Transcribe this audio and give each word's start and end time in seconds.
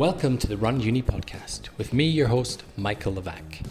Welcome 0.00 0.38
to 0.38 0.46
the 0.46 0.56
Run 0.56 0.80
Uni 0.80 1.02
podcast 1.02 1.68
with 1.76 1.92
me, 1.92 2.06
your 2.06 2.28
host, 2.28 2.62
Michael 2.78 3.12
Levac. 3.12 3.66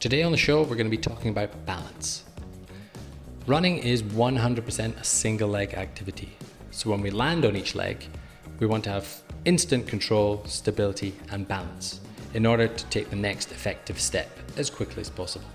Today 0.00 0.22
on 0.22 0.32
the 0.32 0.38
show, 0.38 0.62
we're 0.62 0.76
going 0.76 0.86
to 0.86 0.90
be 0.90 0.96
talking 0.96 1.30
about 1.30 1.66
balance. 1.66 2.24
Running 3.46 3.76
is 3.76 4.02
100% 4.02 4.98
a 4.98 5.04
single 5.04 5.50
leg 5.50 5.74
activity. 5.74 6.38
So 6.70 6.88
when 6.88 7.02
we 7.02 7.10
land 7.10 7.44
on 7.44 7.54
each 7.54 7.74
leg, 7.74 8.02
we 8.60 8.66
want 8.66 8.84
to 8.84 8.90
have 8.92 9.22
instant 9.44 9.86
control, 9.86 10.42
stability, 10.46 11.14
and 11.30 11.46
balance 11.46 12.00
in 12.32 12.46
order 12.46 12.66
to 12.66 12.86
take 12.86 13.10
the 13.10 13.16
next 13.16 13.52
effective 13.52 14.00
step 14.00 14.30
as 14.56 14.70
quickly 14.70 15.02
as 15.02 15.10
possible. 15.10 15.50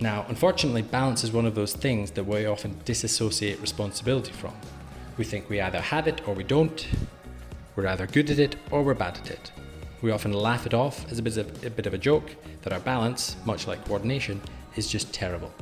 Now, 0.00 0.26
unfortunately, 0.28 0.82
balance 0.82 1.22
is 1.22 1.30
one 1.30 1.46
of 1.46 1.54
those 1.54 1.74
things 1.74 2.10
that 2.10 2.24
we 2.24 2.46
often 2.46 2.76
disassociate 2.84 3.60
responsibility 3.60 4.32
from. 4.32 4.54
We 5.16 5.24
think 5.24 5.48
we 5.48 5.60
either 5.60 5.80
have 5.80 6.08
it 6.08 6.26
or 6.26 6.34
we 6.34 6.42
don't, 6.42 6.84
we're 7.76 7.86
either 7.86 8.06
good 8.06 8.30
at 8.30 8.38
it 8.38 8.56
or 8.70 8.82
we're 8.82 8.94
bad 8.94 9.18
at 9.18 9.30
it. 9.30 9.52
We 10.00 10.10
often 10.10 10.32
laugh 10.32 10.66
it 10.66 10.74
off 10.74 11.10
as 11.12 11.18
a 11.18 11.22
bit 11.22 11.36
of 11.36 11.64
a, 11.64 11.70
bit 11.70 11.86
of 11.86 11.94
a 11.94 11.98
joke 11.98 12.34
that 12.62 12.72
our 12.72 12.80
balance, 12.80 13.36
much 13.44 13.66
like 13.66 13.84
coordination, 13.84 14.40
is 14.74 14.88
just 14.88 15.12
terrible. 15.12 15.52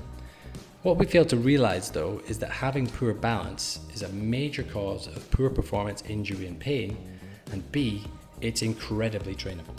What 0.83 0.97
we 0.97 1.07
fail 1.07 1.25
to 1.27 1.37
realize 1.37 1.91
though 1.91 2.23
is 2.29 2.39
that 2.39 2.51
having 2.51 2.87
poor 2.87 3.15
balance 3.15 3.81
is 3.93 4.03
a 4.03 4.09
major 4.11 4.63
cause 4.63 5.07
of 5.09 5.31
poor 5.31 5.51
performance, 5.51 6.03
injury, 6.09 6.47
and 6.47 6.59
pain, 6.59 6.97
and 7.53 7.71
B, 7.73 8.05
it's 8.41 8.63
incredibly 8.63 9.35
trainable. 9.35 9.75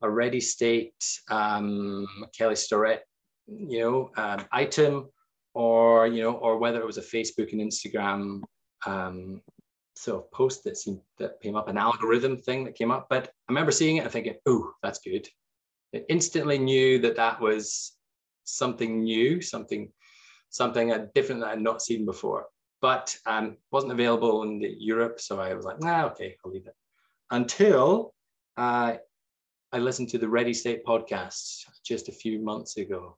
a 0.00 0.08
Ready 0.08 0.40
State, 0.40 0.94
um, 1.28 2.06
Kelly 2.34 2.56
Starrett, 2.56 3.02
you 3.46 3.80
know, 3.80 4.10
um, 4.16 4.46
item, 4.50 5.10
or 5.52 6.06
you 6.06 6.22
know, 6.22 6.32
or 6.32 6.56
whether 6.56 6.80
it 6.80 6.86
was 6.86 6.96
a 6.96 7.02
Facebook 7.02 7.52
and 7.52 7.60
Instagram 7.60 8.40
um, 8.86 9.42
sort 9.94 10.24
of 10.24 10.30
post 10.32 10.64
that 10.64 10.78
seemed 10.78 11.02
that 11.18 11.38
came 11.42 11.54
up, 11.54 11.68
an 11.68 11.76
algorithm 11.76 12.38
thing 12.38 12.64
that 12.64 12.76
came 12.76 12.90
up. 12.90 13.08
But 13.10 13.26
I 13.26 13.52
remember 13.52 13.72
seeing 13.72 13.98
it 13.98 14.04
and 14.04 14.10
thinking, 14.10 14.36
"Oh, 14.46 14.72
that's 14.82 15.00
good." 15.00 15.28
I 15.94 16.00
instantly 16.08 16.56
knew 16.56 16.98
that 17.00 17.16
that 17.16 17.42
was 17.42 17.92
something 18.44 19.02
new, 19.02 19.42
something 19.42 19.92
something 20.54 21.08
different 21.16 21.40
that 21.40 21.50
I'd 21.50 21.60
not 21.60 21.82
seen 21.82 22.06
before. 22.06 22.46
But 22.80 23.16
um, 23.26 23.56
wasn't 23.72 23.92
available 23.92 24.42
in 24.42 24.62
Europe, 24.78 25.20
so 25.20 25.40
I 25.40 25.54
was 25.54 25.64
like, 25.64 25.80
nah, 25.80 26.06
okay, 26.06 26.36
I'll 26.44 26.52
leave 26.52 26.66
it. 26.66 26.76
Until 27.30 28.14
uh, 28.56 28.94
I 29.72 29.78
listened 29.78 30.10
to 30.10 30.18
the 30.18 30.28
Ready 30.28 30.54
State 30.54 30.84
podcast 30.84 31.64
just 31.84 32.08
a 32.08 32.12
few 32.12 32.40
months 32.40 32.76
ago, 32.76 33.16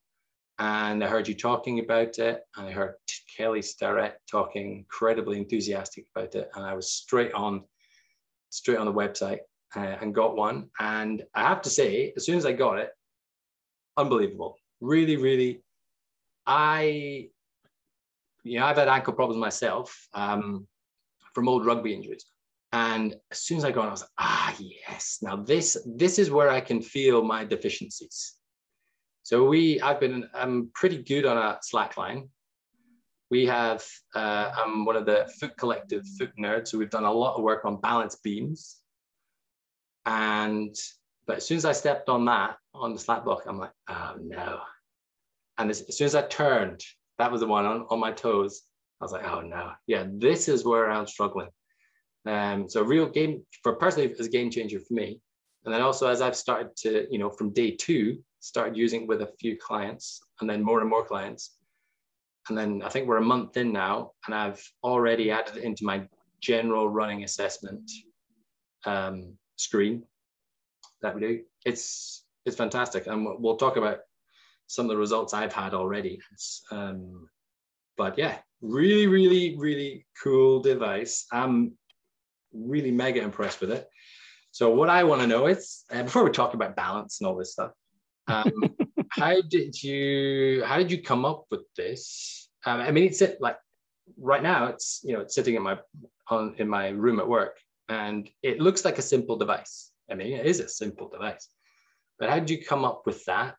and 0.58 1.04
I 1.04 1.08
heard 1.08 1.28
you 1.28 1.34
talking 1.34 1.80
about 1.80 2.18
it, 2.18 2.42
and 2.56 2.68
I 2.68 2.70
heard 2.70 2.94
Kelly 3.36 3.60
Starrett 3.60 4.14
talking 4.30 4.78
incredibly 4.78 5.36
enthusiastic 5.36 6.06
about 6.14 6.34
it, 6.34 6.48
and 6.54 6.64
I 6.64 6.72
was 6.74 6.90
straight 6.90 7.32
on, 7.32 7.64
straight 8.50 8.78
on 8.78 8.86
the 8.86 8.92
website 8.92 9.40
uh, 9.74 9.96
and 10.00 10.14
got 10.14 10.36
one. 10.36 10.70
And 10.78 11.22
I 11.34 11.42
have 11.42 11.60
to 11.62 11.70
say, 11.70 12.14
as 12.16 12.24
soon 12.24 12.38
as 12.38 12.46
I 12.46 12.52
got 12.52 12.78
it, 12.78 12.90
unbelievable. 13.96 14.56
Really, 14.80 15.16
really. 15.16 15.62
I, 16.46 17.28
you 18.44 18.58
know, 18.58 18.66
I've 18.66 18.76
had 18.76 18.88
ankle 18.88 19.12
problems 19.12 19.40
myself 19.40 20.08
um, 20.14 20.66
from 21.34 21.48
old 21.48 21.66
rugby 21.66 21.94
injuries. 21.94 22.24
And 22.72 23.14
as 23.30 23.42
soon 23.42 23.58
as 23.58 23.64
I 23.64 23.70
got 23.70 23.84
it, 23.84 23.88
I 23.88 23.90
was 23.90 24.00
like, 24.02 24.10
ah, 24.18 24.54
yes. 24.58 25.18
Now 25.22 25.36
this, 25.36 25.76
this 25.86 26.18
is 26.18 26.30
where 26.30 26.50
I 26.50 26.60
can 26.60 26.82
feel 26.82 27.22
my 27.22 27.44
deficiencies. 27.44 28.34
So 29.22 29.44
we, 29.44 29.80
I've 29.80 30.00
been, 30.00 30.28
I'm 30.34 30.70
pretty 30.74 31.02
good 31.02 31.24
on 31.24 31.36
a 31.36 31.58
slackline. 31.72 32.28
We 33.30 33.46
have, 33.46 33.84
uh, 34.14 34.52
I'm 34.56 34.84
one 34.84 34.96
of 34.96 35.06
the 35.06 35.28
Foot 35.40 35.56
Collective 35.56 36.04
foot 36.18 36.30
nerds, 36.38 36.68
so 36.68 36.78
we've 36.78 36.90
done 36.90 37.04
a 37.04 37.12
lot 37.12 37.36
of 37.36 37.42
work 37.42 37.64
on 37.64 37.80
balance 37.80 38.16
beams. 38.16 38.76
And 40.04 40.76
but 41.26 41.38
as 41.38 41.46
soon 41.46 41.56
as 41.56 41.64
I 41.64 41.72
stepped 41.72 42.08
on 42.08 42.24
that 42.26 42.56
on 42.72 42.92
the 42.92 43.00
Slack 43.00 43.24
block, 43.24 43.42
I'm 43.46 43.58
like, 43.58 43.72
oh 43.88 44.14
no. 44.20 44.60
And 45.58 45.70
as, 45.70 45.82
as 45.82 45.96
soon 45.96 46.06
as 46.06 46.14
I 46.14 46.22
turned, 46.22 46.82
that 47.18 47.32
was 47.32 47.40
the 47.40 47.46
one 47.46 47.64
on, 47.64 47.86
on 47.88 47.98
my 47.98 48.12
toes. 48.12 48.62
I 49.00 49.04
was 49.04 49.12
like, 49.12 49.26
oh 49.26 49.40
no, 49.40 49.72
yeah, 49.86 50.06
this 50.08 50.48
is 50.48 50.64
where 50.64 50.90
I'm 50.90 51.06
struggling. 51.06 51.48
Um, 52.26 52.68
so 52.68 52.82
real 52.82 53.08
game 53.08 53.44
for 53.62 53.74
personally 53.74 54.10
is 54.10 54.26
a 54.26 54.30
game 54.30 54.50
changer 54.50 54.80
for 54.80 54.94
me. 54.94 55.20
And 55.64 55.74
then 55.74 55.82
also 55.82 56.08
as 56.08 56.20
I've 56.20 56.36
started 56.36 56.76
to, 56.78 57.06
you 57.10 57.18
know, 57.18 57.30
from 57.30 57.52
day 57.52 57.72
two, 57.72 58.18
started 58.40 58.76
using 58.76 59.06
with 59.06 59.22
a 59.22 59.32
few 59.40 59.56
clients 59.56 60.20
and 60.40 60.48
then 60.48 60.62
more 60.62 60.80
and 60.80 60.88
more 60.88 61.04
clients. 61.04 61.56
And 62.48 62.56
then 62.56 62.82
I 62.84 62.88
think 62.88 63.08
we're 63.08 63.16
a 63.16 63.22
month 63.22 63.56
in 63.56 63.72
now, 63.72 64.12
and 64.26 64.34
I've 64.34 64.62
already 64.84 65.32
added 65.32 65.56
it 65.56 65.64
into 65.64 65.84
my 65.84 66.06
general 66.40 66.88
running 66.88 67.24
assessment 67.24 67.90
um, 68.84 69.34
screen 69.56 70.04
that 71.02 71.14
we 71.14 71.20
do. 71.20 71.42
It's 71.64 72.24
it's 72.44 72.56
fantastic, 72.56 73.08
and 73.08 73.26
we'll 73.40 73.56
talk 73.56 73.76
about 73.76 73.98
some 74.66 74.86
of 74.86 74.90
the 74.90 74.96
results 74.96 75.34
I've 75.34 75.52
had 75.52 75.74
already. 75.74 76.20
Um, 76.70 77.28
but 77.96 78.18
yeah, 78.18 78.38
really, 78.60 79.06
really, 79.06 79.56
really 79.58 80.06
cool 80.22 80.60
device. 80.60 81.26
I'm 81.32 81.72
really 82.52 82.90
mega 82.90 83.22
impressed 83.22 83.60
with 83.60 83.70
it. 83.70 83.88
So 84.50 84.70
what 84.70 84.88
I 84.88 85.04
want 85.04 85.20
to 85.20 85.26
know 85.26 85.46
is, 85.46 85.84
uh, 85.92 86.02
before 86.02 86.24
we 86.24 86.30
talk 86.30 86.54
about 86.54 86.76
balance 86.76 87.20
and 87.20 87.28
all 87.28 87.36
this 87.36 87.52
stuff, 87.52 87.72
um, 88.28 88.50
how 89.10 89.40
did 89.42 89.82
you 89.82 90.62
how 90.64 90.78
did 90.78 90.90
you 90.90 91.02
come 91.02 91.24
up 91.24 91.44
with 91.50 91.62
this? 91.76 92.48
Um, 92.64 92.80
I 92.80 92.90
mean, 92.90 93.04
it's 93.04 93.22
like 93.40 93.58
right 94.18 94.42
now 94.42 94.66
it's 94.66 95.00
you 95.04 95.12
know 95.12 95.20
it's 95.20 95.34
sitting 95.34 95.56
in 95.56 95.62
my 95.62 95.78
on 96.30 96.54
in 96.58 96.68
my 96.68 96.88
room 96.88 97.20
at 97.20 97.28
work, 97.28 97.58
and 97.88 98.28
it 98.42 98.60
looks 98.60 98.84
like 98.84 98.98
a 98.98 99.02
simple 99.02 99.36
device. 99.36 99.90
I 100.10 100.14
mean, 100.14 100.32
it 100.32 100.46
is 100.46 100.60
a 100.60 100.68
simple 100.68 101.08
device. 101.08 101.48
But 102.18 102.30
how 102.30 102.38
did 102.38 102.50
you 102.50 102.64
come 102.64 102.84
up 102.84 103.02
with 103.04 103.24
that? 103.26 103.56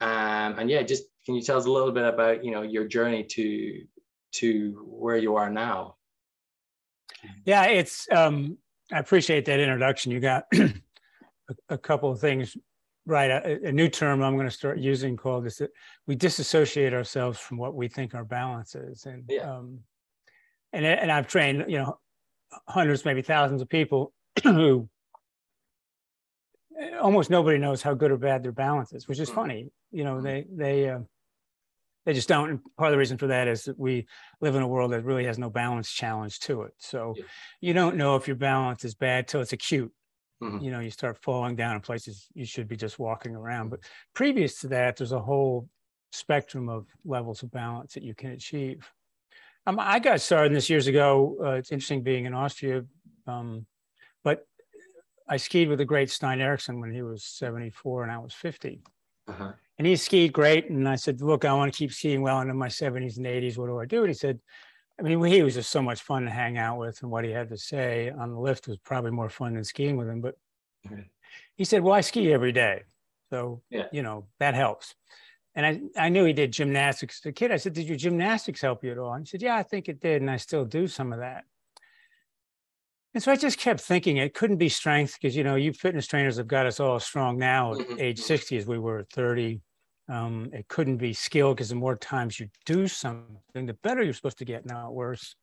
Um, 0.00 0.58
and 0.58 0.70
yeah, 0.70 0.82
just 0.82 1.04
can 1.26 1.34
you 1.34 1.42
tell 1.42 1.58
us 1.58 1.66
a 1.66 1.70
little 1.70 1.92
bit 1.92 2.04
about 2.04 2.44
you 2.44 2.50
know 2.50 2.62
your 2.62 2.86
journey 2.86 3.24
to 3.24 3.82
to 4.32 4.86
where 4.86 5.16
you 5.16 5.36
are 5.36 5.50
now? 5.50 5.96
Yeah, 7.44 7.64
it's 7.66 8.06
um, 8.12 8.58
I 8.92 8.98
appreciate 8.98 9.44
that 9.46 9.60
introduction 9.60 10.12
you 10.12 10.20
got. 10.20 10.44
a, 10.54 10.72
a 11.70 11.78
couple 11.78 12.10
of 12.10 12.20
things 12.20 12.56
right. 13.08 13.30
A, 13.30 13.68
a, 13.68 13.72
new 13.72 13.88
term 13.88 14.22
I'm 14.22 14.34
going 14.34 14.46
to 14.46 14.54
start 14.54 14.78
using 14.78 15.16
called 15.16 15.46
is 15.46 15.56
that 15.56 15.70
we 16.06 16.14
disassociate 16.14 16.92
ourselves 16.92 17.38
from 17.38 17.56
what 17.56 17.74
we 17.74 17.88
think 17.88 18.14
our 18.14 18.24
balance 18.24 18.74
is. 18.74 19.06
And, 19.06 19.24
yeah. 19.28 19.50
um, 19.50 19.80
and, 20.72 20.84
and 20.84 21.10
I've 21.10 21.26
trained, 21.26 21.64
you 21.68 21.78
know, 21.78 21.98
hundreds, 22.68 23.04
maybe 23.04 23.22
thousands 23.22 23.62
of 23.62 23.68
people 23.68 24.12
who 24.44 24.88
almost 27.00 27.30
nobody 27.30 27.58
knows 27.58 27.82
how 27.82 27.94
good 27.94 28.10
or 28.10 28.16
bad 28.16 28.42
their 28.42 28.52
balance 28.52 28.92
is, 28.92 29.08
which 29.08 29.18
is 29.18 29.28
mm-hmm. 29.28 29.40
funny. 29.40 29.72
You 29.90 30.04
know, 30.04 30.14
mm-hmm. 30.14 30.24
they, 30.24 30.46
they, 30.50 30.90
uh, 30.90 31.00
they 32.06 32.14
just 32.14 32.28
don't. 32.28 32.50
And 32.50 32.60
part 32.76 32.88
of 32.88 32.92
the 32.92 32.98
reason 32.98 33.18
for 33.18 33.26
that 33.26 33.48
is 33.48 33.64
that 33.64 33.78
we 33.78 34.06
live 34.40 34.54
in 34.54 34.62
a 34.62 34.68
world 34.68 34.92
that 34.92 35.04
really 35.04 35.24
has 35.24 35.38
no 35.38 35.50
balance 35.50 35.90
challenge 35.90 36.40
to 36.40 36.62
it. 36.62 36.72
So 36.78 37.14
yeah. 37.16 37.24
you 37.60 37.74
don't 37.74 37.96
know 37.96 38.16
if 38.16 38.26
your 38.26 38.36
balance 38.36 38.84
is 38.84 38.94
bad 38.94 39.28
till 39.28 39.40
it's 39.40 39.52
acute. 39.52 39.92
Mm-hmm. 40.42 40.64
You 40.64 40.70
know, 40.70 40.80
you 40.80 40.90
start 40.90 41.18
falling 41.18 41.56
down 41.56 41.74
in 41.74 41.80
places 41.80 42.28
you 42.32 42.44
should 42.44 42.68
be 42.68 42.76
just 42.76 42.98
walking 42.98 43.34
around. 43.34 43.70
But 43.70 43.80
previous 44.14 44.60
to 44.60 44.68
that, 44.68 44.96
there's 44.96 45.12
a 45.12 45.20
whole 45.20 45.68
spectrum 46.12 46.68
of 46.68 46.86
levels 47.04 47.42
of 47.42 47.50
balance 47.50 47.94
that 47.94 48.02
you 48.02 48.14
can 48.14 48.30
achieve. 48.30 48.90
Um, 49.66 49.78
I 49.78 49.98
got 49.98 50.20
started 50.20 50.46
in 50.46 50.52
this 50.54 50.70
years 50.70 50.86
ago. 50.86 51.36
Uh, 51.42 51.50
it's 51.52 51.72
interesting 51.72 52.02
being 52.02 52.24
in 52.24 52.32
Austria, 52.32 52.84
um, 53.26 53.66
I 55.28 55.36
skied 55.36 55.68
with 55.68 55.78
the 55.78 55.84
great 55.84 56.10
Stein 56.10 56.40
Eriksen 56.40 56.80
when 56.80 56.92
he 56.92 57.02
was 57.02 57.24
74 57.24 58.04
and 58.04 58.12
I 58.12 58.18
was 58.18 58.32
50. 58.34 58.80
Uh-huh. 59.28 59.52
And 59.78 59.86
he 59.86 59.94
skied 59.96 60.32
great. 60.32 60.70
And 60.70 60.88
I 60.88 60.96
said, 60.96 61.20
Look, 61.20 61.44
I 61.44 61.52
want 61.52 61.72
to 61.72 61.78
keep 61.78 61.92
skiing 61.92 62.22
well 62.22 62.40
into 62.40 62.54
my 62.54 62.68
70s 62.68 63.18
and 63.18 63.26
80s. 63.26 63.58
What 63.58 63.66
do 63.66 63.78
I 63.78 63.84
do? 63.84 64.00
And 64.00 64.08
he 64.08 64.14
said, 64.14 64.40
I 64.98 65.02
mean, 65.02 65.22
he 65.24 65.42
was 65.42 65.54
just 65.54 65.70
so 65.70 65.80
much 65.80 66.02
fun 66.02 66.24
to 66.24 66.30
hang 66.30 66.58
out 66.58 66.78
with, 66.78 67.02
and 67.02 67.10
what 67.10 67.24
he 67.24 67.30
had 67.30 67.48
to 67.50 67.56
say 67.56 68.10
on 68.10 68.32
the 68.32 68.40
lift 68.40 68.66
was 68.66 68.78
probably 68.78 69.12
more 69.12 69.28
fun 69.30 69.54
than 69.54 69.62
skiing 69.62 69.96
with 69.96 70.08
him. 70.08 70.20
But 70.20 70.34
mm-hmm. 70.86 71.02
he 71.54 71.64
said, 71.64 71.82
"Well, 71.82 71.94
I 71.94 72.00
ski 72.00 72.32
every 72.32 72.52
day, 72.52 72.82
so 73.30 73.62
yeah. 73.70 73.86
you 73.92 74.02
know 74.02 74.26
that 74.40 74.54
helps." 74.54 74.94
And 75.54 75.64
I, 75.66 76.06
I 76.06 76.08
knew 76.08 76.24
he 76.24 76.32
did 76.32 76.52
gymnastics. 76.52 77.20
The 77.20 77.32
kid, 77.32 77.52
I 77.52 77.56
said, 77.58 77.74
"Did 77.74 77.86
your 77.86 77.96
gymnastics 77.96 78.60
help 78.60 78.82
you 78.82 78.90
at 78.90 78.98
all?" 78.98 79.12
And 79.12 79.24
he 79.24 79.30
said, 79.30 79.42
"Yeah, 79.42 79.56
I 79.56 79.62
think 79.62 79.88
it 79.88 80.00
did, 80.00 80.20
and 80.20 80.30
I 80.30 80.36
still 80.36 80.64
do 80.64 80.88
some 80.88 81.12
of 81.12 81.20
that." 81.20 81.44
And 83.18 83.22
so 83.24 83.32
I 83.32 83.36
just 83.36 83.58
kept 83.58 83.80
thinking 83.80 84.18
it 84.18 84.32
couldn't 84.32 84.58
be 84.58 84.68
strength 84.68 85.18
because 85.20 85.34
you 85.34 85.42
know 85.42 85.56
you 85.56 85.72
fitness 85.72 86.06
trainers 86.06 86.36
have 86.36 86.46
got 86.46 86.66
us 86.66 86.78
all 86.78 87.00
strong 87.00 87.36
now 87.36 87.72
at 87.72 87.78
mm-hmm. 87.80 87.98
age 87.98 88.20
60 88.20 88.56
as 88.56 88.64
we 88.64 88.78
were 88.78 89.00
at 89.00 89.10
30 89.10 89.60
um, 90.08 90.50
it 90.52 90.68
couldn't 90.68 90.98
be 90.98 91.12
skill 91.12 91.52
because 91.52 91.68
the 91.68 91.74
more 91.74 91.96
times 91.96 92.38
you 92.38 92.48
do 92.64 92.86
something, 92.86 93.66
the 93.66 93.74
better 93.82 94.04
you're 94.04 94.14
supposed 94.14 94.38
to 94.38 94.44
get, 94.44 94.64
not 94.64 94.94
worse. 94.94 95.34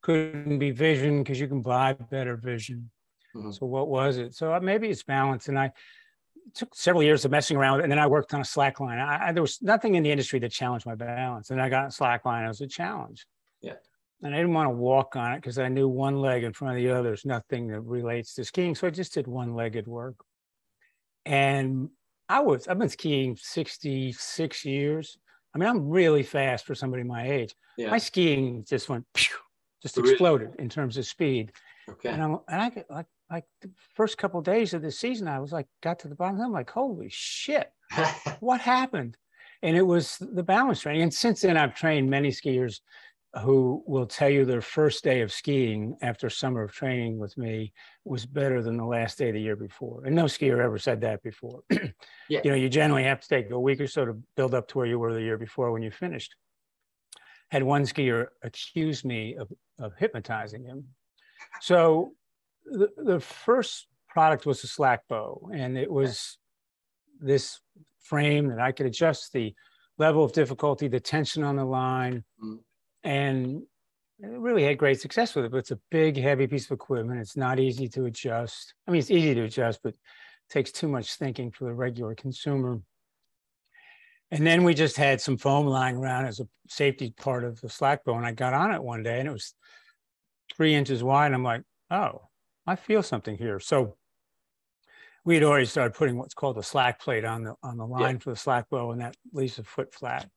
Couldn't 0.00 0.58
be 0.58 0.70
vision 0.70 1.22
because 1.22 1.38
you 1.38 1.46
can 1.46 1.60
buy 1.60 1.92
better 1.92 2.36
vision. 2.36 2.90
Mm-hmm. 3.36 3.50
So 3.50 3.66
what 3.66 3.88
was 3.88 4.16
it? 4.16 4.34
So 4.34 4.54
uh, 4.54 4.60
maybe 4.60 4.88
it's 4.88 5.02
balance. 5.02 5.48
And 5.48 5.58
I 5.58 5.72
took 6.54 6.74
several 6.74 7.02
years 7.02 7.26
of 7.26 7.30
messing 7.30 7.58
around. 7.58 7.82
And 7.82 7.92
then 7.92 7.98
I 7.98 8.06
worked 8.06 8.32
on 8.32 8.40
a 8.40 8.46
slack 8.46 8.80
line. 8.80 8.98
I, 8.98 9.28
I, 9.28 9.32
there 9.32 9.42
was 9.42 9.60
nothing 9.60 9.94
in 9.94 10.02
the 10.02 10.10
industry 10.10 10.38
that 10.38 10.52
challenged 10.52 10.86
my 10.86 10.94
balance. 10.94 11.50
And 11.50 11.60
I 11.60 11.68
got 11.68 11.88
a 11.88 11.90
slack 11.90 12.24
line 12.24 12.48
as 12.48 12.62
a 12.62 12.66
challenge. 12.66 13.26
Yeah. 13.60 13.74
And 14.22 14.34
I 14.34 14.38
didn't 14.38 14.52
want 14.52 14.66
to 14.66 14.74
walk 14.74 15.16
on 15.16 15.32
it 15.32 15.36
because 15.36 15.58
I 15.58 15.68
knew 15.68 15.88
one 15.88 16.16
leg 16.20 16.44
in 16.44 16.52
front 16.52 16.76
of 16.76 16.82
the 16.82 16.90
other. 16.90 17.02
There's 17.04 17.24
nothing 17.24 17.68
that 17.68 17.80
relates 17.80 18.34
to 18.34 18.44
skiing. 18.44 18.74
So 18.74 18.86
I 18.86 18.90
just 18.90 19.14
did 19.14 19.26
one 19.26 19.54
legged 19.54 19.86
work. 19.86 20.16
And 21.24 21.88
I 22.28 22.40
was, 22.40 22.68
I've 22.68 22.78
been 22.78 22.88
skiing 22.88 23.36
66 23.40 24.64
years. 24.64 25.18
I 25.54 25.58
mean, 25.58 25.68
I'm 25.68 25.88
really 25.88 26.22
fast 26.22 26.66
for 26.66 26.74
somebody 26.74 27.02
my 27.02 27.28
age. 27.28 27.54
Yeah. 27.76 27.90
My 27.90 27.98
skiing 27.98 28.64
just 28.68 28.88
went, 28.88 29.04
pew, 29.14 29.36
just 29.82 29.98
exploded 29.98 30.50
in 30.58 30.68
terms 30.68 30.96
of 30.96 31.06
speed. 31.06 31.52
Okay. 31.88 32.10
And, 32.10 32.22
I'm, 32.22 32.38
and 32.48 32.60
I 32.60 32.84
like, 32.90 33.06
like 33.30 33.44
the 33.62 33.70
first 33.94 34.18
couple 34.18 34.38
of 34.38 34.44
days 34.44 34.74
of 34.74 34.82
the 34.82 34.90
season, 34.90 35.28
I 35.28 35.40
was 35.40 35.52
like, 35.52 35.66
got 35.82 35.98
to 36.00 36.08
the 36.08 36.14
bottom. 36.14 36.40
I'm 36.40 36.52
like, 36.52 36.70
holy 36.70 37.08
shit, 37.10 37.72
what 38.40 38.60
happened? 38.60 39.16
And 39.62 39.76
it 39.76 39.82
was 39.82 40.16
the 40.18 40.42
balance 40.42 40.80
training. 40.80 41.02
And 41.02 41.12
since 41.12 41.42
then, 41.42 41.56
I've 41.56 41.74
trained 41.74 42.08
many 42.08 42.30
skiers 42.30 42.80
who 43.38 43.82
will 43.86 44.06
tell 44.06 44.28
you 44.28 44.44
their 44.44 44.60
first 44.60 45.04
day 45.04 45.20
of 45.20 45.32
skiing 45.32 45.96
after 46.02 46.28
summer 46.28 46.62
of 46.62 46.72
training 46.72 47.18
with 47.18 47.36
me 47.38 47.72
was 48.04 48.26
better 48.26 48.60
than 48.60 48.76
the 48.76 48.84
last 48.84 49.18
day 49.18 49.28
of 49.28 49.34
the 49.34 49.40
year 49.40 49.54
before. 49.54 50.04
And 50.04 50.16
no 50.16 50.24
skier 50.24 50.58
ever 50.58 50.78
said 50.78 51.00
that 51.02 51.22
before. 51.22 51.62
yeah. 51.70 51.78
You 52.44 52.50
know, 52.50 52.56
you 52.56 52.68
generally 52.68 53.04
have 53.04 53.20
to 53.20 53.28
take 53.28 53.50
a 53.50 53.60
week 53.60 53.80
or 53.80 53.86
so 53.86 54.04
to 54.04 54.14
build 54.36 54.54
up 54.54 54.66
to 54.68 54.78
where 54.78 54.86
you 54.86 54.98
were 54.98 55.14
the 55.14 55.22
year 55.22 55.38
before 55.38 55.70
when 55.70 55.82
you 55.82 55.90
finished. 55.90 56.34
Had 57.50 57.62
one 57.62 57.82
skier 57.82 58.28
accuse 58.42 59.04
me 59.04 59.36
of, 59.36 59.52
of 59.78 59.92
hypnotizing 59.96 60.64
him. 60.64 60.84
So 61.60 62.14
the, 62.64 62.88
the 62.96 63.20
first 63.20 63.86
product 64.08 64.44
was 64.44 64.64
a 64.64 64.66
slack 64.66 65.06
bow, 65.08 65.50
and 65.54 65.78
it 65.78 65.90
was 65.90 66.38
this 67.20 67.60
frame 68.00 68.48
that 68.48 68.60
I 68.60 68.72
could 68.72 68.86
adjust 68.86 69.32
the 69.32 69.54
level 69.98 70.24
of 70.24 70.32
difficulty, 70.32 70.88
the 70.88 71.00
tension 71.00 71.44
on 71.44 71.56
the 71.56 71.64
line. 71.64 72.24
Mm 72.42 72.58
and 73.02 73.62
really 74.20 74.64
had 74.64 74.78
great 74.78 75.00
success 75.00 75.34
with 75.34 75.44
it. 75.44 75.50
But 75.50 75.58
it's 75.58 75.70
a 75.70 75.78
big, 75.90 76.16
heavy 76.16 76.46
piece 76.46 76.66
of 76.66 76.72
equipment. 76.72 77.20
It's 77.20 77.36
not 77.36 77.58
easy 77.58 77.88
to 77.88 78.04
adjust. 78.06 78.74
I 78.86 78.90
mean, 78.90 79.00
it's 79.00 79.10
easy 79.10 79.34
to 79.34 79.42
adjust, 79.42 79.80
but 79.82 79.94
takes 80.48 80.72
too 80.72 80.88
much 80.88 81.14
thinking 81.14 81.50
for 81.50 81.64
the 81.64 81.74
regular 81.74 82.14
consumer. 82.14 82.80
And 84.32 84.46
then 84.46 84.62
we 84.62 84.74
just 84.74 84.96
had 84.96 85.20
some 85.20 85.36
foam 85.36 85.66
lying 85.66 85.96
around 85.96 86.26
as 86.26 86.40
a 86.40 86.48
safety 86.68 87.12
part 87.16 87.44
of 87.44 87.60
the 87.60 87.68
slack 87.68 88.04
bow. 88.04 88.16
And 88.16 88.26
I 88.26 88.32
got 88.32 88.54
on 88.54 88.72
it 88.72 88.82
one 88.82 89.02
day 89.02 89.18
and 89.18 89.28
it 89.28 89.32
was 89.32 89.54
three 90.54 90.74
inches 90.74 91.02
wide. 91.02 91.32
I'm 91.32 91.42
like, 91.42 91.62
oh, 91.90 92.22
I 92.66 92.76
feel 92.76 93.02
something 93.02 93.36
here. 93.36 93.58
So 93.58 93.96
we 95.24 95.34
had 95.34 95.44
already 95.44 95.66
started 95.66 95.94
putting 95.94 96.16
what's 96.16 96.34
called 96.34 96.58
a 96.58 96.62
slack 96.62 97.00
plate 97.00 97.24
on 97.24 97.44
the 97.44 97.54
on 97.62 97.76
the 97.76 97.86
line 97.86 98.16
yeah. 98.16 98.20
for 98.20 98.30
the 98.30 98.36
slack 98.36 98.70
bow, 98.70 98.92
and 98.92 99.00
that 99.00 99.16
leaves 99.32 99.58
a 99.58 99.64
foot 99.64 99.92
flat. 99.92 100.28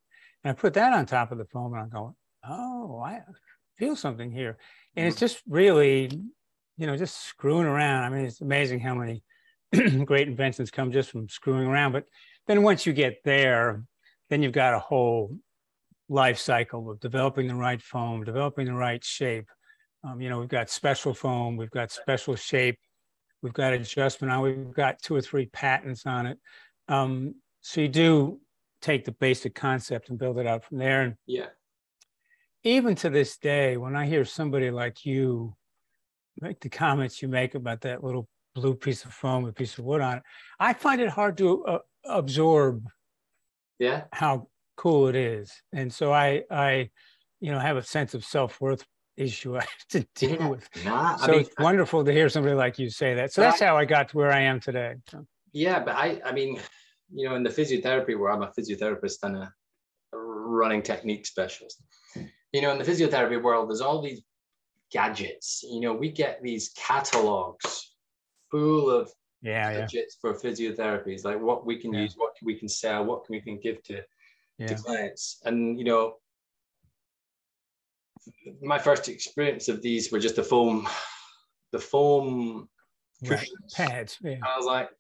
And 0.43 0.51
I 0.51 0.53
put 0.53 0.73
that 0.73 0.93
on 0.93 1.05
top 1.05 1.31
of 1.31 1.37
the 1.37 1.45
foam, 1.45 1.73
and 1.73 1.81
I'm 1.83 1.89
going, 1.89 2.15
oh, 2.47 3.01
I 3.03 3.21
feel 3.77 3.95
something 3.95 4.31
here. 4.31 4.57
And 4.95 5.07
it's 5.07 5.17
mm. 5.17 5.21
just 5.21 5.41
really, 5.47 6.09
you 6.77 6.87
know, 6.87 6.97
just 6.97 7.21
screwing 7.25 7.65
around. 7.65 8.03
I 8.03 8.09
mean, 8.09 8.25
it's 8.25 8.41
amazing 8.41 8.79
how 8.79 8.95
many 8.95 9.23
great 10.05 10.27
inventions 10.27 10.71
come 10.71 10.91
just 10.91 11.11
from 11.11 11.29
screwing 11.29 11.67
around. 11.67 11.93
But 11.93 12.05
then 12.47 12.63
once 12.63 12.85
you 12.85 12.93
get 12.93 13.23
there, 13.23 13.83
then 14.29 14.43
you've 14.43 14.51
got 14.53 14.73
a 14.73 14.79
whole 14.79 15.35
life 16.09 16.37
cycle 16.37 16.89
of 16.91 16.99
developing 16.99 17.47
the 17.47 17.55
right 17.55 17.81
foam, 17.81 18.23
developing 18.23 18.65
the 18.65 18.73
right 18.73 19.03
shape. 19.03 19.49
Um, 20.03 20.19
you 20.21 20.29
know, 20.29 20.39
we've 20.39 20.49
got 20.49 20.69
special 20.69 21.13
foam, 21.13 21.55
we've 21.55 21.71
got 21.71 21.91
special 21.91 22.35
shape, 22.35 22.77
we've 23.41 23.53
got 23.53 23.73
adjustment 23.73 24.33
on, 24.33 24.41
we've 24.41 24.73
got 24.73 25.01
two 25.01 25.15
or 25.15 25.21
three 25.21 25.45
patents 25.45 26.05
on 26.05 26.25
it. 26.25 26.37
Um, 26.89 27.35
so 27.61 27.79
you 27.79 27.87
do 27.87 28.41
take 28.81 29.05
the 29.05 29.13
basic 29.13 29.55
concept 29.55 30.09
and 30.09 30.19
build 30.19 30.39
it 30.39 30.45
out 30.45 30.65
from 30.65 30.77
there. 30.77 31.03
And 31.03 31.15
yeah 31.25 31.45
even 32.63 32.95
to 32.95 33.09
this 33.09 33.37
day, 33.37 33.77
when 33.77 33.95
I 33.95 34.05
hear 34.05 34.25
somebody 34.25 34.71
like 34.71 35.05
you 35.05 35.55
make 36.39 36.59
the 36.59 36.69
comments 36.69 37.21
you 37.21 37.27
make 37.27 37.55
about 37.55 37.81
that 37.81 38.03
little 38.03 38.27
blue 38.55 38.75
piece 38.75 39.05
of 39.05 39.13
foam, 39.13 39.45
a 39.45 39.51
piece 39.51 39.77
of 39.77 39.85
wood 39.85 40.01
on 40.01 40.17
it, 40.17 40.23
I 40.59 40.73
find 40.73 41.01
it 41.01 41.09
hard 41.09 41.37
to 41.37 41.65
uh, 41.65 41.79
absorb. 42.05 42.87
Yeah. 43.79 44.03
How 44.11 44.47
cool 44.77 45.07
it 45.07 45.15
is, 45.15 45.51
and 45.73 45.93
so 45.93 46.13
I, 46.13 46.43
I, 46.49 46.89
you 47.41 47.51
know, 47.51 47.59
have 47.59 47.77
a 47.77 47.83
sense 47.83 48.13
of 48.13 48.23
self 48.23 48.61
worth 48.61 48.85
issue 49.17 49.57
I 49.57 49.61
have 49.61 49.87
to 49.89 50.07
deal 50.15 50.37
yeah. 50.39 50.47
with. 50.47 50.69
Nah, 50.85 51.17
so 51.17 51.23
I 51.23 51.31
mean, 51.31 51.39
it's 51.41 51.55
wonderful 51.59 52.03
to 52.03 52.11
hear 52.11 52.29
somebody 52.29 52.55
like 52.55 52.79
you 52.79 52.89
say 52.89 53.13
that. 53.15 53.33
So 53.33 53.41
that's 53.41 53.61
I, 53.61 53.65
how 53.65 53.77
I 53.77 53.85
got 53.85 54.09
to 54.09 54.17
where 54.17 54.31
I 54.31 54.41
am 54.41 54.59
today. 54.59 54.95
So. 55.09 55.25
Yeah, 55.51 55.79
but 55.79 55.95
I, 55.95 56.21
I 56.25 56.31
mean, 56.31 56.59
you 57.13 57.27
know, 57.27 57.35
in 57.35 57.43
the 57.43 57.49
physiotherapy 57.49 58.17
where 58.17 58.31
I'm 58.31 58.41
a 58.41 58.51
physiotherapist 58.57 59.17
and 59.23 59.37
a 59.37 59.53
running 60.13 60.81
technique 60.81 61.25
specialist, 61.25 61.83
you 62.53 62.61
know, 62.61 62.71
in 62.71 62.77
the 62.77 62.85
physiotherapy 62.85 63.41
world, 63.41 63.69
there's 63.69 63.81
all 63.81 64.01
these 64.01 64.21
gadgets. 64.91 65.63
You 65.67 65.81
know, 65.81 65.93
we 65.93 66.09
get 66.11 66.41
these 66.41 66.69
catalogs 66.77 67.95
full 68.51 68.89
of 68.91 69.11
yeah, 69.41 69.73
gadgets 69.73 70.17
yeah. 70.23 70.31
for 70.31 70.39
physiotherapies, 70.39 71.25
like 71.25 71.41
what 71.41 71.65
we 71.65 71.77
can 71.77 71.93
yeah. 71.93 72.01
use, 72.01 72.13
what 72.15 72.33
we 72.43 72.55
can 72.55 72.69
sell, 72.69 73.03
what 73.03 73.27
we 73.29 73.41
can 73.41 73.59
give 73.59 73.81
to, 73.83 74.01
to 74.67 74.75
clients. 74.75 75.41
And, 75.43 75.77
you 75.79 75.83
know, 75.83 76.13
my 78.61 78.77
first 78.77 79.09
experience 79.09 79.67
of 79.67 79.81
these 79.81 80.11
were 80.11 80.19
just 80.19 80.35
the 80.35 80.43
foam, 80.43 80.87
the 81.71 81.79
foam 81.79 82.69
right. 83.25 83.49
pads. 83.75 84.19
Yeah. 84.21 84.37
I 84.43 84.55
was 84.57 84.67
like, 84.67 84.91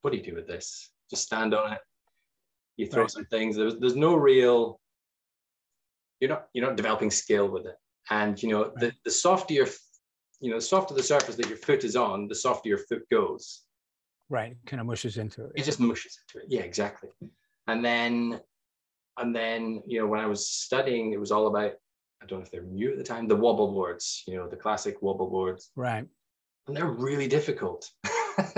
what 0.00 0.10
do 0.10 0.16
you 0.16 0.24
do 0.24 0.34
with 0.34 0.46
this? 0.46 0.90
Just 1.10 1.24
stand 1.24 1.54
on 1.54 1.74
it. 1.74 1.80
You 2.76 2.86
throw 2.86 3.02
right. 3.02 3.10
some 3.10 3.26
things. 3.26 3.54
There's, 3.54 3.78
there's 3.78 3.94
no 3.94 4.16
real 4.16 4.80
you're 6.24 6.34
not 6.34 6.46
you're 6.54 6.66
not 6.66 6.76
developing 6.76 7.10
skill 7.10 7.48
with 7.48 7.66
it. 7.66 7.76
And 8.08 8.42
you 8.42 8.48
know, 8.48 8.72
the, 8.76 8.92
the 9.04 9.10
softer 9.10 9.52
your 9.52 9.68
you 10.40 10.50
know, 10.50 10.56
the 10.56 10.62
softer 10.62 10.94
the 10.94 11.02
surface 11.02 11.36
that 11.36 11.48
your 11.48 11.58
foot 11.58 11.84
is 11.84 11.96
on, 11.96 12.28
the 12.28 12.34
softer 12.34 12.70
your 12.70 12.78
foot 12.78 13.02
goes. 13.10 13.62
Right. 14.30 14.52
It 14.52 14.66
kind 14.66 14.80
of 14.80 14.86
mushes 14.86 15.18
into 15.18 15.44
it. 15.44 15.52
It 15.54 15.64
just 15.64 15.80
mushes 15.80 16.18
into 16.22 16.44
it. 16.44 16.50
Yeah, 16.50 16.62
exactly. 16.62 17.10
And 17.66 17.84
then 17.84 18.40
and 19.18 19.36
then, 19.36 19.82
you 19.86 20.00
know, 20.00 20.06
when 20.06 20.20
I 20.20 20.26
was 20.26 20.48
studying, 20.48 21.12
it 21.12 21.20
was 21.20 21.30
all 21.30 21.46
about, 21.46 21.72
I 22.22 22.26
don't 22.26 22.38
know 22.38 22.44
if 22.44 22.50
they're 22.50 22.62
new 22.62 22.90
at 22.92 22.98
the 22.98 23.04
time, 23.04 23.28
the 23.28 23.36
wobble 23.36 23.72
boards, 23.72 24.24
you 24.26 24.36
know, 24.36 24.48
the 24.48 24.56
classic 24.56 25.00
wobble 25.02 25.30
boards. 25.30 25.70
Right. 25.76 26.04
And 26.66 26.76
they're 26.76 26.86
really 26.86 27.28
difficult. 27.28 27.88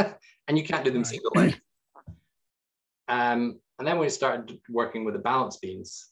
and 0.48 0.56
you 0.56 0.64
can't 0.64 0.84
do 0.84 0.90
them 0.90 1.02
Right. 1.02 1.06
single 1.06 1.32
leg. 1.34 1.60
Um, 3.08 3.60
and 3.78 3.86
then 3.86 3.96
when 3.96 4.06
we 4.06 4.08
started 4.08 4.58
working 4.70 5.04
with 5.04 5.14
the 5.14 5.20
balance 5.20 5.58
beams, 5.58 6.08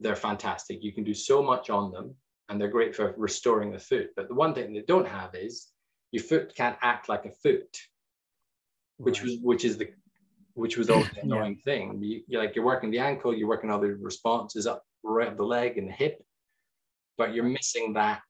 they're 0.00 0.16
fantastic. 0.16 0.82
You 0.82 0.92
can 0.92 1.04
do 1.04 1.14
so 1.14 1.42
much 1.42 1.70
on 1.70 1.90
them, 1.92 2.14
and 2.48 2.60
they're 2.60 2.68
great 2.68 2.94
for 2.94 3.14
restoring 3.16 3.70
the 3.72 3.78
foot. 3.78 4.10
But 4.16 4.28
the 4.28 4.34
one 4.34 4.54
thing 4.54 4.72
they 4.72 4.82
don't 4.82 5.06
have 5.08 5.34
is 5.34 5.68
your 6.12 6.22
foot 6.22 6.54
can't 6.54 6.78
act 6.82 7.08
like 7.08 7.24
a 7.26 7.30
foot, 7.30 7.76
which 8.98 9.20
Right. 9.20 9.24
was 9.30 9.38
which 9.42 9.64
is 9.64 9.76
the 9.78 9.92
which 10.54 10.76
was 10.76 10.90
always 10.90 11.10
the 11.14 11.16
Yeah. 11.18 11.22
annoying 11.24 11.56
thing. 11.64 12.02
You, 12.02 12.22
you're 12.26 12.42
like 12.42 12.54
you're 12.56 12.64
working 12.64 12.90
the 12.90 12.98
ankle, 13.00 13.34
you're 13.36 13.48
working 13.48 13.70
all 13.70 13.80
the 13.80 13.94
responses 13.94 14.66
up 14.66 14.84
right 15.02 15.28
up 15.28 15.36
the 15.36 15.44
leg 15.44 15.78
and 15.78 15.88
the 15.88 15.92
hip, 15.92 16.22
but 17.16 17.34
you're 17.34 17.44
missing 17.44 17.92
that 17.94 18.22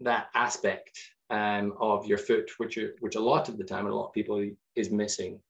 that 0.00 0.28
aspect 0.34 0.98
um, 1.30 1.74
of 1.80 2.06
your 2.06 2.18
foot, 2.18 2.50
which 2.58 2.76
are, 2.78 2.94
which 3.00 3.16
a 3.16 3.20
lot 3.20 3.48
of 3.48 3.56
the 3.58 3.64
time, 3.64 3.86
and 3.86 3.92
a 3.92 3.96
lot 3.96 4.08
of 4.08 4.12
people 4.12 4.46
is 4.76 4.90
missing. 4.90 5.40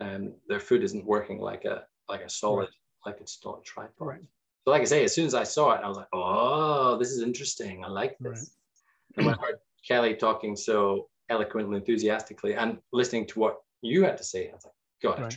Um, 0.00 0.34
their 0.46 0.60
foot 0.60 0.84
isn't 0.84 1.04
working 1.04 1.40
like 1.40 1.64
a 1.64 1.86
like 2.08 2.22
a 2.22 2.28
solid, 2.30 2.68
like 3.04 3.18
it's 3.20 3.38
not 3.44 3.64
tripod. 3.64 4.06
Right. 4.06 4.28
So, 4.64 4.70
like 4.72 4.82
I 4.82 4.86
say, 4.86 5.04
as 5.04 5.14
soon 5.14 5.26
as 5.26 5.34
I 5.34 5.44
saw 5.44 5.72
it, 5.72 5.80
I 5.82 5.88
was 5.88 5.96
like, 5.96 6.08
"Oh, 6.12 6.96
this 6.98 7.10
is 7.10 7.22
interesting. 7.22 7.84
I 7.84 7.88
like 7.88 8.16
this." 8.18 8.30
Right. 8.38 9.16
And 9.16 9.26
when 9.26 9.34
I 9.34 9.38
heard 9.40 9.58
Kelly 9.86 10.14
talking 10.14 10.56
so 10.56 11.08
eloquently, 11.30 11.76
enthusiastically, 11.78 12.54
and 12.54 12.78
listening 12.92 13.26
to 13.28 13.38
what 13.40 13.56
you 13.82 14.04
had 14.04 14.18
to 14.18 14.24
say, 14.24 14.50
I 14.50 14.54
was 14.54 14.64
like, 14.64 14.74
"God." 15.02 15.22
Right. 15.22 15.36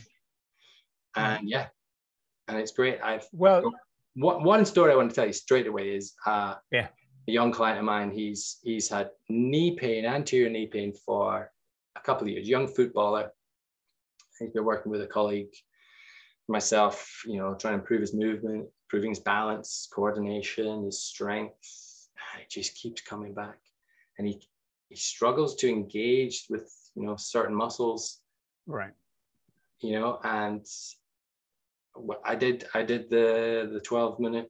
And 1.16 1.48
yeah, 1.48 1.66
and 2.48 2.58
it's 2.58 2.72
great. 2.72 3.00
I've 3.02 3.26
Well, 3.32 3.72
one, 4.14 4.44
one 4.44 4.64
story 4.64 4.92
I 4.92 4.96
want 4.96 5.10
to 5.10 5.14
tell 5.14 5.26
you 5.26 5.32
straight 5.32 5.66
away 5.66 5.94
is 5.94 6.14
uh, 6.26 6.56
Yeah. 6.70 6.88
a 7.28 7.32
young 7.32 7.52
client 7.52 7.78
of 7.78 7.84
mine. 7.84 8.10
He's 8.10 8.58
he's 8.62 8.88
had 8.88 9.10
knee 9.28 9.76
pain, 9.76 10.04
anterior 10.04 10.50
knee 10.50 10.66
pain 10.66 10.92
for 10.92 11.50
a 11.96 12.00
couple 12.00 12.26
of 12.26 12.32
years. 12.32 12.48
Young 12.48 12.66
footballer. 12.66 13.30
He's 14.38 14.50
been 14.50 14.64
working 14.64 14.90
with 14.90 15.02
a 15.02 15.06
colleague, 15.06 15.52
myself. 16.48 17.22
You 17.26 17.38
know, 17.38 17.54
trying 17.54 17.74
to 17.74 17.80
improve 17.80 18.00
his 18.00 18.14
movement, 18.14 18.68
improving 18.92 19.10
his 19.10 19.20
balance, 19.20 19.88
coordination, 19.92 20.84
his 20.84 21.02
strength. 21.02 22.08
It 22.40 22.48
just 22.48 22.74
keeps 22.74 23.02
coming 23.02 23.34
back, 23.34 23.58
and 24.16 24.26
he 24.26 24.40
he 24.88 24.96
struggles 24.96 25.54
to 25.56 25.68
engage 25.68 26.46
with 26.48 26.72
you 26.94 27.04
know 27.04 27.16
certain 27.16 27.54
muscles. 27.54 28.20
Right. 28.66 28.94
you 29.80 29.98
know 29.98 30.20
and 30.22 30.64
i 32.24 32.34
did 32.36 32.64
i 32.74 32.82
did 32.84 33.10
the 33.10 33.68
the 33.72 33.80
12 33.80 34.20
minute 34.20 34.48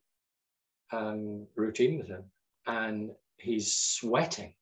um 0.92 1.46
routine 1.56 1.98
with 1.98 2.08
him. 2.08 2.24
And 2.66 3.10
he's 3.36 3.74
sweating 3.74 4.54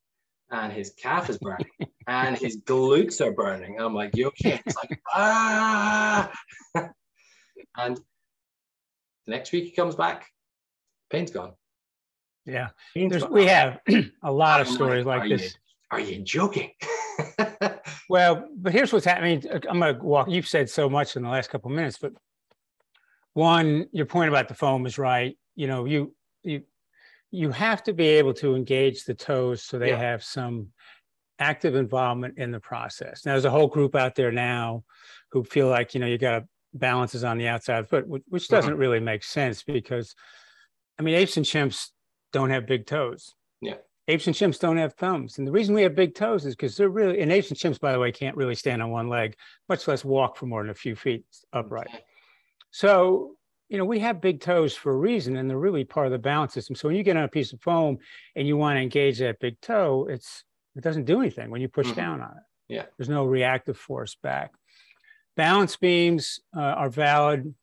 and 0.51 0.73
his 0.73 0.91
calf 0.91 1.29
is 1.31 1.39
burning 1.39 1.75
and 2.07 2.39
his 2.39 2.61
glutes 2.63 3.21
are 3.21 3.33
burning. 3.33 3.81
I'm 3.81 3.95
like 3.95 4.17
you 4.17 4.29
okay 4.29 4.61
it's 4.65 4.77
like 4.77 5.01
ah. 5.15 6.33
And 7.77 8.01
the 9.27 9.31
next 9.33 9.53
week 9.53 9.65
he 9.65 9.71
comes 9.71 9.95
back 9.95 10.27
pain's 11.11 11.31
gone 11.31 11.53
Yeah. 12.47 12.69
Pain's 12.95 13.19
gone. 13.19 13.33
we 13.33 13.47
have 13.47 13.81
a 14.23 14.33
lot 14.33 14.61
of 14.61 14.69
stories 14.69 15.05
like, 15.07 15.21
like 15.21 15.31
this. 15.31 15.43
you, 15.55 15.59
are 15.93 16.01
you 16.01 16.19
joking 16.23 16.71
Well, 18.09 18.49
but 18.57 18.73
here's 18.73 18.93
what's 18.93 19.05
happening. 19.05 19.45
I'm 19.69 19.79
going 19.79 19.95
to 19.97 20.03
walk. 20.03 20.29
You've 20.29 20.49
said 20.49 20.69
so 20.71 20.89
much 20.89 21.15
in 21.17 21.23
the 21.23 21.29
last 21.29 21.49
couple 21.51 21.71
of 21.71 21.77
minutes, 21.77 21.99
but 22.01 22.13
one, 23.35 23.87
your 23.93 24.07
point 24.07 24.29
about 24.29 24.49
the 24.49 24.55
foam 24.55 24.87
is 24.87 24.99
right. 24.99 25.37
You 25.55 25.67
know, 25.69 25.85
you 25.85 26.15
you 26.43 26.63
you 27.31 27.51
have 27.53 27.83
to 27.85 27.93
be 27.93 28.07
able 28.09 28.35
to 28.35 28.57
engage 28.57 29.05
the 29.05 29.15
toes 29.15 29.63
so 29.63 29.79
they 29.79 29.91
Yeah. 29.91 29.99
have 29.99 30.25
some 30.25 30.69
active 31.39 31.75
involvement 31.77 32.39
in 32.39 32.51
the 32.51 32.59
process. 32.61 33.25
Now, 33.25 33.33
there's 33.33 33.45
a 33.45 33.51
whole 33.51 33.69
group 33.69 33.95
out 33.95 34.15
there 34.17 34.33
now 34.33 34.83
who 35.31 35.45
feel 35.45 35.69
like 35.69 35.95
you 35.95 36.01
know 36.01 36.07
you 36.07 36.19
got 36.19 36.41
to 36.41 36.49
balances 36.75 37.25
on 37.25 37.39
the 37.39 37.49
outside 37.49 37.89
foot, 37.89 38.07
which, 38.09 38.23
which 38.29 38.45
Mhm. 38.45 38.51
doesn't 38.51 38.77
really 38.77 39.01
make 39.01 39.23
sense 39.25 39.63
because, 39.63 40.15
I 40.99 41.03
mean, 41.03 41.15
apes 41.15 41.37
and 41.37 41.47
chimps 41.47 41.91
don't 42.33 42.51
have 42.51 42.67
big 42.67 42.87
toes. 42.87 43.35
Yeah. 43.61 43.77
Apes 44.09 44.27
and 44.27 44.35
chimps 44.37 44.59
don't 44.59 44.77
have 44.77 44.95
thumbs. 44.95 45.39
And 45.39 45.47
the 45.47 45.53
reason 45.53 45.75
we 45.75 45.83
have 45.83 45.95
big 45.95 46.15
toes 46.15 46.45
is 46.47 46.57
because 46.57 46.77
they're 46.77 46.89
really, 46.89 47.21
and 47.21 47.31
apes 47.31 47.51
and 47.51 47.59
chimps, 47.59 47.79
by 47.79 47.93
the 47.93 47.99
way, 47.99 48.11
can't 48.13 48.37
really 48.37 48.55
stand 48.55 48.83
on 48.83 48.91
one 48.91 49.09
leg, 49.09 49.37
much 49.69 49.87
less 49.87 50.05
walk 50.05 50.37
for 50.37 50.47
more 50.47 50.63
than 50.63 50.71
a 50.71 50.75
few 50.75 50.97
feet 50.97 51.25
upright. 51.53 51.89
Okay. 51.89 52.05
So, 52.71 53.37
you 53.69 53.79
know, 53.79 53.85
we 53.85 53.99
have 54.01 54.21
big 54.21 54.41
toes 54.41 54.75
for 54.75 54.93
a 54.93 54.97
reason, 54.97 55.37
and 55.37 55.49
they're 55.49 55.59
really 55.59 55.85
part 55.85 56.07
of 56.07 56.13
the 56.13 56.19
balance 56.19 56.53
system. 56.55 56.75
So 56.75 56.89
when 56.89 56.97
you 56.97 57.03
get 57.05 57.17
on 57.17 57.25
a 57.25 57.29
piece 57.29 57.53
of 57.53 57.61
foam 57.61 57.99
and 58.35 58.47
you 58.49 58.57
want 58.57 58.77
to 58.77 58.81
engage 58.81 59.19
that 59.19 59.39
big 59.39 59.61
toe, 59.61 60.07
it's 60.11 60.45
it 60.77 60.83
doesn't 60.85 61.05
do 61.05 61.21
anything 61.21 61.51
when 61.51 61.61
you 61.61 61.69
push 61.69 61.89
Mhm. 61.89 61.97
down 61.97 62.21
on 62.21 62.37
it. 62.37 62.43
Yeah. 62.69 62.87
There's 62.97 63.09
no 63.09 63.25
reactive 63.27 63.77
force 63.77 64.15
back. 64.15 64.53
Balance 65.37 65.77
beams 65.77 66.41
uh, 66.57 66.61
are 66.61 66.91
valid, 66.91 67.55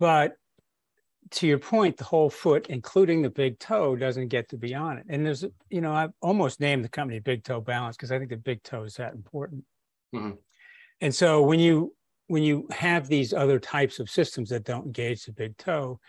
but 0.00 0.36
to 1.32 1.46
your 1.46 1.58
point, 1.58 1.96
the 1.96 2.04
whole 2.04 2.30
foot, 2.30 2.68
including 2.68 3.22
the 3.22 3.30
big 3.30 3.58
toe, 3.58 3.96
doesn't 3.96 4.28
get 4.28 4.48
to 4.50 4.56
be 4.56 4.74
on 4.74 4.98
it. 4.98 5.06
And 5.08 5.26
there's, 5.26 5.44
you 5.70 5.80
know, 5.80 5.92
I've 5.92 6.12
almost 6.20 6.60
named 6.60 6.84
the 6.84 6.88
company 6.88 7.18
Big 7.18 7.42
Toe 7.42 7.60
Balance 7.60 7.96
because 7.96 8.12
I 8.12 8.18
think 8.18 8.30
the 8.30 8.36
big 8.36 8.62
toe 8.62 8.84
is 8.84 8.94
that 8.94 9.14
important. 9.14 9.64
Mhm. 10.14 10.38
And 11.00 11.14
so 11.14 11.42
when 11.42 11.60
you 11.60 11.94
when 12.28 12.42
you 12.42 12.66
have 12.72 13.06
these 13.06 13.32
other 13.32 13.60
types 13.60 14.00
of 14.00 14.10
systems 14.10 14.48
that 14.50 14.64
don't 14.64 14.86
engage 14.86 15.24
the 15.24 15.32
big 15.32 15.56
toe, 15.58 16.00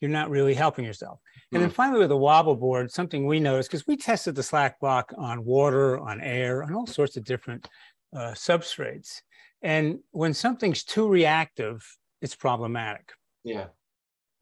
you're 0.00 0.10
not 0.10 0.30
really 0.30 0.54
helping 0.54 0.84
yourself. 0.84 1.18
And 1.50 1.60
then 1.60 1.70
finally, 1.70 2.00
with 2.00 2.10
the 2.10 2.16
wobble 2.16 2.54
board, 2.54 2.92
something 2.92 3.26
we 3.26 3.40
noticed 3.40 3.70
because 3.70 3.86
we 3.86 3.96
tested 3.96 4.34
the 4.34 4.42
slack 4.42 4.78
block 4.78 5.12
on 5.16 5.44
water, 5.44 5.98
on 5.98 6.20
air, 6.20 6.62
on 6.62 6.74
all 6.74 6.86
sorts 6.86 7.16
of 7.16 7.24
different 7.24 7.68
uh, 8.14 8.32
substrates. 8.32 9.22
And 9.64 10.00
when 10.10 10.34
something's 10.34 10.84
too 10.84 11.08
reactive, 11.08 11.82
it's 12.20 12.36
problematic. 12.36 13.12
Yeah. 13.44 13.68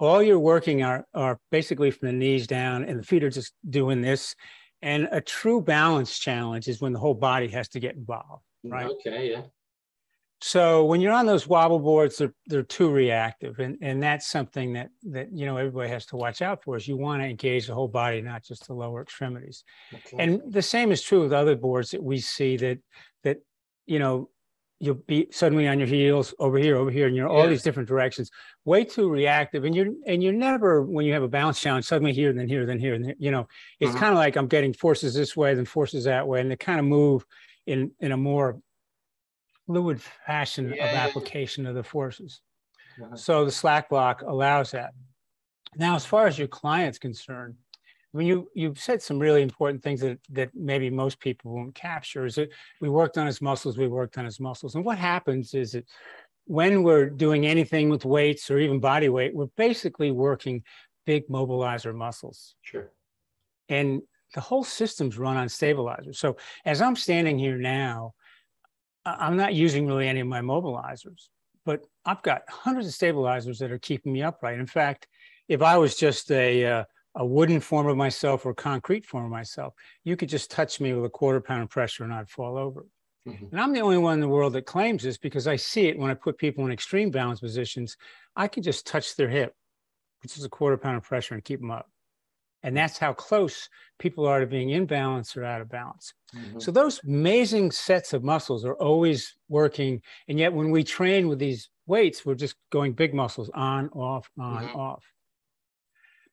All 0.01 0.21
you're 0.21 0.39
working 0.39 0.83
are, 0.83 1.07
are 1.15 1.39
basically 1.53 1.93
from 1.93 2.09
the 2.09 2.13
knees 2.13 2.49
down 2.49 2.85
and 2.85 2.99
the 2.99 3.05
feet 3.05 3.23
are 3.23 3.31
just 3.31 3.55
doing 3.71 4.03
this. 4.03 4.35
And 4.83 5.09
a 5.13 5.21
true 5.21 5.61
balance 5.61 6.19
challenge 6.19 6.67
is 6.67 6.81
when 6.81 6.93
the 6.93 6.99
whole 6.99 7.15
body 7.15 7.47
has 7.49 7.69
to 7.69 7.81
get 7.81 7.95
involved 7.95 8.43
Right. 8.65 8.87
okay 8.87 9.31
yeah. 9.31 9.43
So 10.41 10.85
when 10.85 11.01
you're 11.01 11.13
on 11.13 11.27
those 11.27 11.47
wobble 11.47 11.79
boards 11.79 12.19
they're, 12.19 12.35
they're 12.47 12.65
too 12.65 12.91
reactive. 12.91 13.61
And, 13.61 13.79
and 13.81 14.03
that's 14.03 14.29
something 14.29 14.73
that 14.73 14.91
that 15.05 15.33
you 15.33 15.47
know 15.47 15.57
everybody 15.57 15.89
has 15.89 16.07
to 16.07 16.17
watch 16.17 16.43
out 16.43 16.65
for 16.65 16.77
is 16.77 16.89
you 16.89 16.97
want 16.97 17.23
to 17.23 17.29
engage 17.29 17.69
the 17.69 17.75
whole 17.75 17.89
body 17.89 18.21
not 18.23 18.43
just 18.45 18.67
the 18.67 18.75
lower 18.75 19.03
extremities. 19.03 19.63
Okay. 19.95 20.17
and 20.19 20.43
the 20.49 20.63
same 20.63 20.91
is 20.91 21.01
true 21.01 21.23
with 21.23 21.33
other 21.33 21.55
boards 21.55 21.93
that 21.93 22.03
we 22.03 22.19
see 22.19 22.57
that 22.57 22.79
that 23.23 23.39
you 23.87 24.01
know 24.01 24.29
you'll 24.85 25.03
be 25.07 25.29
suddenly 25.31 25.69
on 25.69 25.79
your 25.79 25.87
heels 25.87 26.35
over 26.41 26.59
here 26.59 26.77
over 26.77 26.91
here 26.91 27.07
and 27.07 27.15
you're 27.17 27.29
all 27.29 27.47
these 27.49 27.63
different 27.63 27.89
directions 27.89 28.31
way 28.65 28.85
too 28.85 29.09
reactive 29.09 29.65
and 29.65 29.75
you're 29.77 29.87
and 30.09 30.23
you're 30.23 30.33
never 30.33 30.83
when 30.83 31.07
you 31.07 31.13
have 31.13 31.23
a 31.23 31.29
balance 31.29 31.61
challenge 31.61 31.85
suddenly 31.87 32.13
here 32.13 32.33
then 32.33 32.49
here 32.49 32.67
then 32.67 32.81
here 32.81 32.95
and 32.95 33.15
you 33.19 33.31
know 33.31 33.47
it's 33.81 33.95
Mhm. 33.95 33.99
kind 34.03 34.13
of 34.13 34.19
like 34.19 34.35
i'm 34.37 34.49
getting 34.49 34.73
forces 34.75 35.15
this 35.15 35.37
way 35.37 35.55
then 35.55 35.65
forces 35.65 36.03
that 36.05 36.27
way 36.27 36.41
and 36.41 36.51
they 36.51 36.57
kind 36.57 36.81
of 36.81 36.87
move 36.87 37.25
in 37.67 37.93
in 38.01 38.11
a 38.13 38.17
more 38.17 38.61
fluid 39.67 40.01
fashion 40.03 40.67
of 40.67 40.73
Yeah, 40.73 40.85
yeah, 40.87 40.93
yeah. 40.93 41.07
application 41.07 41.67
of 41.67 41.75
the 41.75 41.85
forces 41.85 42.43
Uh-huh. 43.03 43.17
so 43.17 43.45
the 43.45 43.51
slack 43.53 43.89
block 43.89 44.23
allows 44.23 44.73
that. 44.73 44.93
Now, 45.77 45.95
as 45.95 46.05
far 46.05 46.27
as 46.27 46.39
your 46.39 46.49
client's 46.49 46.99
concerned, 46.99 47.57
I 48.15 48.19
mean, 48.19 48.27
you 48.27 48.49
you've 48.55 48.79
said 48.79 49.01
some 49.01 49.19
really 49.19 49.43
important 49.43 49.83
things 49.83 50.01
that 50.01 50.19
that 50.31 50.51
maybe 50.55 50.91
most 50.91 51.19
people 51.21 51.53
won't 51.53 51.75
capture. 51.75 52.27
Is 52.27 52.35
that 52.35 52.51
we 52.81 52.89
worked 52.89 53.19
on 53.19 53.27
his 53.27 53.41
muscles, 53.41 53.79
we 53.79 53.89
worked 53.89 54.19
on 54.19 54.25
his 54.25 54.41
muscles, 54.41 54.75
and 54.75 54.85
what 54.85 54.99
happens 54.99 55.55
is 55.55 55.73
that 55.73 55.87
when 56.47 56.83
we're 56.83 57.09
doing 57.09 57.47
anything 57.47 57.89
with 57.89 58.05
weights 58.05 58.51
or 58.51 58.59
even 58.59 58.81
body 58.81 59.09
weight, 59.09 59.35
we're 59.35 59.47
basically 59.57 60.11
working 60.11 60.63
big 61.07 61.27
mobilizer 61.29 61.95
muscles, 61.95 62.55
sure 62.63 62.91
and 63.69 64.03
the 64.35 64.41
whole 64.41 64.65
system's 64.65 65.19
run 65.19 65.37
on 65.37 65.49
stabilizers. 65.49 66.19
So 66.19 66.37
as 66.65 66.81
I'm 66.81 66.97
standing 66.97 67.39
here 67.39 67.57
now, 67.57 68.15
I'm 69.05 69.37
not 69.37 69.55
using 69.55 69.87
really 69.87 70.09
any 70.09 70.21
of 70.21 70.27
my 70.27 70.41
mobilizers, 70.41 71.29
but 71.65 71.85
I've 72.05 72.23
got 72.23 72.43
hundreds 72.49 72.87
of 72.87 72.95
stabilizers 72.95 73.59
that 73.59 73.73
are 73.73 73.79
keeping 73.79 74.13
me 74.13 74.23
upright. 74.23 74.59
In 74.59 74.67
fact, 74.67 75.09
if 75.49 75.61
I 75.61 75.77
was 75.77 75.97
just 75.97 76.31
a 76.31 76.65
uh, 76.65 76.85
a 77.15 77.27
wooden 77.27 77.61
form 77.61 77.87
of 77.87 77.97
myself 77.97 78.47
or 78.47 78.55
concrete 78.55 79.05
form 79.07 79.25
of 79.27 79.31
myself, 79.31 79.75
you 80.05 80.17
could 80.17 80.29
just 80.29 80.51
touch 80.51 80.81
me 80.81 80.93
with 80.95 81.05
a 81.05 81.11
quarter 81.11 81.41
pound 81.41 81.63
of 81.63 81.71
pressure 81.71 82.05
and 82.05 82.13
I'd 82.13 82.31
fall 82.31 82.57
over. 82.57 82.87
Mhm. 83.27 83.53
And 83.53 83.61
I'm 83.61 83.73
the 83.73 83.81
only 83.83 83.99
one 83.99 84.15
in 84.15 84.21
the 84.21 84.29
world 84.29 84.55
that 84.55 84.67
claims 84.67 85.03
this 85.05 85.19
because 85.19 85.47
I 85.47 85.57
see 85.57 85.87
it 85.89 85.99
when 85.99 86.11
I 86.11 86.15
put 86.15 86.39
people 86.39 86.65
in 86.67 86.73
extreme 86.73 87.11
balance 87.11 87.41
positions. 87.41 87.97
I 88.37 88.49
can 88.49 88.63
just 88.63 88.87
touch 88.87 89.17
their 89.17 89.29
hip, 89.31 89.55
which 90.23 90.39
is 90.39 90.45
a 90.45 90.51
quarter 90.51 90.79
pound 90.79 90.99
of 90.99 91.05
pressure, 91.05 91.35
and 91.35 91.45
keep 91.45 91.61
them 91.61 91.71
up. 91.71 91.91
And 92.63 92.77
that's 92.77 92.99
how 92.99 93.13
close 93.13 93.69
people 93.99 94.27
are 94.27 94.41
to 94.41 94.47
being 94.47 94.71
in 94.71 94.87
balance 94.87 95.37
or 95.37 95.45
out 95.45 95.61
of 95.61 95.69
balance. 95.69 96.15
Mhm. 96.33 96.59
So 96.59 96.71
those 96.71 97.03
amazing 97.05 97.73
sets 97.73 98.13
of 98.13 98.23
muscles 98.23 98.65
are 98.65 98.77
always 98.77 99.37
working. 99.49 100.03
And 100.29 100.39
yet 100.39 100.53
when 100.53 100.71
we 100.71 100.85
train 100.85 101.29
with 101.29 101.41
these 101.41 101.71
weights, 101.87 102.25
we're 102.25 102.37
just 102.37 102.57
going 102.71 102.93
big 102.93 103.15
muscles 103.15 103.51
on, 103.51 103.89
off, 103.91 104.31
on, 104.39 104.69
Mhm. 104.69 104.75
off. 104.75 105.12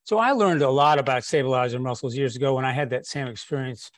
So 0.09 0.17
I 0.17 0.31
learned 0.31 0.63
a 0.63 0.69
lot 0.71 0.97
about 0.97 1.23
stabilizer 1.23 1.77
muscles 1.77 2.17
years 2.17 2.35
ago 2.35 2.55
when 2.55 2.65
I 2.65 2.71
had 2.71 2.89
that 2.89 3.05
same 3.05 3.27
experience 3.27 3.91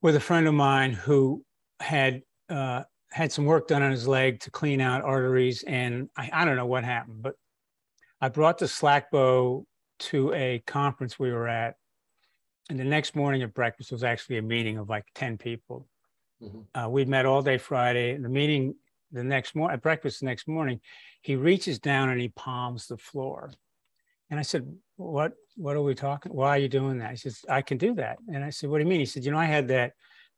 with 0.00 0.16
a 0.16 0.20
friend 0.20 0.48
of 0.48 0.54
mine 0.54 0.92
who 0.92 1.44
had 1.78 2.22
uh, 2.48 2.82
had 3.12 3.30
some 3.30 3.44
work 3.44 3.68
done 3.68 3.82
on 3.82 3.92
his 3.92 4.08
leg 4.08 4.40
to 4.40 4.50
clean 4.50 4.80
out 4.80 5.04
arteries, 5.04 5.62
and 5.62 6.10
I, 6.16 6.30
I 6.32 6.44
don't 6.44 6.56
know 6.56 6.66
what 6.66 6.82
happened, 6.82 7.22
but 7.22 7.36
I 8.20 8.28
brought 8.28 8.58
the 8.58 8.66
slack 8.66 9.12
bow 9.12 9.66
to 10.00 10.34
a 10.34 10.60
conference 10.66 11.16
we 11.16 11.30
were 11.30 11.46
at, 11.46 11.76
and 12.68 12.76
the 12.76 12.82
next 12.82 13.14
morning 13.14 13.42
at 13.42 13.54
breakfast 13.54 13.92
was 13.92 14.02
actually 14.02 14.38
a 14.38 14.42
meeting 14.42 14.78
of 14.78 14.88
like 14.88 15.04
ten 15.14 15.38
people. 15.38 15.86
Mm-hmm. 16.42 16.62
Uh, 16.76 16.88
we'd 16.88 17.06
met 17.06 17.24
all 17.24 17.40
day 17.40 17.56
Friday. 17.56 18.16
The 18.16 18.28
meeting 18.28 18.74
the 19.12 19.22
next 19.22 19.54
morning 19.54 19.74
at 19.74 19.80
breakfast 19.80 20.18
the 20.18 20.26
next 20.26 20.48
morning, 20.48 20.80
he 21.20 21.36
reaches 21.36 21.78
down 21.78 22.08
and 22.08 22.20
he 22.20 22.30
palms 22.30 22.88
the 22.88 22.96
floor. 22.96 23.52
And 24.32 24.38
I 24.38 24.42
said, 24.44 24.66
"What? 24.96 25.34
What 25.56 25.76
are 25.76 25.82
we 25.82 25.94
talking? 25.94 26.32
Why 26.32 26.56
are 26.56 26.58
you 26.58 26.66
doing 26.66 26.96
that?" 27.00 27.10
He 27.10 27.16
says, 27.18 27.44
"I 27.50 27.60
can 27.60 27.76
do 27.76 27.94
that." 27.96 28.16
And 28.32 28.42
I 28.42 28.48
said, 28.48 28.70
"What 28.70 28.78
do 28.78 28.84
you 28.84 28.88
mean?" 28.88 29.00
He 29.00 29.04
said, 29.04 29.26
"You 29.26 29.30
know, 29.30 29.36
I 29.36 29.44
had 29.44 29.68
that 29.68 29.92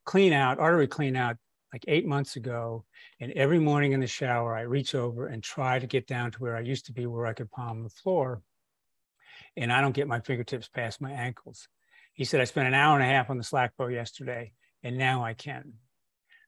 clean 0.05 0.33
out 0.33 0.59
artery 0.59 0.89
clean 0.89 1.15
out 1.15 1.37
like 1.73 1.85
eight 1.87 2.05
months 2.05 2.35
ago, 2.35 2.85
and 3.21 3.31
every 3.35 3.61
morning 3.61 3.93
in 3.93 4.01
the 4.01 4.09
shower, 4.09 4.57
I 4.57 4.63
reach 4.63 4.97
over 4.97 5.29
and 5.29 5.45
try 5.45 5.79
to 5.79 5.87
get 5.87 6.09
down 6.09 6.33
to 6.33 6.39
where 6.41 6.57
I 6.57 6.61
used 6.61 6.87
to 6.87 6.93
be, 6.93 7.07
where 7.07 7.25
I 7.25 7.35
could 7.35 7.53
palm 7.53 7.85
the 7.85 7.89
floor, 7.89 8.43
and 9.57 9.73
I 9.73 9.81
don't 9.81 9.95
get 9.95 10.09
my 10.09 10.19
fingertips 10.19 10.69
past 10.69 11.01
my 11.01 11.13
ankles." 11.13 11.69
He 12.15 12.25
said, 12.25 12.41
"I 12.41 12.45
spent 12.47 12.67
an 12.67 12.75
hour 12.75 12.97
and 12.97 13.05
a 13.05 13.15
half 13.15 13.31
on 13.31 13.39
the 13.39 13.45
slack 13.45 13.77
bow 13.77 13.87
yesterday, 13.87 14.55
and 14.83 14.99
now 14.99 15.25
I 15.25 15.35
can." 15.35 15.75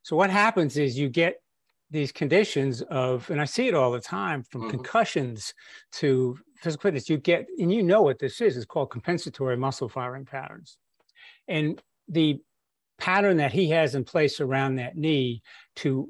So 0.03 0.17
what 0.17 0.31
happens 0.31 0.75
is 0.75 0.99
you 0.99 1.07
get 1.07 1.41
these 1.89 2.11
conditions 2.11 2.81
of, 2.83 3.29
and 3.29 3.39
I 3.39 3.45
see 3.45 3.67
it 3.67 3.73
all 3.73 3.91
the 3.91 3.99
time 3.99 4.43
from 4.43 4.61
mm-hmm. 4.61 4.71
concussions 4.71 5.53
to 5.93 6.37
physical 6.61 6.83
fitness, 6.83 7.09
you 7.09 7.17
get, 7.17 7.45
and 7.59 7.71
you 7.71 7.83
know 7.83 8.01
what 8.01 8.19
this 8.19 8.41
is, 8.41 8.57
it's 8.57 8.65
called 8.65 8.91
compensatory 8.91 9.55
muscle 9.55 9.87
firing 9.87 10.25
patterns. 10.25 10.77
And 11.47 11.81
the 12.07 12.41
pattern 12.97 13.37
that 13.37 13.53
he 13.53 13.69
has 13.69 13.95
in 13.95 14.03
place 14.03 14.41
around 14.41 14.75
that 14.75 14.97
knee 14.97 15.41
to 15.77 16.09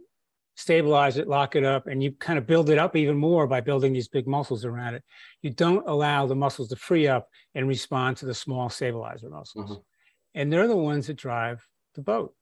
stabilize 0.56 1.18
it, 1.18 1.28
lock 1.28 1.56
it 1.56 1.64
up, 1.64 1.86
and 1.86 2.02
you 2.02 2.12
kind 2.14 2.40
of 2.40 2.48
build 2.48 2.70
it 2.72 2.80
up 2.80 2.96
even 2.96 3.16
more 3.16 3.46
by 3.46 3.62
building 3.62 3.94
these 3.94 4.08
big 4.08 4.28
muscles 4.28 4.66
around 4.66 4.96
it. 4.96 5.04
You 5.44 5.52
don't 5.52 5.88
allow 5.88 6.26
the 6.26 6.36
muscles 6.36 6.70
to 6.70 6.76
free 6.76 7.08
up 7.08 7.28
and 7.54 7.68
respond 7.68 8.18
to 8.18 8.26
the 8.26 8.34
small 8.34 8.70
stabilizer 8.70 9.30
muscles. 9.30 9.72
Mm-hmm. 9.72 9.82
And 10.34 10.52
they're 10.52 10.68
the 10.68 10.76
ones 10.76 11.08
that 11.08 11.18
drive 11.18 11.64
the 11.94 12.02
boat. 12.02 12.34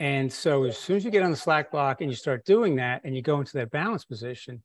And 0.00 0.32
so 0.32 0.64
as 0.64 0.76
soon 0.76 0.96
as 0.96 1.04
you 1.04 1.10
get 1.10 1.22
on 1.22 1.30
the 1.30 1.36
slack 1.36 1.70
block 1.70 2.00
and 2.00 2.10
you 2.10 2.16
start 2.16 2.44
doing 2.44 2.76
that 2.76 3.02
and 3.04 3.14
you 3.14 3.22
go 3.22 3.38
into 3.38 3.52
that 3.54 3.70
balance 3.70 4.04
position, 4.04 4.62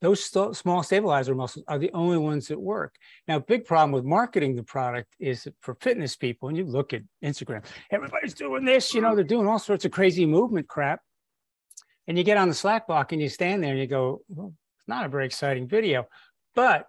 those 0.00 0.24
st- 0.24 0.56
small 0.56 0.82
stabilizer 0.82 1.34
muscles 1.34 1.64
are 1.68 1.78
the 1.78 1.90
only 1.92 2.18
ones 2.18 2.48
that 2.48 2.60
work. 2.60 2.94
Now, 3.26 3.38
big 3.38 3.64
problem 3.64 3.92
with 3.92 4.04
marketing 4.04 4.54
the 4.54 4.62
product 4.62 5.14
is 5.18 5.48
for 5.60 5.74
fitness 5.76 6.16
people, 6.16 6.48
and 6.48 6.56
you 6.56 6.64
look 6.64 6.92
at 6.92 7.02
Instagram, 7.24 7.64
everybody's 7.90 8.34
doing 8.34 8.64
this, 8.64 8.94
you 8.94 9.00
know, 9.00 9.14
they're 9.14 9.24
doing 9.24 9.46
all 9.46 9.58
sorts 9.58 9.84
of 9.84 9.90
crazy 9.90 10.26
movement 10.26 10.68
crap. 10.68 11.00
And 12.06 12.16
you 12.16 12.24
get 12.24 12.38
on 12.38 12.48
the 12.48 12.54
slack 12.54 12.86
block 12.86 13.12
and 13.12 13.20
you 13.20 13.28
stand 13.28 13.62
there 13.62 13.72
and 13.72 13.80
you 13.80 13.86
go, 13.86 14.22
well, 14.28 14.54
it's 14.78 14.88
not 14.88 15.04
a 15.04 15.08
very 15.08 15.26
exciting 15.26 15.68
video. 15.68 16.06
But 16.54 16.86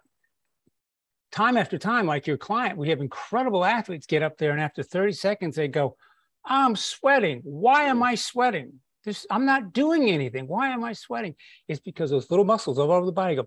time 1.30 1.56
after 1.56 1.78
time, 1.78 2.06
like 2.06 2.26
your 2.26 2.38
client, 2.38 2.78
we 2.78 2.88
have 2.88 3.00
incredible 3.00 3.64
athletes 3.64 4.06
get 4.06 4.22
up 4.22 4.38
there 4.38 4.52
and 4.52 4.60
after 4.60 4.82
30 4.82 5.12
seconds, 5.12 5.56
they 5.56 5.68
go, 5.68 5.96
I'm 6.44 6.76
sweating. 6.76 7.40
Why 7.44 7.84
am 7.84 8.02
I 8.02 8.14
sweating? 8.14 8.80
This, 9.04 9.26
I'm 9.30 9.46
not 9.46 9.72
doing 9.72 10.10
anything. 10.10 10.46
Why 10.46 10.70
am 10.70 10.84
I 10.84 10.92
sweating? 10.92 11.34
It's 11.68 11.80
because 11.80 12.10
those 12.10 12.30
little 12.30 12.44
muscles 12.44 12.78
all 12.78 12.92
over 12.92 13.06
the 13.06 13.12
body 13.12 13.34
go, 13.34 13.46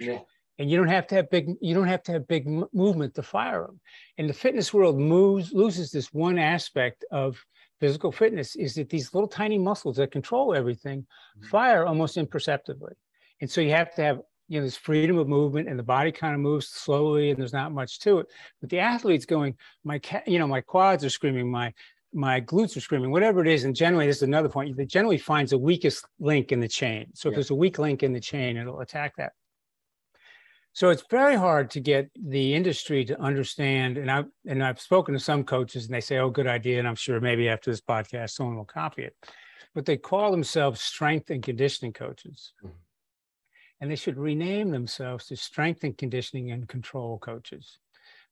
yeah. 0.00 0.18
and 0.58 0.68
you 0.68 0.76
don't 0.76 0.88
have 0.88 1.06
to 1.08 1.14
have 1.14 1.30
big. 1.30 1.48
You 1.60 1.74
don't 1.74 1.86
have 1.86 2.02
to 2.04 2.12
have 2.12 2.26
big 2.26 2.48
movement 2.72 3.14
to 3.14 3.22
fire 3.22 3.66
them. 3.66 3.80
And 4.16 4.28
the 4.28 4.34
fitness 4.34 4.74
world 4.74 4.98
moves 4.98 5.52
loses 5.52 5.92
this 5.92 6.12
one 6.12 6.38
aspect 6.38 7.04
of 7.12 7.38
physical 7.80 8.10
fitness 8.10 8.56
is 8.56 8.74
that 8.74 8.88
these 8.88 9.14
little 9.14 9.28
tiny 9.28 9.58
muscles 9.58 9.96
that 9.96 10.10
control 10.10 10.54
everything 10.54 11.02
mm-hmm. 11.02 11.46
fire 11.46 11.86
almost 11.86 12.16
imperceptibly. 12.16 12.94
And 13.40 13.50
so 13.50 13.60
you 13.60 13.70
have 13.70 13.94
to 13.94 14.02
have 14.02 14.20
you 14.48 14.58
know, 14.58 14.62
there's 14.62 14.76
freedom 14.76 15.18
of 15.18 15.28
movement 15.28 15.68
and 15.68 15.78
the 15.78 15.84
body 15.84 16.10
kind 16.10 16.34
of 16.34 16.40
moves 16.40 16.68
slowly 16.68 17.30
and 17.30 17.38
there's 17.38 17.52
not 17.52 17.72
much 17.72 18.00
to 18.00 18.18
it. 18.18 18.26
But 18.60 18.70
the 18.70 18.80
athlete's 18.80 19.26
going, 19.26 19.56
my, 19.84 20.00
you 20.26 20.38
know, 20.38 20.46
my 20.46 20.62
quads 20.62 21.04
are 21.04 21.10
screaming, 21.10 21.50
my, 21.50 21.72
my 22.14 22.40
glutes 22.40 22.76
are 22.76 22.80
screaming, 22.80 23.10
whatever 23.10 23.42
it 23.42 23.48
is. 23.48 23.64
And 23.64 23.76
generally, 23.76 24.06
this 24.06 24.16
is 24.16 24.22
another 24.22 24.48
point. 24.48 24.78
It 24.78 24.88
generally 24.88 25.18
finds 25.18 25.50
the 25.50 25.58
weakest 25.58 26.06
link 26.18 26.50
in 26.50 26.60
the 26.60 26.68
chain. 26.68 27.08
So 27.14 27.28
if 27.28 27.34
there's 27.34 27.50
a 27.50 27.54
weak 27.54 27.78
link 27.78 28.02
in 28.02 28.14
the 28.14 28.20
chain, 28.20 28.56
it'll 28.56 28.80
attack 28.80 29.16
that. 29.16 29.32
So 30.72 30.90
it's 30.90 31.04
very 31.10 31.34
hard 31.34 31.70
to 31.72 31.80
get 31.80 32.08
the 32.14 32.54
industry 32.54 33.04
to 33.06 33.20
understand. 33.20 33.98
And 33.98 34.10
I've, 34.10 34.26
and 34.46 34.62
I've 34.62 34.80
spoken 34.80 35.12
to 35.12 35.20
some 35.20 35.42
coaches, 35.42 35.86
and 35.86 35.94
they 35.94 36.00
say, 36.00 36.18
"Oh, 36.18 36.30
good 36.30 36.46
idea." 36.46 36.78
And 36.78 36.86
I'm 36.86 36.94
sure 36.94 37.20
maybe 37.20 37.48
after 37.48 37.70
this 37.70 37.80
podcast, 37.80 38.30
someone 38.30 38.56
will 38.56 38.64
copy 38.64 39.02
it. 39.02 39.16
But 39.74 39.86
they 39.86 39.96
call 39.96 40.30
themselves 40.30 40.80
strength 40.80 41.30
and 41.30 41.42
conditioning 41.42 41.94
coaches. 41.94 42.52
Mm-hmm 42.64 42.76
and 43.80 43.90
they 43.90 43.96
should 43.96 44.18
rename 44.18 44.70
themselves 44.70 45.26
to 45.26 45.36
strength 45.36 45.84
and 45.84 45.96
conditioning 45.96 46.50
and 46.50 46.68
control 46.68 47.18
coaches 47.18 47.78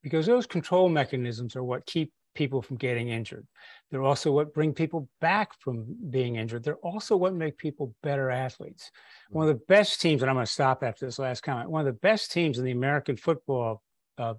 because 0.03 0.27
those 0.27 0.47
control 0.47 0.89
mechanisms 0.89 1.57
are 1.57 1.65
what 1.65 1.87
keep 1.87 2.13
people 2.37 2.63
from 2.63 2.77
getting 2.77 3.09
injured. 3.09 3.47
They're 3.91 4.03
also 4.03 4.31
what 4.31 4.55
bring 4.55 4.73
people 4.73 5.09
back 5.21 5.59
from 5.59 5.85
being 6.11 6.37
injured. 6.37 6.63
They're 6.63 6.77
also 6.77 7.17
what 7.17 7.35
make 7.35 7.57
people 7.57 7.95
better 8.03 8.31
athletes. 8.31 8.91
One 9.31 9.49
of 9.49 9.55
the 9.59 9.65
best 9.67 10.01
teams, 10.01 10.23
and 10.23 10.31
I'm 10.31 10.37
going 10.37 10.47
to 10.47 10.53
stop 10.53 10.85
after 10.85 11.07
this 11.07 11.19
last 11.19 11.43
comment, 11.43 11.71
one 11.71 11.81
of 11.81 11.87
the 11.87 12.01
best 12.01 12.31
teams 12.31 12.59
in 12.59 12.65
the 12.65 12.71
American 12.71 13.17
football, 13.17 13.83
uh, 14.19 14.35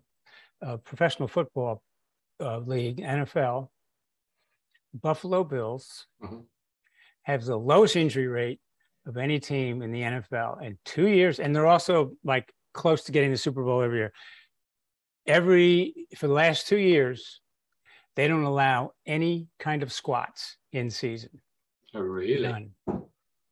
uh, 0.66 0.78
professional 0.78 1.28
football 1.28 1.82
uh, 2.40 2.60
league, 2.60 2.98
NFL, 2.98 3.70
Buffalo 4.94 5.44
Bills, 5.44 6.08
mm-hmm. 6.24 6.40
have 7.24 7.44
the 7.44 7.58
lowest 7.58 7.96
injury 7.96 8.28
rate 8.28 8.60
of 9.08 9.18
any 9.18 9.40
team 9.40 9.82
in 9.82 9.92
the 9.92 10.02
NFL 10.02 10.62
in 10.62 10.78
two 10.86 11.08
years, 11.08 11.40
and 11.40 11.56
they're 11.56 11.66
also 11.66 12.12
like 12.24 12.54
close 12.74 13.04
to 13.06 13.12
getting 13.12 13.32
the 13.32 13.38
Super 13.38 13.64
Bowl 13.64 13.82
every 13.82 14.00
year. 14.00 14.14
Every 15.26 16.08
for 16.18 16.28
the 16.28 16.34
last 16.34 16.68
two 16.68 16.78
years, 16.78 17.42
they 18.16 18.28
don't 18.28 18.44
allow 18.44 18.92
any 19.06 19.48
kind 19.60 19.82
of 19.84 19.92
squats 19.92 20.58
in 20.74 20.90
season. 20.90 21.42
Oh, 21.94 22.02
really? 22.02 22.42
None. 22.42 22.72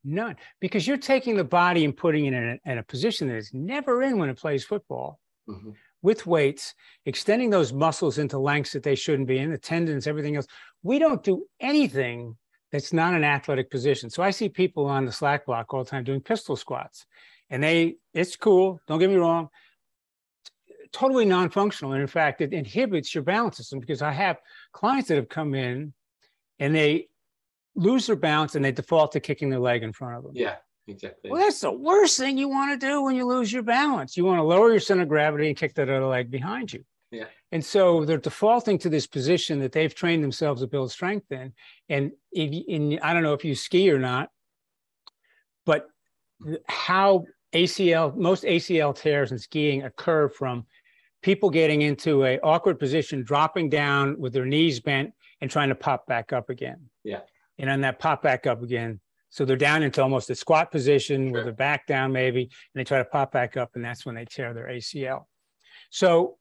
None. 0.03 0.35
Because 0.59 0.87
you're 0.87 0.97
taking 0.97 1.35
the 1.35 1.43
body 1.43 1.83
and 1.83 1.95
putting 1.95 2.25
it 2.25 2.33
in 2.33 2.59
a, 2.65 2.71
in 2.71 2.77
a 2.77 2.83
position 2.83 3.27
that 3.27 3.35
it's 3.35 3.53
never 3.53 4.03
in 4.03 4.17
when 4.17 4.29
it 4.29 4.37
plays 4.37 4.63
football. 4.63 5.19
Mm-hmm. 5.49 5.71
With 6.01 6.27
weights, 6.27 6.75
extending 7.05 7.49
those 7.49 7.73
muscles 7.73 8.19
into 8.19 8.37
lengths 8.37 8.73
that 8.73 8.83
they 8.83 8.93
shouldn't 8.93 9.27
be 9.27 9.39
in, 9.39 9.49
the 9.49 9.57
tendons, 9.57 10.05
everything 10.05 10.35
else. 10.35 10.45
We 10.83 10.99
don't 10.99 11.23
do 11.23 11.45
anything 11.59 12.37
it's 12.75 12.93
not 12.93 13.13
an 13.13 13.23
athletic 13.23 13.69
position. 13.71 14.09
So 14.09 14.23
I 14.23 14.31
see 14.31 14.49
people 14.49 14.85
on 14.85 15.05
the 15.05 15.11
slack 15.11 15.45
block 15.45 15.73
all 15.73 15.83
the 15.83 15.89
time 15.89 16.03
doing 16.03 16.21
pistol 16.21 16.55
squats, 16.55 17.05
and 17.49 17.63
they 17.63 17.95
it's 18.13 18.35
cool. 18.35 18.79
Don't 18.87 18.99
get 18.99 19.09
me 19.09 19.15
wrong. 19.15 19.49
Totally 20.91 21.25
non-functional, 21.25 21.93
and 21.93 22.01
in 22.01 22.07
fact, 22.07 22.41
it 22.41 22.53
inhibits 22.53 23.13
your 23.13 23.23
balance 23.23 23.57
system 23.57 23.79
because 23.79 24.01
I 24.01 24.11
have 24.11 24.37
clients 24.71 25.09
that 25.09 25.15
have 25.15 25.29
come 25.29 25.53
in, 25.53 25.93
and 26.59 26.73
they 26.73 27.07
lose 27.75 28.07
their 28.07 28.15
balance 28.15 28.55
and 28.55 28.63
they 28.63 28.71
default 28.71 29.11
to 29.11 29.19
kicking 29.19 29.49
their 29.49 29.59
leg 29.59 29.83
in 29.83 29.91
front 29.91 30.15
of 30.15 30.23
them. 30.23 30.31
Yeah, 30.33 30.55
exactly. 30.87 31.29
Well, 31.29 31.41
that's 31.41 31.59
the 31.59 31.71
worst 31.71 32.17
thing 32.17 32.37
you 32.37 32.47
want 32.47 32.79
to 32.79 32.87
do 32.87 33.01
when 33.01 33.15
you 33.15 33.25
lose 33.25 33.51
your 33.51 33.63
balance. 33.63 34.15
You 34.15 34.23
want 34.23 34.39
to 34.39 34.43
lower 34.43 34.71
your 34.71 34.79
center 34.79 35.03
of 35.03 35.09
gravity 35.09 35.49
and 35.49 35.57
kick 35.57 35.75
that 35.75 35.89
other 35.89 36.05
leg 36.05 36.31
behind 36.31 36.71
you. 36.71 36.85
Yeah. 37.15 37.25
And 37.51 37.63
so 37.63 38.03
they're 38.03 38.17
defaulting 38.17 38.77
to 38.79 38.89
this 38.89 39.07
position 39.07 39.59
that 39.59 39.71
they've 39.71 39.93
trained 39.93 40.23
themselves 40.23 40.61
to 40.61 40.67
build 40.67 40.91
strength 40.91 41.31
in. 41.31 41.53
And 41.87 42.11
if 42.31 42.51
in, 42.67 42.99
I 43.01 43.13
don't 43.13 43.23
know 43.23 43.33
if 43.33 43.45
you 43.45 43.55
ski 43.55 43.89
or 43.89 43.99
not, 43.99 44.29
but 45.65 45.87
how 46.67 47.25
ACL, 47.53 48.15
most 48.15 48.43
ACL 48.43 48.95
tears 48.95 49.31
in 49.31 49.39
skiing 49.39 49.83
occur 49.83 50.27
from 50.27 50.65
people 51.21 51.49
getting 51.49 51.81
into 51.81 52.25
a 52.25 52.39
awkward 52.41 52.77
position, 52.77 53.23
dropping 53.23 53.69
down 53.69 54.19
with 54.19 54.33
their 54.33 54.45
knees 54.45 54.79
bent 54.81 55.11
and 55.39 55.49
trying 55.49 55.69
to 55.69 55.75
pop 55.75 56.05
back 56.07 56.33
up 56.33 56.49
again. 56.49 56.89
Yeah. 57.03 57.21
And 57.57 57.69
on 57.69 57.81
that 57.81 57.99
pop 57.99 58.21
back 58.21 58.45
up 58.45 58.61
again. 58.61 58.99
So 59.29 59.43
they're 59.45 59.55
down 59.57 59.83
into 59.83 60.01
almost 60.01 60.29
a 60.29 60.35
squat 60.35 60.71
position 60.71 61.27
sure. 61.27 61.33
with 61.33 61.43
their 61.45 61.53
back 61.53 61.87
down 61.87 62.11
maybe, 62.11 62.41
and 62.41 62.49
they 62.75 62.83
try 62.83 62.99
to 62.99 63.05
pop 63.05 63.31
back 63.31 63.57
up, 63.57 63.71
and 63.75 63.83
that's 63.83 64.05
when 64.05 64.15
they 64.15 64.25
tear 64.25 64.53
their 64.53 64.67
ACL. 64.67 65.25
So 65.89 66.37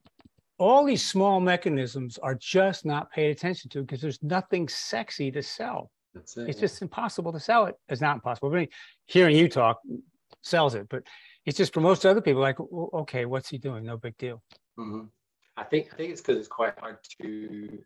all 0.59 0.85
these 0.85 1.05
small 1.05 1.41
mechanisms 1.41 2.19
are 2.19 2.35
just 2.35 2.85
not 2.85 3.11
paid 3.11 3.31
attention 3.31 3.71
to 3.71 3.83
because 3.83 4.01
there's 4.01 4.23
nothing 4.23 4.69
sexy 4.69 5.31
to 5.33 5.43
sell. 5.43 5.91
That's 6.15 6.37
it. 6.37 6.49
It's 6.49 6.61
just 6.61 6.81
impossible 6.81 7.33
to 7.33 7.41
sell 7.41 7.67
it. 7.67 7.75
It's 7.89 8.01
not 8.01 8.17
impossible. 8.17 8.53
I 8.53 8.61
mean, 8.61 8.69
hearing 9.07 9.37
you 9.37 9.49
talk 9.49 9.81
sells 10.43 10.75
it, 10.75 10.89
but 10.89 11.03
it's 11.45 11.59
just 11.59 11.75
for 11.75 11.81
most 11.81 12.07
other 12.07 12.21
people, 12.21 12.41
like, 12.41 12.59
well, 12.59 12.91
okay, 12.95 13.25
what's 13.25 13.49
he 13.49 13.59
doing? 13.59 13.85
No 13.85 13.97
big 13.97 14.17
deal. 14.17 14.43
Mm-hmm. 14.79 15.07
I 15.57 15.65
think 15.65 15.91
I 15.93 15.97
think 15.97 16.13
it's 16.13 16.21
because 16.21 16.39
it's 16.39 16.49
quite 16.49 16.79
hard 16.79 16.99
to 17.23 17.79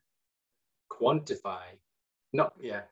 quantify. 0.91 1.61
Not 2.33 2.55
yeah. 2.61 2.83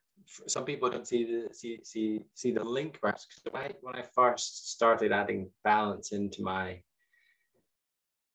Some 0.47 0.65
people 0.65 0.91
don't 0.91 1.07
see 1.07 1.25
the 1.25 1.55
see 1.55 1.81
see 1.83 2.21
see 2.35 2.51
the 2.51 2.65
link 2.65 2.99
perhaps. 3.01 3.27
When 3.51 3.62
I 3.62 3.71
when 3.81 3.95
I 3.95 4.03
first 4.15 4.73
started 4.73 5.12
adding 5.12 5.51
balance 5.65 6.12
into 6.12 6.43
my 6.43 6.81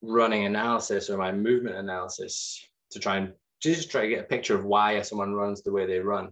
running 0.02 0.46
analysis 0.46 1.10
or 1.10 1.18
my 1.18 1.32
movement 1.32 1.76
analysis 1.76 2.68
to 2.92 3.00
try 3.00 3.18
and 3.18 3.34
just 3.62 3.92
try 3.92 4.02
to 4.02 4.10
get 4.10 4.20
a 4.20 4.28
picture 4.28 4.56
of 4.56 4.66
why 4.66 5.02
someone 5.02 5.34
runs 5.34 5.62
the 5.62 5.72
way 5.72 5.86
they 5.86 6.00
run. 6.00 6.32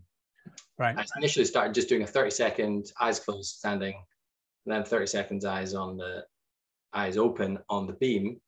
Right. 0.78 0.98
I 0.98 1.06
initially 1.18 1.46
started 1.46 1.74
just 1.74 1.90
doing 1.90 2.04
a 2.04 2.08
30 2.08 2.32
second 2.32 2.92
eyes 3.00 3.20
closed 3.20 3.58
standing, 3.58 3.96
and 4.66 4.74
then 4.74 4.84
30 4.84 5.06
seconds 5.06 5.46
eyes 5.46 5.74
on 5.74 5.98
the 5.98 6.26
eyes 6.94 7.18
open 7.18 7.60
on 7.70 7.86
the 7.86 7.94
beam. 7.94 8.40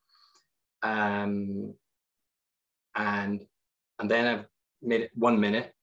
Um, 0.82 1.76
and 2.96 3.46
and 4.00 4.10
then 4.10 4.28
I've 4.28 4.46
made 4.82 5.02
it 5.02 5.12
one 5.14 5.40
minute, 5.40 5.74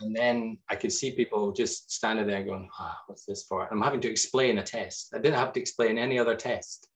and 0.00 0.16
then 0.16 0.58
I 0.68 0.74
could 0.74 0.92
see 0.92 1.12
people 1.12 1.52
just 1.52 1.92
standing 1.92 2.26
there 2.26 2.42
going, 2.42 2.68
ah, 2.78 2.98
what's 3.06 3.24
this 3.24 3.44
for? 3.44 3.68
I'm 3.70 3.82
having 3.82 4.00
to 4.00 4.10
explain 4.10 4.58
a 4.58 4.62
test. 4.62 5.12
I 5.14 5.18
didn't 5.18 5.38
have 5.38 5.52
to 5.52 5.60
explain 5.60 5.96
any 5.96 6.18
other 6.18 6.34
test. 6.34 6.88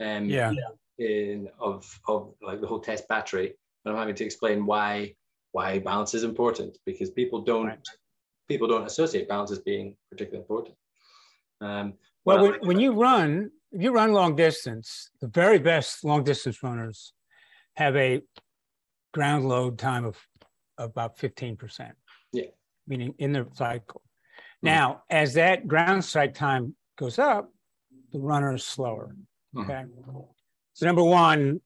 Um, 0.00 0.28
yeah. 0.28 0.52
In, 0.98 1.48
of 1.60 1.86
of 2.08 2.34
like 2.42 2.60
the 2.60 2.66
whole 2.66 2.80
test 2.80 3.06
battery, 3.08 3.54
but 3.84 3.92
I'm 3.92 3.96
having 3.96 4.16
to 4.16 4.24
explain 4.24 4.66
why 4.66 5.14
why 5.52 5.78
balance 5.78 6.12
is 6.14 6.24
important 6.24 6.76
because 6.84 7.10
people 7.10 7.42
don't 7.42 7.66
right. 7.66 7.88
people 8.48 8.66
don't 8.66 8.84
associate 8.84 9.28
balance 9.28 9.52
as 9.52 9.60
being 9.60 9.96
particularly 10.10 10.42
important. 10.42 10.74
Um, 11.60 11.94
well, 12.24 12.42
when, 12.42 12.54
when 12.60 12.80
you 12.80 12.92
run, 12.92 13.50
if 13.72 13.82
you 13.82 13.92
run 13.92 14.12
long 14.12 14.36
distance, 14.36 15.10
the 15.20 15.28
very 15.28 15.58
best 15.58 16.04
long 16.04 16.24
distance 16.24 16.62
runners 16.62 17.12
have 17.76 17.96
a 17.96 18.20
ground 19.14 19.48
load 19.48 19.78
time 19.78 20.04
of 20.04 20.18
about 20.76 21.16
15%. 21.18 21.92
Yeah. 22.32 22.44
Meaning 22.86 23.14
in 23.18 23.32
the 23.32 23.46
cycle. 23.54 24.02
Mm-hmm. 24.64 24.66
Now, 24.66 25.02
as 25.10 25.34
that 25.34 25.66
ground 25.66 26.04
strike 26.04 26.34
time 26.34 26.74
goes 26.96 27.18
up, 27.18 27.50
the 28.12 28.18
runner 28.18 28.54
is 28.54 28.64
slower. 28.64 29.14
Mm-hmm. 29.54 29.70
Okay. 29.70 29.84
Mm-hmm. 29.84 30.18
So, 30.78 30.86
number 30.86 31.02
one, 31.02 31.60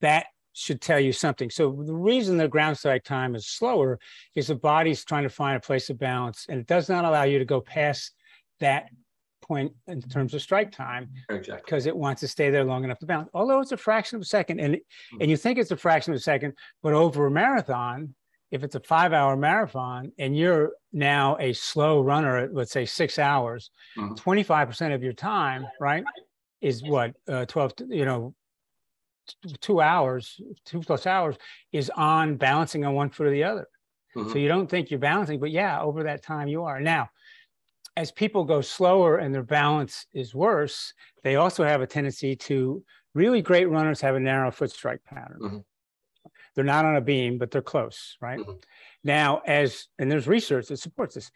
that 0.00 0.26
should 0.52 0.80
tell 0.80 0.98
you 0.98 1.12
something. 1.12 1.48
So, 1.48 1.70
the 1.70 1.94
reason 1.94 2.38
the 2.38 2.48
ground 2.48 2.76
strike 2.76 3.04
time 3.04 3.36
is 3.36 3.46
slower 3.46 4.00
is 4.34 4.48
the 4.48 4.56
body's 4.56 5.04
trying 5.04 5.22
to 5.22 5.28
find 5.28 5.56
a 5.56 5.60
place 5.60 5.90
of 5.90 5.98
balance 6.00 6.46
and 6.48 6.58
it 6.58 6.66
does 6.66 6.88
not 6.88 7.04
allow 7.04 7.22
you 7.22 7.38
to 7.38 7.44
go 7.44 7.60
past 7.60 8.10
that 8.58 8.88
point 9.42 9.72
in 9.86 10.02
terms 10.02 10.34
of 10.34 10.42
strike 10.42 10.72
time 10.72 11.10
exactly. 11.28 11.62
because 11.64 11.86
it 11.86 11.96
wants 11.96 12.20
to 12.22 12.26
stay 12.26 12.50
there 12.50 12.64
long 12.64 12.82
enough 12.82 12.98
to 12.98 13.06
bounce. 13.06 13.28
Although 13.32 13.60
it's 13.60 13.70
a 13.70 13.76
fraction 13.76 14.16
of 14.16 14.22
a 14.22 14.24
second, 14.24 14.58
and 14.58 14.74
mm-hmm. 14.74 15.20
and 15.20 15.30
you 15.30 15.36
think 15.36 15.60
it's 15.60 15.70
a 15.70 15.76
fraction 15.76 16.12
of 16.12 16.16
a 16.16 16.20
second, 16.20 16.54
but 16.82 16.94
over 16.94 17.26
a 17.26 17.30
marathon, 17.30 18.16
if 18.50 18.64
it's 18.64 18.74
a 18.74 18.80
five-hour 18.80 19.36
marathon 19.36 20.10
and 20.18 20.36
you're 20.36 20.72
now 20.92 21.36
a 21.38 21.52
slow 21.52 22.00
runner 22.00 22.38
at 22.38 22.52
let's 22.52 22.72
say 22.72 22.86
six 22.86 23.20
hours, 23.20 23.70
mm-hmm. 23.96 24.14
25% 24.14 24.94
of 24.96 25.04
your 25.04 25.12
time, 25.12 25.64
right, 25.78 26.02
is 26.60 26.82
what 26.82 27.14
uh, 27.28 27.46
12, 27.46 27.72
you 27.88 28.04
know, 28.04 28.34
two 29.60 29.80
hours, 29.80 30.40
two 30.64 30.80
plus 30.80 31.06
hours 31.06 31.36
is 31.72 31.90
on 31.96 32.36
balancing 32.36 32.84
on 32.84 32.94
one 32.94 33.10
foot 33.10 33.26
or 33.26 33.30
the 33.30 33.44
other. 33.44 33.68
Mm-hmm. 34.16 34.32
So 34.32 34.38
you 34.38 34.48
don't 34.48 34.68
think 34.68 34.90
you're 34.90 34.98
balancing, 34.98 35.38
but 35.38 35.50
yeah, 35.50 35.80
over 35.80 36.02
that 36.04 36.22
time 36.22 36.48
you 36.48 36.64
are. 36.64 36.80
Now, 36.80 37.10
as 37.96 38.10
people 38.10 38.44
go 38.44 38.60
slower 38.60 39.18
and 39.18 39.34
their 39.34 39.42
balance 39.42 40.06
is 40.12 40.34
worse, 40.34 40.92
they 41.22 41.36
also 41.36 41.64
have 41.64 41.80
a 41.80 41.86
tendency 41.86 42.34
to 42.36 42.82
really 43.14 43.42
great 43.42 43.68
runners 43.68 44.00
have 44.00 44.14
a 44.14 44.20
narrow 44.20 44.50
foot 44.50 44.70
strike 44.70 45.04
pattern. 45.04 45.38
Mm-hmm. 45.40 45.58
They're 46.54 46.64
not 46.64 46.84
on 46.84 46.96
a 46.96 47.00
beam, 47.00 47.38
but 47.38 47.50
they're 47.50 47.62
close, 47.62 48.16
right? 48.20 48.38
Mm-hmm. 48.38 48.52
Now, 49.04 49.42
as 49.46 49.86
and 49.98 50.10
there's 50.10 50.26
research 50.26 50.66
that 50.68 50.78
supports 50.78 51.14
this, 51.14 51.30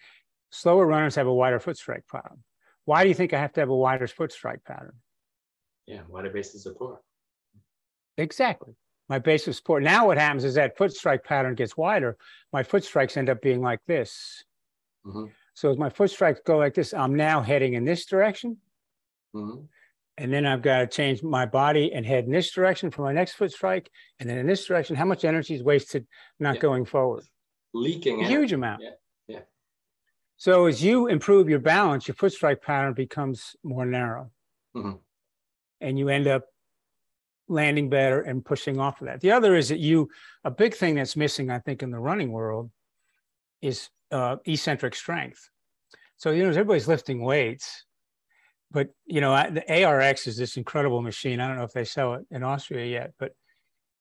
slower 0.50 0.86
runners 0.86 1.14
have 1.14 1.26
a 1.26 1.34
wider 1.34 1.60
foot 1.60 1.76
strike 1.76 2.04
pattern. 2.10 2.42
Why 2.84 3.02
do 3.02 3.08
you 3.08 3.14
think 3.14 3.32
I 3.32 3.40
have 3.40 3.52
to 3.54 3.60
have 3.60 3.70
a 3.70 3.76
wider 3.76 4.06
foot 4.06 4.32
strike 4.32 4.64
pattern? 4.64 4.94
Yeah, 5.86 6.00
wider 6.08 6.30
base 6.30 6.54
of 6.54 6.60
support. 6.60 7.00
Exactly. 8.16 8.74
My 9.08 9.18
base 9.18 9.46
of 9.48 9.54
support. 9.54 9.82
Now, 9.82 10.06
what 10.06 10.18
happens 10.18 10.44
is 10.44 10.54
that 10.54 10.78
foot 10.78 10.94
strike 10.94 11.24
pattern 11.24 11.54
gets 11.54 11.76
wider. 11.76 12.16
My 12.52 12.62
foot 12.62 12.84
strikes 12.84 13.16
end 13.16 13.28
up 13.28 13.42
being 13.42 13.60
like 13.60 13.80
this. 13.86 14.44
Mm-hmm. 15.06 15.26
So 15.52 15.70
as 15.70 15.76
my 15.76 15.90
foot 15.90 16.10
strikes 16.10 16.40
go 16.44 16.56
like 16.56 16.74
this, 16.74 16.94
I'm 16.94 17.14
now 17.14 17.42
heading 17.42 17.74
in 17.74 17.84
this 17.84 18.06
direction. 18.06 18.56
Mm-hmm. 19.34 19.64
And 20.16 20.32
then 20.32 20.46
I've 20.46 20.62
got 20.62 20.78
to 20.78 20.86
change 20.86 21.22
my 21.22 21.44
body 21.44 21.92
and 21.92 22.06
head 22.06 22.24
in 22.24 22.32
this 22.32 22.50
direction 22.52 22.90
for 22.90 23.02
my 23.02 23.12
next 23.12 23.32
foot 23.32 23.52
strike. 23.52 23.90
And 24.20 24.30
then 24.30 24.38
in 24.38 24.46
this 24.46 24.64
direction, 24.64 24.96
how 24.96 25.04
much 25.04 25.24
energy 25.24 25.54
is 25.54 25.62
wasted 25.62 26.06
not 26.38 26.56
yeah. 26.56 26.60
going 26.60 26.84
forward? 26.84 27.24
Leaking. 27.74 28.22
A 28.22 28.28
huge 28.28 28.52
amount. 28.52 28.82
Yeah. 28.82 28.90
yeah. 29.26 29.40
So 30.36 30.66
as 30.66 30.82
you 30.82 31.08
improve 31.08 31.48
your 31.48 31.58
balance, 31.58 32.06
your 32.06 32.14
foot 32.14 32.32
strike 32.32 32.62
pattern 32.62 32.94
becomes 32.94 33.56
more 33.64 33.84
narrow. 33.84 34.30
Mm-hmm. 34.76 34.98
And 35.84 35.98
you 35.98 36.08
end 36.08 36.26
up 36.26 36.44
landing 37.46 37.90
better 37.90 38.22
and 38.22 38.44
pushing 38.44 38.80
off 38.80 39.00
of 39.00 39.06
that. 39.06 39.20
The 39.20 39.30
other 39.30 39.54
is 39.54 39.68
that 39.68 39.78
you, 39.78 40.08
a 40.42 40.50
big 40.50 40.74
thing 40.74 40.94
that's 40.94 41.14
missing, 41.14 41.50
I 41.50 41.58
think, 41.58 41.82
in 41.82 41.90
the 41.90 41.98
running 41.98 42.32
world 42.32 42.70
is 43.60 43.90
uh, 44.10 44.36
eccentric 44.46 44.94
strength. 44.94 45.50
So, 46.16 46.30
you 46.30 46.42
know, 46.42 46.48
everybody's 46.48 46.88
lifting 46.88 47.22
weights, 47.22 47.84
but, 48.70 48.88
you 49.04 49.20
know, 49.20 49.32
I, 49.32 49.50
the 49.50 49.84
ARX 49.84 50.26
is 50.26 50.36
this 50.36 50.56
incredible 50.56 51.02
machine. 51.02 51.38
I 51.38 51.46
don't 51.46 51.58
know 51.58 51.64
if 51.64 51.72
they 51.72 51.84
sell 51.84 52.14
it 52.14 52.22
in 52.30 52.42
Austria 52.42 52.86
yet, 52.86 53.12
but 53.18 53.32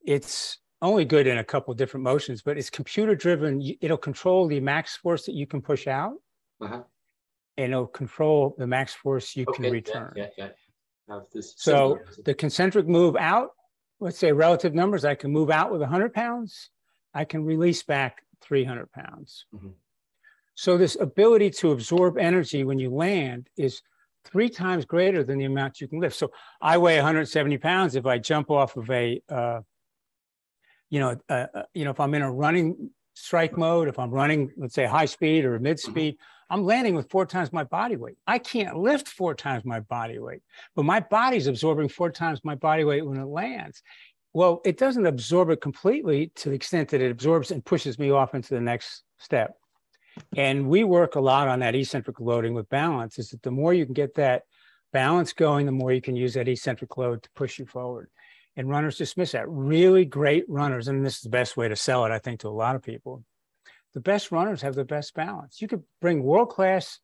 it's 0.06 0.60
only 0.82 1.06
good 1.06 1.28
in 1.28 1.38
a 1.38 1.44
couple 1.44 1.74
different 1.74 2.04
motions, 2.04 2.42
but 2.42 2.58
it's 2.58 2.70
computer 2.70 3.16
driven. 3.16 3.62
It'll 3.82 3.98
control 3.98 4.48
the 4.48 4.60
max 4.60 4.96
force 4.96 5.26
that 5.26 5.36
you 5.36 5.48
can 5.48 5.62
push 5.62 5.88
out. 5.88 6.14
Uh-huh. 6.62 6.84
And 7.58 7.72
it'll 7.72 7.88
control 7.88 8.56
the 8.58 8.68
max 8.68 8.94
force 8.94 9.36
you 9.36 9.46
okay, 9.50 9.64
can 9.64 9.72
return. 9.72 10.14
Yeah, 10.16 10.28
yeah, 10.38 10.46
yeah. 10.46 10.52
So 11.58 12.00
the 12.26 12.34
concentric 12.34 12.88
move 12.88 13.16
out, 13.18 13.50
let's 14.00 14.18
say 14.18 14.32
relative 14.32 14.74
numbers, 14.74 15.06
I 15.06 15.16
can 15.16 15.32
move 15.32 15.50
out 15.50 15.72
with 15.72 15.82
100 15.82 16.14
pounds. 16.14 16.70
I 17.14 17.26
can 17.26 17.44
release 17.44 17.84
back 17.84 18.24
300 18.42 18.92
pounds. 18.92 19.46
Mm-hmm. 19.54 19.70
So 20.56 20.78
this 20.78 20.98
ability 21.00 21.50
to 21.52 21.72
absorb 21.72 22.18
energy 22.18 22.64
when 22.64 22.80
you 22.80 22.90
land 22.94 23.50
is 23.58 23.82
three 24.26 24.50
times 24.50 24.86
greater 24.86 25.24
than 25.24 25.40
the 25.40 25.46
amount 25.46 25.82
you 25.82 25.88
can 25.88 26.00
lift. 26.00 26.16
So 26.16 26.32
I 26.62 26.78
weigh 26.78 26.96
170 26.98 27.58
pounds. 27.58 27.96
If 27.96 28.06
I 28.06 28.20
jump 28.20 28.50
off 28.52 28.78
of 28.78 28.90
a, 28.90 29.22
uh, 29.30 29.62
you 30.90 31.00
know, 31.00 31.18
uh, 31.30 31.48
uh, 31.54 31.64
you 31.74 31.86
know, 31.86 31.92
if 31.92 32.00
I'm 32.00 32.14
in 32.14 32.22
a 32.22 32.32
running 32.32 32.92
strike 33.16 33.58
mode, 33.58 33.88
if 33.88 34.00
I'm 34.00 34.12
running, 34.12 34.52
let's 34.58 34.76
say 34.76 34.86
high 34.86 35.06
speed 35.06 35.46
or 35.46 35.60
mid 35.60 35.80
speed, 35.80 36.16
mm-hmm. 36.16 36.24
I'm 36.54 36.66
landing 36.66 36.94
with 36.94 37.10
four 37.10 37.26
times 37.26 37.52
my 37.52 37.64
body 37.64 37.96
weight. 37.96 38.16
I 38.28 38.38
can't 38.38 38.78
lift 38.78 39.08
four 39.10 39.34
times 39.34 39.66
my 39.66 39.80
body 39.80 40.20
weight, 40.20 40.42
but 40.76 40.86
my 40.86 41.00
body's 41.00 41.48
absorbing 41.48 41.90
four 41.90 42.12
times 42.12 42.42
my 42.44 42.54
body 42.54 42.84
weight 42.84 43.04
when 43.04 43.20
it 43.20 43.26
lands. 43.26 43.82
Well, 44.34 44.62
it 44.64 44.78
doesn't 44.78 45.08
absorb 45.08 45.50
it 45.50 45.62
completely 45.62 46.32
to 46.36 46.50
the 46.50 46.56
extent 46.56 46.90
that 46.90 47.02
it 47.02 47.10
absorbs 47.10 47.50
and 47.50 47.66
pushes 47.66 47.98
me 47.98 48.12
off 48.12 48.36
into 48.36 48.54
the 48.54 48.62
next 48.62 49.02
step. 49.18 49.56
And 50.38 50.70
we 50.70 50.84
work 50.84 51.16
a 51.16 51.20
lot 51.20 51.48
on 51.48 51.62
that 51.62 51.74
eccentric 51.74 52.20
loading 52.20 52.54
with 52.54 52.70
balance, 52.70 53.18
is 53.18 53.32
that 53.32 53.42
the 53.42 53.50
more 53.50 53.74
you 53.74 53.86
can 53.86 53.96
get 53.96 54.14
that 54.14 54.44
balance 54.92 55.34
going, 55.34 55.66
the 55.66 55.72
more 55.72 55.92
you 55.92 56.02
can 56.02 56.16
use 56.16 56.36
that 56.36 56.48
eccentric 56.48 56.96
load 56.98 57.24
to 57.24 57.30
push 57.36 57.58
you 57.58 57.66
forward. 57.66 58.12
And 58.56 58.70
runners 58.70 59.00
dismiss 59.00 59.32
that. 59.32 59.50
Really 59.50 60.06
great 60.06 60.46
runners, 60.48 60.88
and 60.88 61.04
this 61.04 61.16
is 61.16 61.22
the 61.22 61.30
best 61.30 61.58
way 61.58 61.68
to 61.68 61.76
sell 61.76 62.06
it, 62.06 62.12
I 62.12 62.20
think, 62.20 62.42
to 62.42 62.48
a 62.48 62.50
lot 62.50 62.76
of 62.76 62.84
people. 62.84 63.24
The 63.94 64.00
best 64.00 64.32
runners 64.32 64.62
have 64.62 64.76
the 64.76 64.86
best 64.86 65.14
balance. 65.14 65.62
You 65.62 65.68
could 65.68 65.84
bring 66.02 66.24
world 66.24 66.50
class 66.50 67.00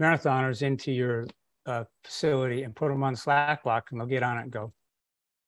marathoners 0.00 0.62
into 0.62 0.92
your 0.92 1.26
uh, 1.66 1.84
facility 2.02 2.62
and 2.62 2.74
put 2.74 2.88
them 2.88 3.02
on 3.02 3.16
slack 3.16 3.64
block, 3.64 3.88
and 3.90 4.00
they'll 4.00 4.06
get 4.06 4.22
on 4.22 4.38
it 4.38 4.42
and 4.42 4.50
go, 4.52 4.72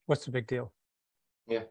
What's 0.07 0.25
the 0.25 0.31
big 0.31 0.47
deal? 0.47 0.73
Yeah. 1.49 1.65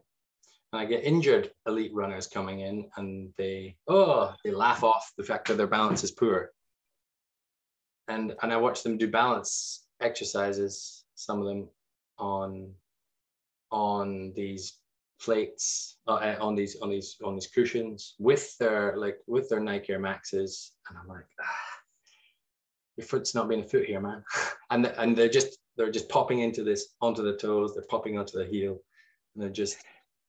And 0.72 0.82
I 0.82 0.84
get 0.84 1.04
injured 1.04 1.50
elite 1.66 1.94
runners 1.94 2.26
coming 2.26 2.60
in 2.60 2.88
and 2.96 3.32
they, 3.38 3.76
oh, 3.88 4.34
they 4.44 4.50
laugh 4.50 4.84
off 4.84 5.12
the 5.16 5.24
fact 5.24 5.48
that 5.48 5.56
their 5.56 5.66
balance 5.66 6.04
is 6.04 6.10
poor. 6.10 6.50
And, 8.08 8.34
and 8.42 8.52
I 8.52 8.56
watch 8.58 8.82
them 8.82 8.98
do 8.98 9.10
balance 9.10 9.86
exercises, 10.00 11.04
some 11.14 11.40
of 11.40 11.46
them 11.46 11.68
on, 12.18 12.72
on 13.70 14.32
these 14.36 14.74
plates, 15.20 15.98
uh, 16.06 16.36
on 16.40 16.54
these, 16.54 16.76
on 16.80 16.90
these, 16.90 17.16
on 17.24 17.34
these 17.34 17.46
cushions 17.46 18.14
with 18.18 18.56
their, 18.58 18.96
like 18.96 19.18
with 19.26 19.48
their 19.48 19.60
Nike 19.60 19.92
Air 19.92 19.98
Maxes. 19.98 20.72
And 20.88 20.98
I'm 20.98 21.08
like, 21.08 21.26
ah, 21.42 21.78
your 22.96 23.06
foot's 23.06 23.34
not 23.34 23.48
being 23.48 23.62
a 23.62 23.68
foot 23.68 23.86
here, 23.86 24.00
man. 24.00 24.24
and, 24.70 24.86
and 24.86 25.16
they're 25.16 25.28
just, 25.28 25.58
they're 25.76 25.90
just 25.90 26.08
popping 26.08 26.40
into 26.40 26.62
this, 26.62 26.94
onto 27.00 27.22
the 27.22 27.36
toes, 27.36 27.74
they're 27.74 27.84
popping 27.88 28.18
onto 28.18 28.38
the 28.38 28.46
heel 28.46 28.78
and 29.36 29.42
they're 29.42 29.50
just 29.50 29.78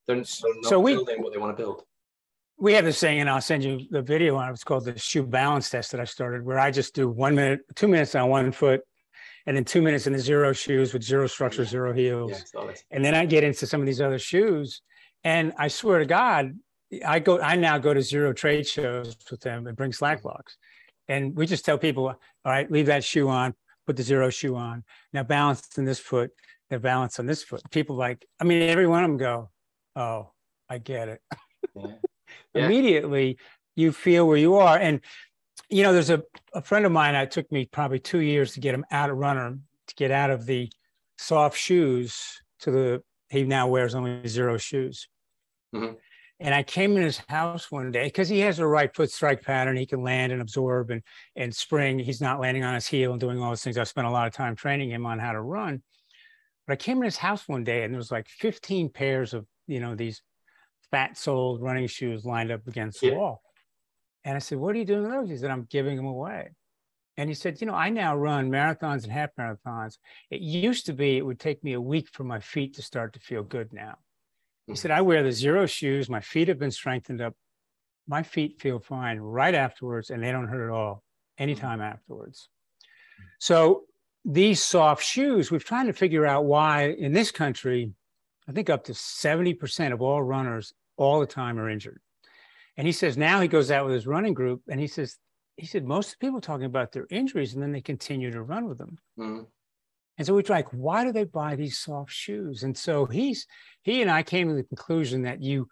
they're, 0.05 0.17
they're 0.17 0.25
so 0.63 0.79
we, 0.79 0.93
building 0.93 1.21
what 1.21 1.33
they 1.33 1.39
want 1.39 1.55
to 1.55 1.61
build. 1.61 1.83
We 2.59 2.73
have 2.73 2.85
this 2.85 2.97
saying, 2.97 3.21
and 3.21 3.29
I'll 3.29 3.41
send 3.41 3.63
you 3.63 3.81
the 3.91 4.01
video 4.01 4.35
on 4.35 4.49
it. 4.49 4.53
It's 4.53 4.63
called 4.63 4.85
the 4.85 4.97
shoe 4.97 5.23
balance 5.23 5.69
test 5.69 5.91
that 5.91 6.01
I 6.01 6.05
started, 6.05 6.43
where 6.43 6.59
I 6.59 6.71
just 6.71 6.95
do 6.95 7.07
one 7.09 7.35
minute, 7.35 7.61
two 7.75 7.87
minutes 7.87 8.15
on 8.15 8.29
one 8.29 8.51
foot, 8.51 8.81
and 9.47 9.55
then 9.55 9.63
two 9.63 9.81
minutes 9.81 10.05
in 10.07 10.13
the 10.13 10.19
Xero 10.19 10.55
shoes 10.55 10.93
with 10.93 11.01
zero 11.01 11.25
structure, 11.25 11.63
yeah. 11.63 11.69
zero 11.69 11.93
heels. 11.93 12.43
Yeah, 12.53 12.73
and 12.91 13.03
then 13.03 13.15
I 13.15 13.25
get 13.25 13.45
into 13.45 13.65
some 13.65 13.79
of 13.79 13.87
these 13.87 14.01
other 14.01 14.19
shoes. 14.19 14.81
And 15.23 15.53
I 15.57 15.69
swear 15.69 15.99
to 15.99 16.05
God, 16.05 16.53
I 17.05 17.19
go, 17.19 17.39
I 17.39 17.55
now 17.55 17.77
go 17.77 17.93
to 17.93 18.01
zero 18.01 18.33
trade 18.33 18.67
shows 18.67 19.15
with 19.31 19.39
them 19.39 19.65
and 19.65 19.75
bring 19.75 19.93
slack 19.93 20.21
blocks. 20.21 20.57
And 21.07 21.35
we 21.35 21.47
just 21.47 21.63
tell 21.63 21.77
people, 21.77 22.07
all 22.07 22.17
right, 22.45 22.69
leave 22.69 22.87
that 22.87 23.05
shoe 23.05 23.29
on, 23.29 23.53
put 23.85 23.95
the 23.95 24.03
Xero 24.03 24.31
shoe 24.31 24.55
on. 24.57 24.83
Now 25.13 25.23
balance 25.23 25.65
in 25.77 25.85
this 25.85 25.99
foot, 25.99 26.31
now 26.69 26.79
balance 26.79 27.17
on 27.17 27.25
this 27.25 27.41
foot. 27.41 27.61
People 27.71 27.95
like, 27.95 28.25
I 28.41 28.43
mean, 28.43 28.61
every 28.63 28.85
one 28.85 29.05
of 29.05 29.09
them 29.09 29.17
go, 29.17 29.49
oh, 29.95 30.31
I 30.69 30.77
get 30.77 31.09
it. 31.09 31.21
Yeah. 31.75 31.87
Yeah. 32.53 32.65
Immediately, 32.65 33.37
you 33.77 33.91
feel 33.93 34.27
where 34.27 34.37
you 34.37 34.55
are. 34.55 34.77
And 34.77 34.99
you 35.69 35.83
know, 35.83 35.93
there's 35.93 36.09
a, 36.09 36.23
a 36.53 36.61
friend 36.61 36.85
of 36.85 36.91
mine. 36.91 37.15
It 37.15 37.31
took 37.31 37.51
me 37.51 37.65
probably 37.65 37.99
two 37.99 38.19
years 38.19 38.53
to 38.53 38.59
get 38.59 38.73
him 38.73 38.85
out 38.91 39.09
of 39.09 39.17
runner 39.17 39.57
to 39.87 39.95
get 39.95 40.11
out 40.11 40.29
of 40.29 40.45
the 40.45 40.69
soft 41.17 41.57
shoes 41.57 42.41
to 42.59 42.71
the 42.71 43.03
he 43.29 43.43
now 43.43 43.67
wears 43.67 43.93
only 43.93 44.21
Xero 44.21 44.59
shoes. 44.59 45.07
Mm-hmm. 45.75 45.95
And 46.39 46.53
I 46.53 46.63
came 46.63 46.95
in 46.95 47.03
his 47.03 47.17
house 47.27 47.71
one 47.71 47.91
day 47.91 48.05
because 48.05 48.29
he 48.29 48.39
has 48.39 48.59
a 48.59 48.67
right 48.67 48.95
foot 48.95 49.11
strike 49.11 49.41
pattern. 49.41 49.75
He 49.75 49.87
can 49.87 50.03
land 50.03 50.31
and 50.31 50.41
absorb 50.41 50.91
and 50.91 51.01
and 51.35 51.53
spring. 51.53 51.99
He's 51.99 52.21
not 52.21 52.39
landing 52.39 52.63
on 52.63 52.75
his 52.75 52.87
heel 52.87 53.11
and 53.11 53.19
doing 53.19 53.41
all 53.41 53.49
those 53.49 53.63
things. 53.63 53.77
I've 53.77 53.87
spent 53.87 54.07
a 54.07 54.11
lot 54.11 54.27
of 54.27 54.33
time 54.33 54.55
training 54.55 54.91
him 54.91 55.05
on 55.05 55.19
how 55.19 55.31
to 55.31 55.41
run. 55.41 55.81
But 56.67 56.73
I 56.73 56.75
came 56.75 56.97
in 56.97 57.03
his 57.03 57.17
house 57.17 57.47
one 57.47 57.63
day 57.63 57.83
and 57.83 57.93
there 57.93 57.97
was 57.97 58.11
like 58.11 58.27
15 58.27 58.89
pairs 58.89 59.33
of, 59.33 59.45
you 59.67 59.79
know, 59.79 59.95
these 59.95 60.21
fat 60.91 61.17
soled 61.17 61.61
running 61.61 61.87
shoes 61.87 62.23
lined 62.23 62.51
up 62.51 62.67
against 62.67 63.01
the 63.01 63.11
wall. 63.11 63.41
And 64.27 64.35
I 64.35 64.39
said, 64.39 64.57
What 64.57 64.75
are 64.75 64.77
you 64.77 64.83
doing 64.83 65.03
with 65.03 65.11
those? 65.11 65.29
He 65.29 65.37
said, 65.37 65.51
I'm 65.51 65.67
giving 65.69 65.95
them 65.95 66.05
away. 66.05 66.49
And 67.15 67.29
he 67.29 67.33
said, 67.33 67.61
You 67.61 67.67
know, 67.67 67.73
I 67.73 67.89
now 67.89 68.13
run 68.13 68.51
marathons 68.51 69.03
and 69.03 69.11
half 69.11 69.29
marathons. 69.39 69.97
It 70.29 70.41
used 70.41 70.85
to 70.87 70.93
be 70.93 71.15
it 71.15 71.25
would 71.25 71.39
take 71.39 71.63
me 71.63 71.73
a 71.73 71.81
week 71.81 72.09
for 72.11 72.25
my 72.25 72.41
feet 72.41 72.75
to 72.75 72.81
start 72.81 73.13
to 73.13 73.21
feel 73.21 73.41
good 73.41 73.71
now. 73.71 73.95
He 74.65 74.73
hmm. 74.73 74.75
said, 74.75 74.91
I 74.91 74.99
wear 74.99 75.23
the 75.23 75.29
Xero 75.29 75.67
shoes. 75.67 76.09
My 76.09 76.19
feet 76.19 76.49
have 76.49 76.59
been 76.59 76.71
strengthened 76.71 77.21
up. 77.21 77.35
My 78.05 78.21
feet 78.21 78.59
feel 78.59 78.79
fine 78.79 79.17
right 79.17 79.55
afterwards, 79.55 80.09
and 80.09 80.21
they 80.21 80.33
don't 80.33 80.49
hurt 80.49 80.69
at 80.69 80.75
all 80.75 81.03
anytime 81.37 81.79
hmm. 81.79 81.85
afterwards. 81.85 82.49
So 83.39 83.83
these 84.25 84.61
soft 84.61 85.05
shoes, 85.05 85.51
we've 85.51 85.63
tried 85.63 85.85
to 85.85 85.93
figure 85.93 86.25
out 86.25 86.43
why 86.43 86.89
in 86.89 87.13
this 87.13 87.31
country, 87.31 87.93
I 88.45 88.51
think 88.51 88.69
up 88.69 88.83
to 88.85 88.91
70% 88.91 89.93
of 89.93 90.01
all 90.01 90.21
runners 90.21 90.73
all 90.97 91.21
the 91.21 91.27
time 91.27 91.57
are 91.57 91.69
injured. 91.69 92.01
And 92.77 92.85
he 92.85 92.93
says 92.93 93.17
now 93.17 93.41
he 93.41 93.47
goes 93.47 93.71
out 93.71 93.85
with 93.85 93.93
his 93.93 94.07
running 94.07 94.33
group 94.33 94.61
and 94.69 94.79
he 94.79 94.87
says, 94.87 95.17
he 95.57 95.65
said, 95.65 95.83
most 95.83 96.19
people 96.19 96.39
talking 96.39 96.65
about 96.65 96.91
their 96.91 97.07
injuries 97.09 97.55
and 97.55 97.63
then 97.63 97.71
they 97.71 97.81
continue 97.81 98.31
to 98.31 98.43
run 98.43 98.67
with 98.67 98.77
them. 98.77 98.97
Mm-hmm. 99.19 99.43
And 100.17 100.25
so 100.25 100.33
we 100.33 100.41
are 100.41 100.45
like, 100.49 100.69
why 100.71 101.03
do 101.03 101.11
they 101.11 101.25
buy 101.25 101.55
these 101.55 101.77
soft 101.77 102.11
shoes? 102.11 102.63
And 102.63 102.77
so 102.77 103.05
he's 103.05 103.45
he 103.83 104.01
and 104.01 104.09
I 104.09 104.23
came 104.23 104.49
to 104.49 104.55
the 104.55 104.63
conclusion 104.63 105.23
that 105.23 105.41
you 105.41 105.67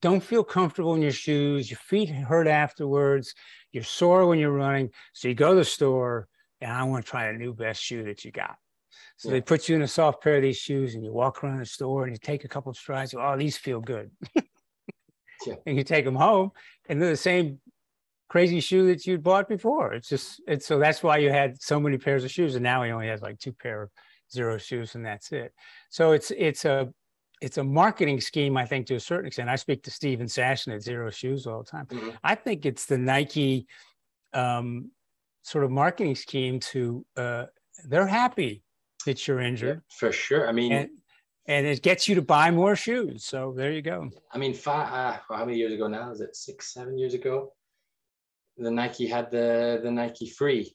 don't 0.00 0.22
feel 0.22 0.44
comfortable 0.44 0.94
in 0.94 1.02
your 1.02 1.12
shoes, 1.12 1.70
your 1.70 1.78
feet 1.78 2.08
hurt 2.08 2.46
afterwards, 2.46 3.34
you're 3.72 3.84
sore 3.84 4.26
when 4.26 4.38
you're 4.38 4.52
running. 4.52 4.90
So 5.12 5.28
you 5.28 5.34
go 5.34 5.50
to 5.50 5.56
the 5.56 5.64
store 5.64 6.28
and 6.60 6.72
I 6.72 6.82
want 6.84 7.04
to 7.04 7.10
try 7.10 7.30
the 7.30 7.38
new 7.38 7.54
best 7.54 7.82
shoe 7.82 8.04
that 8.04 8.24
you 8.24 8.30
got. 8.30 8.56
So 9.16 9.28
yeah. 9.28 9.34
they 9.34 9.40
put 9.40 9.68
you 9.68 9.76
in 9.76 9.82
a 9.82 9.88
soft 9.88 10.22
pair 10.22 10.36
of 10.36 10.42
these 10.42 10.56
shoes 10.56 10.94
and 10.94 11.04
you 11.04 11.12
walk 11.12 11.42
around 11.42 11.58
the 11.58 11.66
store 11.66 12.04
and 12.04 12.12
you 12.12 12.18
take 12.18 12.44
a 12.44 12.48
couple 12.48 12.70
of 12.70 12.76
strides. 12.76 13.14
Oh, 13.14 13.36
these 13.36 13.56
feel 13.56 13.80
good. 13.80 14.10
yeah. 15.46 15.54
And 15.66 15.76
you 15.76 15.84
take 15.84 16.04
them 16.04 16.14
home 16.14 16.50
and 16.88 17.00
they're 17.00 17.10
the 17.10 17.16
same 17.16 17.60
crazy 18.32 18.60
shoe 18.60 18.86
that 18.86 19.06
you'd 19.06 19.22
bought 19.22 19.46
before. 19.46 19.92
It's 19.92 20.08
just 20.08 20.40
it's 20.46 20.66
so 20.66 20.78
that's 20.78 21.02
why 21.02 21.18
you 21.18 21.30
had 21.30 21.60
so 21.60 21.78
many 21.78 21.98
pairs 21.98 22.24
of 22.24 22.30
shoes, 22.30 22.54
and 22.54 22.62
now 22.62 22.82
he 22.82 22.90
only 22.90 23.08
has 23.08 23.20
like 23.20 23.38
two 23.38 23.52
pair 23.52 23.82
of 23.82 23.90
Xero 24.34 24.58
shoes, 24.58 24.94
and 24.94 25.04
that's 25.04 25.32
it. 25.32 25.52
So 25.90 26.12
it's 26.12 26.30
it's 26.30 26.64
a 26.64 26.88
it's 27.42 27.58
a 27.58 27.64
marketing 27.64 28.22
scheme, 28.22 28.56
I 28.56 28.64
think, 28.64 28.86
to 28.86 28.94
a 28.94 29.00
certain 29.00 29.26
extent. 29.26 29.50
I 29.50 29.56
speak 29.56 29.82
to 29.82 29.90
Steven 29.90 30.26
Sashen 30.26 30.74
at 30.74 30.80
Xero 30.80 31.12
Shoes 31.12 31.46
all 31.46 31.62
the 31.62 31.70
time. 31.70 31.86
Mm-hmm. 31.86 32.10
I 32.24 32.34
think 32.34 32.64
it's 32.64 32.86
the 32.86 32.96
Nike 32.96 33.66
um, 34.32 34.90
sort 35.42 35.64
of 35.64 35.70
marketing 35.70 36.14
scheme 36.14 36.58
to 36.60 37.04
uh, 37.18 37.44
they're 37.84 38.06
happy 38.06 38.62
that 39.04 39.28
you're 39.28 39.40
injured 39.40 39.82
yeah, 39.84 39.96
for 39.98 40.10
sure. 40.10 40.48
I 40.48 40.52
mean. 40.52 40.72
And, 40.72 40.90
and 41.46 41.66
it 41.66 41.82
gets 41.82 42.08
you 42.08 42.14
to 42.14 42.22
buy 42.22 42.50
more 42.50 42.76
shoes. 42.76 43.24
So 43.24 43.52
there 43.56 43.72
you 43.72 43.82
go. 43.82 44.10
I 44.32 44.38
mean, 44.38 44.54
five, 44.54 44.92
uh, 44.92 45.18
how 45.28 45.44
many 45.44 45.58
years 45.58 45.72
ago 45.72 45.88
now? 45.88 46.10
Is 46.10 46.20
it 46.20 46.36
six, 46.36 46.72
seven 46.72 46.98
years 46.98 47.14
ago? 47.14 47.52
the 48.56 48.70
Nike 48.70 49.06
had 49.06 49.30
the 49.30 49.80
the 49.82 49.90
Nike 49.90 50.28
Free, 50.28 50.74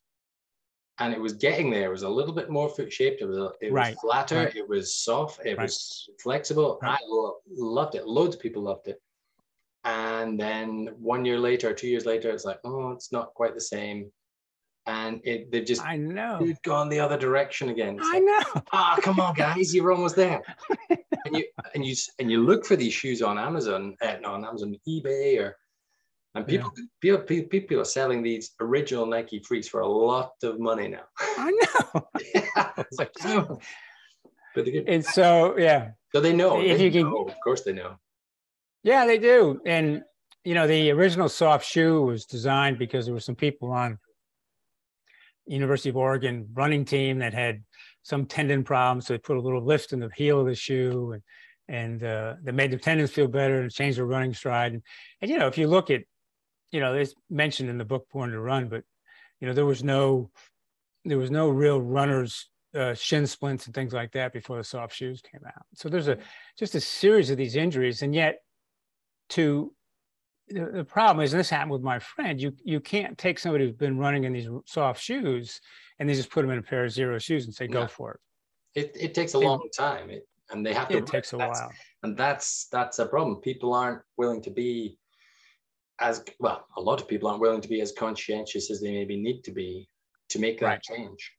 and 0.99 1.13
it 1.13 1.19
was 1.19 1.33
getting 1.33 1.69
there. 1.69 1.85
It 1.85 1.91
was 1.91 2.03
a 2.03 2.09
little 2.09 2.33
bit 2.33 2.49
more 2.49 2.69
foot 2.69 2.91
shaped. 2.91 3.21
It 3.21 3.25
was 3.25 3.37
a, 3.37 3.51
it 3.61 3.71
right. 3.71 3.93
was 3.93 3.99
flatter. 4.01 4.45
Right. 4.45 4.55
It 4.55 4.67
was 4.67 4.95
soft. 4.95 5.45
It 5.45 5.57
right. 5.57 5.63
was 5.63 6.09
flexible. 6.21 6.79
I 6.81 6.97
lo- 7.07 7.37
loved 7.49 7.95
it. 7.95 8.07
Loads 8.07 8.35
of 8.35 8.41
people 8.41 8.63
loved 8.63 8.87
it. 8.87 9.01
And 9.83 10.39
then 10.39 10.89
one 10.97 11.23
year 11.23 11.39
later, 11.39 11.73
two 11.73 11.87
years 11.87 12.05
later, 12.05 12.29
it's 12.29 12.43
like, 12.43 12.59
oh, 12.65 12.91
it's 12.91 13.11
not 13.11 13.33
quite 13.35 13.53
the 13.53 13.61
same. 13.61 14.11
And 14.87 15.19
it 15.25 15.51
they've 15.51 15.65
just 15.65 15.83
I 15.83 15.97
know 15.97 16.53
gone 16.63 16.87
the 16.87 16.99
other 16.99 17.17
direction 17.17 17.69
again. 17.69 17.97
It's 17.97 18.07
I 18.07 18.13
like, 18.13 18.23
know. 18.23 18.61
Ah, 18.71 18.95
oh, 18.97 19.01
come 19.01 19.19
on, 19.19 19.33
guys, 19.35 19.75
you're 19.75 19.91
almost 19.91 20.15
there. 20.15 20.41
and 20.89 21.37
you 21.37 21.45
and 21.75 21.85
you 21.85 21.95
and 22.19 22.31
you 22.31 22.43
look 22.43 22.65
for 22.65 22.77
these 22.77 22.93
shoes 22.93 23.21
on 23.21 23.37
Amazon, 23.37 23.97
uh, 24.01 24.15
no, 24.21 24.33
on 24.33 24.45
Amazon, 24.45 24.75
eBay, 24.87 25.39
or 25.41 25.57
and 26.35 26.47
people, 26.47 26.71
yeah. 27.03 27.17
people, 27.17 27.49
people 27.49 27.79
are 27.79 27.85
selling 27.85 28.21
these 28.21 28.51
original 28.59 29.05
Nike 29.05 29.39
Frees 29.39 29.67
for 29.67 29.81
a 29.81 29.87
lot 29.87 30.33
of 30.43 30.59
money 30.59 30.87
now. 30.87 31.03
I 31.19 31.51
know. 31.51 32.07
yeah, 32.35 32.71
it's 32.77 32.99
like, 32.99 33.11
oh. 33.25 33.59
but 34.53 34.67
and 34.67 35.03
so 35.03 35.57
yeah. 35.57 35.91
So 36.13 36.21
they 36.21 36.33
know. 36.33 36.61
If 36.61 36.77
they 36.77 36.89
you 36.89 37.03
know, 37.03 37.25
can, 37.25 37.33
of 37.33 37.41
course 37.43 37.63
they 37.63 37.73
know. 37.73 37.95
Yeah, 38.83 39.05
they 39.05 39.17
do. 39.17 39.59
And 39.65 40.03
you 40.43 40.53
know, 40.53 40.67
the 40.67 40.91
original 40.91 41.27
soft 41.27 41.65
shoe 41.65 42.03
was 42.03 42.25
designed 42.25 42.77
because 42.77 43.05
there 43.05 43.13
were 43.13 43.19
some 43.19 43.35
people 43.35 43.71
on 43.71 43.97
University 45.47 45.89
of 45.89 45.97
Oregon 45.97 46.47
running 46.53 46.85
team 46.85 47.19
that 47.19 47.33
had 47.33 47.63
some 48.03 48.25
tendon 48.25 48.63
problems. 48.63 49.07
So 49.07 49.13
they 49.13 49.19
put 49.19 49.37
a 49.37 49.41
little 49.41 49.63
lift 49.63 49.93
in 49.93 49.99
the 49.99 50.09
heel 50.15 50.41
of 50.41 50.47
the 50.47 50.55
shoe 50.55 51.13
and 51.13 51.23
and 51.69 52.01
uh, 52.01 52.35
that 52.43 52.53
made 52.53 52.71
the 52.71 52.77
tendons 52.77 53.11
feel 53.11 53.27
better 53.27 53.59
and 53.59 53.69
changed 53.69 53.97
their 53.97 54.05
running 54.05 54.33
stride. 54.33 54.71
And, 54.71 54.81
and 55.21 55.29
you 55.29 55.37
know, 55.37 55.47
if 55.47 55.57
you 55.57 55.67
look 55.67 55.91
at 55.91 56.03
you 56.71 56.79
know, 56.79 56.93
it's 56.93 57.13
mentioned 57.29 57.69
in 57.69 57.77
the 57.77 57.85
book 57.85 58.07
Born 58.11 58.31
to 58.31 58.39
Run, 58.39 58.67
but 58.67 58.83
you 59.39 59.47
know, 59.47 59.53
there 59.53 59.65
was 59.65 59.83
no 59.83 60.29
there 61.05 61.17
was 61.17 61.31
no 61.31 61.49
real 61.49 61.81
runners 61.81 62.49
uh, 62.75 62.93
shin 62.93 63.25
splints 63.25 63.65
and 63.65 63.73
things 63.73 63.93
like 63.93 64.11
that 64.11 64.33
before 64.33 64.57
the 64.57 64.63
soft 64.63 64.93
shoes 64.93 65.21
came 65.21 65.41
out. 65.45 65.65
So 65.73 65.89
there's 65.89 66.07
a 66.07 66.17
just 66.57 66.75
a 66.75 66.81
series 66.81 67.29
of 67.29 67.37
these 67.37 67.55
injuries, 67.55 68.01
and 68.01 68.13
yet 68.13 68.39
to 69.29 69.73
the, 70.49 70.71
the 70.73 70.83
problem 70.83 71.23
is, 71.23 71.31
this 71.31 71.49
happened 71.49 71.71
with 71.71 71.81
my 71.81 71.99
friend, 71.99 72.41
you 72.41 72.53
you 72.63 72.79
can't 72.79 73.17
take 73.17 73.39
somebody 73.39 73.65
who's 73.65 73.75
been 73.75 73.97
running 73.97 74.23
in 74.23 74.33
these 74.33 74.49
soft 74.65 75.01
shoes 75.01 75.61
and 75.99 76.07
they 76.07 76.13
just 76.13 76.29
put 76.29 76.41
them 76.41 76.51
in 76.51 76.59
a 76.59 76.63
pair 76.63 76.85
of 76.85 76.91
Xero 76.91 77.21
shoes 77.21 77.45
and 77.45 77.53
say, 77.53 77.67
go 77.67 77.87
for 77.87 78.13
it. 78.13 78.19
It, 78.79 78.97
it 78.99 79.13
takes 79.15 79.33
a 79.33 79.39
long 79.39 79.67
time, 79.75 80.09
it, 80.09 80.27
and 80.51 80.65
they 80.65 80.73
have 80.73 80.87
to. 80.89 80.97
It 80.97 81.07
takes 81.07 81.33
a 81.33 81.37
while, 81.37 81.71
and 82.03 82.15
that's 82.15 82.67
that's 82.71 82.99
a 82.99 83.05
problem. 83.05 83.37
People 83.37 83.73
aren't 83.73 84.01
willing 84.17 84.41
to 84.43 84.51
be 84.51 84.97
as 85.99 86.23
well, 86.39 86.65
a 86.77 86.81
lot 86.81 87.01
of 87.01 87.07
people 87.07 87.27
aren't 87.27 87.41
willing 87.41 87.61
to 87.61 87.67
be 87.67 87.81
as 87.81 87.91
conscientious 87.91 88.69
as 88.69 88.81
they 88.81 88.91
maybe 88.91 89.17
need 89.17 89.43
to 89.43 89.51
be 89.51 89.89
to 90.29 90.39
make 90.39 90.59
that 90.59 90.65
right. 90.65 90.81
change. 90.81 91.33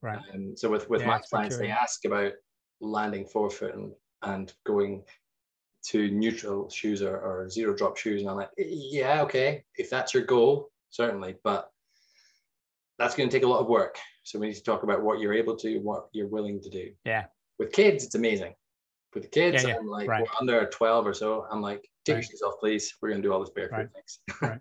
Right. 0.00 0.20
Um, 0.34 0.56
so 0.56 0.70
with 0.70 0.88
with 0.88 1.02
yeah, 1.02 1.08
my 1.08 1.18
clients, 1.18 1.58
they 1.58 1.70
ask 1.70 2.04
about 2.04 2.32
landing 2.80 3.26
forefoot 3.26 3.74
and, 3.74 3.92
and 4.22 4.52
going 4.64 5.02
to 5.84 6.10
neutral 6.10 6.68
shoes 6.70 7.02
or, 7.02 7.16
or 7.16 7.48
zero 7.48 7.74
drop 7.74 7.96
shoes, 7.96 8.22
and 8.22 8.30
I'm 8.30 8.36
like, 8.36 8.50
yeah, 8.56 9.22
okay, 9.22 9.64
if 9.76 9.90
that's 9.90 10.14
your 10.14 10.24
goal, 10.24 10.70
certainly, 10.90 11.36
but 11.42 11.70
that's 12.98 13.14
going 13.14 13.28
to 13.28 13.34
take 13.34 13.44
a 13.44 13.48
lot 13.48 13.60
of 13.60 13.66
work. 13.66 13.98
So 14.22 14.38
we 14.38 14.46
need 14.46 14.54
to 14.54 14.62
talk 14.62 14.84
about 14.84 15.02
what 15.02 15.18
you're 15.18 15.32
able 15.32 15.56
to, 15.56 15.78
what 15.78 16.08
you're 16.12 16.28
willing 16.28 16.60
to 16.60 16.70
do. 16.70 16.92
Yeah. 17.04 17.24
With 17.58 17.72
kids, 17.72 18.04
it's 18.04 18.14
amazing. 18.14 18.54
With 19.14 19.24
the 19.24 19.28
kids, 19.28 19.62
yeah, 19.62 19.70
yeah. 19.70 19.76
I'm 19.76 19.88
like 19.88 20.08
right. 20.08 20.26
under 20.40 20.66
12 20.66 21.06
or 21.06 21.14
so, 21.14 21.46
I'm 21.50 21.60
like, 21.60 21.82
take 22.04 22.14
right. 22.14 22.22
your 22.22 22.30
shoes 22.30 22.42
off, 22.42 22.54
please. 22.60 22.94
We're 23.00 23.10
going 23.10 23.20
to 23.20 23.28
do 23.28 23.32
all 23.32 23.40
this 23.40 23.50
barefoot 23.50 23.76
right. 23.76 23.88
things. 23.92 24.18
right. 24.40 24.60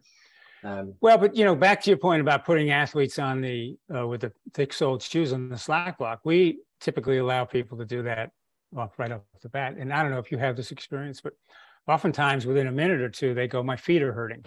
Um, 0.64 0.94
well, 1.02 1.18
but 1.18 1.36
you 1.36 1.46
know, 1.46 1.56
back 1.56 1.82
to 1.82 1.90
your 1.90 1.98
point 1.98 2.22
about 2.22 2.46
putting 2.46 2.70
athletes 2.70 3.18
on 3.18 3.42
the 3.42 3.78
uh, 3.96 4.08
with 4.08 4.22
the 4.22 4.32
thick-soled 4.54 5.02
shoes 5.02 5.34
on 5.34 5.50
the 5.50 5.58
slack 5.58 5.98
block, 5.98 6.22
we 6.24 6.60
typically 6.80 7.18
allow 7.18 7.46
people 7.46 7.78
to 7.78 7.86
do 7.86 8.04
that 8.04 8.32
well, 8.72 8.92
right 8.98 9.12
off 9.12 9.22
the 9.42 9.50
bat. 9.50 9.76
And 9.78 9.94
I 9.94 10.02
don't 10.02 10.12
know 10.12 10.20
if 10.20 10.32
you 10.32 10.38
have 10.38 10.56
this 10.56 10.72
experience, 10.72 11.22
but 11.22 11.34
oftentimes 11.88 12.46
within 12.46 12.68
a 12.68 12.72
minute 12.72 13.02
or 13.02 13.10
two, 13.10 13.34
they 13.34 13.48
go, 13.48 13.64
"My 13.64 13.76
feet 13.76 14.02
are 14.02 14.14
hurting." 14.14 14.46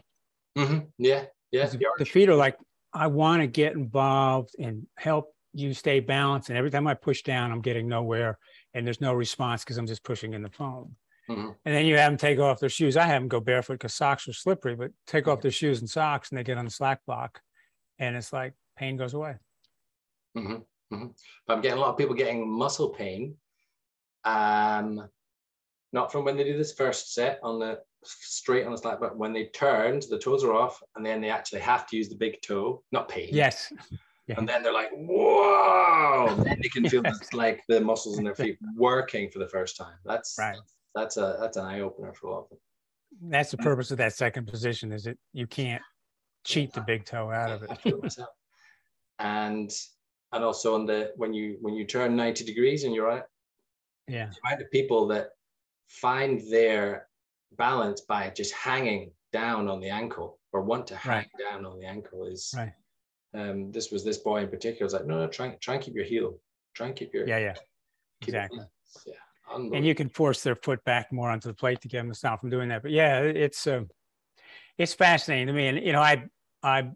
Mm-hmm. 0.56 0.80
Yeah, 0.98 1.24
yeah. 1.50 1.66
The, 1.66 1.84
the 1.98 2.04
feet 2.04 2.28
are 2.28 2.34
like, 2.34 2.56
"I 2.92 3.06
want 3.06 3.42
to 3.42 3.46
get 3.46 3.74
involved 3.74 4.50
and 4.58 4.86
help 4.96 5.34
you 5.52 5.74
stay 5.74 6.00
balanced." 6.00 6.48
And 6.48 6.58
every 6.58 6.70
time 6.70 6.86
I 6.86 6.94
push 6.94 7.22
down, 7.22 7.52
I'm 7.52 7.62
getting 7.62 7.88
nowhere, 7.88 8.38
and 8.72 8.86
there's 8.86 9.00
no 9.00 9.12
response 9.14 9.64
because 9.64 9.78
I'm 9.78 9.86
just 9.86 10.04
pushing 10.04 10.34
in 10.34 10.42
the 10.42 10.50
foam. 10.50 10.96
Mm-hmm. 11.28 11.50
And 11.64 11.74
then 11.74 11.86
you 11.86 11.96
have 11.96 12.12
them 12.12 12.18
take 12.18 12.38
off 12.38 12.60
their 12.60 12.68
shoes. 12.68 12.96
I 12.96 13.04
have 13.04 13.22
them 13.22 13.28
go 13.28 13.40
barefoot 13.40 13.74
because 13.74 13.94
socks 13.94 14.28
are 14.28 14.34
slippery, 14.34 14.76
but 14.76 14.90
take 15.06 15.26
off 15.26 15.40
their 15.40 15.50
shoes 15.50 15.80
and 15.80 15.88
socks 15.88 16.30
and 16.30 16.38
they 16.38 16.44
get 16.44 16.58
on 16.58 16.66
the 16.66 16.70
slack 16.70 17.00
block 17.06 17.40
and 17.98 18.16
it's 18.16 18.32
like 18.32 18.54
pain 18.76 18.96
goes 18.96 19.14
away. 19.14 19.36
Mm-hmm. 20.36 20.94
Mm-hmm. 20.94 21.06
But 21.46 21.54
I'm 21.54 21.62
getting 21.62 21.78
a 21.78 21.80
lot 21.80 21.90
of 21.90 21.98
people 21.98 22.14
getting 22.14 22.50
muscle 22.50 22.90
pain. 22.90 23.36
Um, 24.24 25.08
not 25.92 26.10
from 26.10 26.24
when 26.24 26.36
they 26.36 26.44
do 26.44 26.56
this 26.56 26.72
first 26.72 27.14
set 27.14 27.38
on 27.42 27.58
the 27.58 27.80
straight 28.04 28.66
on 28.66 28.72
the 28.72 28.78
slack, 28.78 28.98
but 29.00 29.16
when 29.16 29.32
they 29.32 29.46
turn, 29.46 30.00
the 30.10 30.18
toes 30.18 30.44
are 30.44 30.52
off, 30.52 30.82
and 30.96 31.04
then 31.04 31.20
they 31.20 31.30
actually 31.30 31.60
have 31.60 31.86
to 31.88 31.96
use 31.96 32.08
the 32.08 32.16
big 32.16 32.40
toe, 32.42 32.82
not 32.92 33.08
pain. 33.08 33.28
Yes. 33.32 33.72
Yeah. 34.26 34.36
And 34.38 34.48
then 34.48 34.62
they're 34.62 34.72
like, 34.72 34.90
whoa! 34.92 36.28
And 36.30 36.46
then 36.46 36.58
they 36.62 36.68
can 36.68 36.88
feel 36.88 37.02
like 37.34 37.62
the 37.68 37.80
muscles 37.80 38.18
in 38.18 38.24
their 38.24 38.34
feet 38.34 38.58
working 38.74 39.30
for 39.30 39.38
the 39.38 39.48
first 39.48 39.76
time. 39.76 39.96
That's 40.04 40.36
right 40.38 40.56
that's 40.94 41.16
a 41.16 41.36
that's 41.40 41.56
an 41.56 41.64
eye 41.64 41.80
opener 41.80 42.12
for 42.12 42.28
a 42.28 42.30
lot 42.30 42.42
of 42.44 42.48
them. 42.50 42.58
That's 43.22 43.50
the 43.50 43.58
purpose 43.58 43.90
of 43.90 43.98
that 43.98 44.14
second 44.14 44.46
position 44.46 44.92
is 44.92 45.04
that 45.04 45.18
you 45.32 45.46
can't 45.46 45.82
cheat 46.44 46.72
the 46.72 46.80
big 46.80 47.04
toe 47.04 47.30
out 47.30 47.50
of 47.50 47.62
it. 47.62 47.70
and 49.18 49.70
and 50.32 50.44
also 50.44 50.74
on 50.74 50.86
the 50.86 51.12
when 51.16 51.32
you 51.32 51.58
when 51.60 51.74
you 51.74 51.84
turn 51.84 52.16
90 52.16 52.44
degrees 52.44 52.84
and 52.84 52.94
you're 52.94 53.22
yeah. 54.08 54.30
The 54.58 54.64
people 54.66 55.06
that 55.08 55.30
find 55.88 56.40
their 56.50 57.08
balance 57.56 58.00
by 58.02 58.30
just 58.30 58.52
hanging 58.52 59.10
down 59.32 59.68
on 59.68 59.80
the 59.80 59.88
ankle 59.88 60.38
or 60.52 60.62
want 60.62 60.86
to 60.88 60.96
hang 60.96 61.16
right. 61.16 61.28
down 61.38 61.66
on 61.66 61.78
the 61.78 61.86
ankle 61.86 62.24
is 62.24 62.54
right. 62.56 62.72
um 63.34 63.70
this 63.72 63.90
was 63.90 64.04
this 64.04 64.18
boy 64.18 64.42
in 64.42 64.48
particular 64.48 64.84
was 64.84 64.92
like 64.92 65.06
no 65.06 65.18
no 65.18 65.26
try 65.26 65.56
try 65.60 65.74
and 65.74 65.82
keep 65.82 65.94
your 65.94 66.04
heel 66.04 66.38
try 66.74 66.86
and 66.86 66.96
keep 66.96 67.12
your 67.12 67.26
yeah 67.26 67.38
yeah. 67.38 67.54
exactly. 68.22 68.60
yeah. 69.06 69.14
And 69.56 69.84
you 69.84 69.94
can 69.94 70.08
force 70.08 70.42
their 70.42 70.56
foot 70.56 70.82
back 70.84 71.12
more 71.12 71.30
onto 71.30 71.48
the 71.48 71.54
plate 71.54 71.80
to 71.82 71.88
get 71.88 71.98
them 71.98 72.08
to 72.08 72.14
stop 72.14 72.40
from 72.40 72.50
doing 72.50 72.68
that. 72.70 72.82
But 72.82 72.92
yeah 72.92 73.20
it's 73.20 73.66
uh, 73.66 73.82
it's 74.78 74.94
fascinating 74.94 75.48
to 75.48 75.52
me. 75.52 75.66
And 75.68 75.84
you 75.84 75.92
know 75.92 76.00
i 76.00 76.24
i 76.62 76.90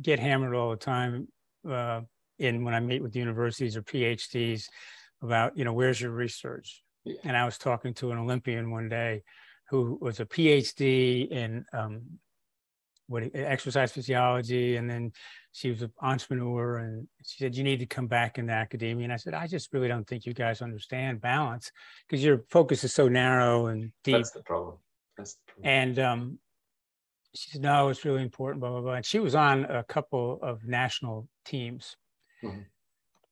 get 0.00 0.18
hammered 0.18 0.54
all 0.54 0.70
the 0.70 0.76
time 0.76 1.28
uh, 1.68 2.00
in 2.38 2.64
when 2.64 2.74
I 2.74 2.80
meet 2.80 3.02
with 3.02 3.14
universities 3.14 3.76
or 3.76 3.82
PhDs 3.82 4.68
about, 5.24 5.56
you 5.56 5.64
know, 5.64 5.72
where's 5.72 6.00
your 6.00 6.12
research? 6.12 6.82
Yeah. 7.04 7.16
And 7.24 7.36
I 7.36 7.44
was 7.44 7.58
talking 7.58 7.94
to 7.94 8.12
an 8.12 8.18
Olympian 8.18 8.70
one 8.70 8.88
day 8.88 9.22
who 9.70 9.98
was 10.00 10.20
a 10.20 10.26
PhD 10.26 11.28
in 11.30 11.64
um, 11.72 12.02
what 13.06 13.24
exercise 13.34 13.92
physiology, 13.92 14.76
and 14.76 14.88
then 14.88 15.12
she 15.52 15.70
was 15.70 15.82
an 15.82 15.92
entrepreneur, 16.00 16.78
and 16.78 17.06
she 17.24 17.36
said 17.38 17.54
you 17.54 17.62
need 17.62 17.80
to 17.80 17.86
come 17.86 18.06
back 18.06 18.38
into 18.38 18.52
academia. 18.52 19.04
And 19.04 19.12
I 19.12 19.16
said 19.16 19.34
I 19.34 19.46
just 19.46 19.72
really 19.72 19.88
don't 19.88 20.06
think 20.06 20.24
you 20.24 20.32
guys 20.32 20.62
understand 20.62 21.20
balance 21.20 21.70
because 22.08 22.24
your 22.24 22.44
focus 22.48 22.84
is 22.84 22.94
so 22.94 23.08
narrow 23.08 23.66
and 23.66 23.92
deep. 24.04 24.16
That's 24.16 24.30
the 24.30 24.42
problem. 24.42 24.78
That's 25.18 25.34
the 25.34 25.52
problem. 25.52 25.70
And 25.70 25.98
um, 25.98 26.38
she 27.34 27.50
said, 27.50 27.62
no, 27.62 27.88
it's 27.88 28.04
really 28.04 28.22
important, 28.22 28.60
blah, 28.60 28.70
blah, 28.70 28.80
blah. 28.80 28.94
And 28.94 29.04
she 29.04 29.18
was 29.18 29.34
on 29.34 29.64
a 29.64 29.82
couple 29.84 30.38
of 30.42 30.64
national 30.64 31.28
teams. 31.44 31.96
Mm-hmm. 32.42 32.60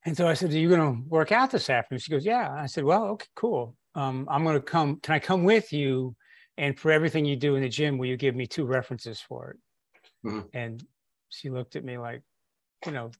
And 0.05 0.17
so 0.17 0.27
I 0.27 0.35
said, 0.35 0.51
are 0.53 0.59
you 0.59 0.69
going 0.69 0.81
to 0.81 1.09
work 1.09 1.31
out 1.31 1.51
this 1.51 1.71
afternoon? 1.71 2.01
She 2.01 2.11
goes, 2.11 2.25
yeah. 2.25 2.53
I 2.53 2.67
said, 2.67 2.85
well, 2.85 3.05
okay, 3.05 3.27
cool. 3.37 3.77
Um, 3.95 4.27
I'm 4.31 4.43
going 4.43 4.57
to 4.57 4.61
come. 4.61 4.97
Can 5.01 5.15
I 5.15 5.19
come 5.19 5.45
with 5.45 5.73
you? 5.73 6.17
And 6.59 6.79
for 6.79 6.91
everything 6.91 7.25
you 7.25 7.37
do 7.37 7.55
in 7.55 7.63
the 7.63 7.69
gym, 7.69 7.99
will 7.99 8.07
you 8.07 8.17
give 8.17 8.35
me 8.35 8.47
two 8.47 8.65
references 8.65 9.21
for 9.21 9.51
it? 9.51 10.29
Mm-hmm. 10.29 10.41
And 10.55 10.85
she 11.29 11.51
looked 11.51 11.77
at 11.77 11.85
me 11.85 11.99
like, 11.99 12.23
you 12.85 12.93
know, 12.93 13.11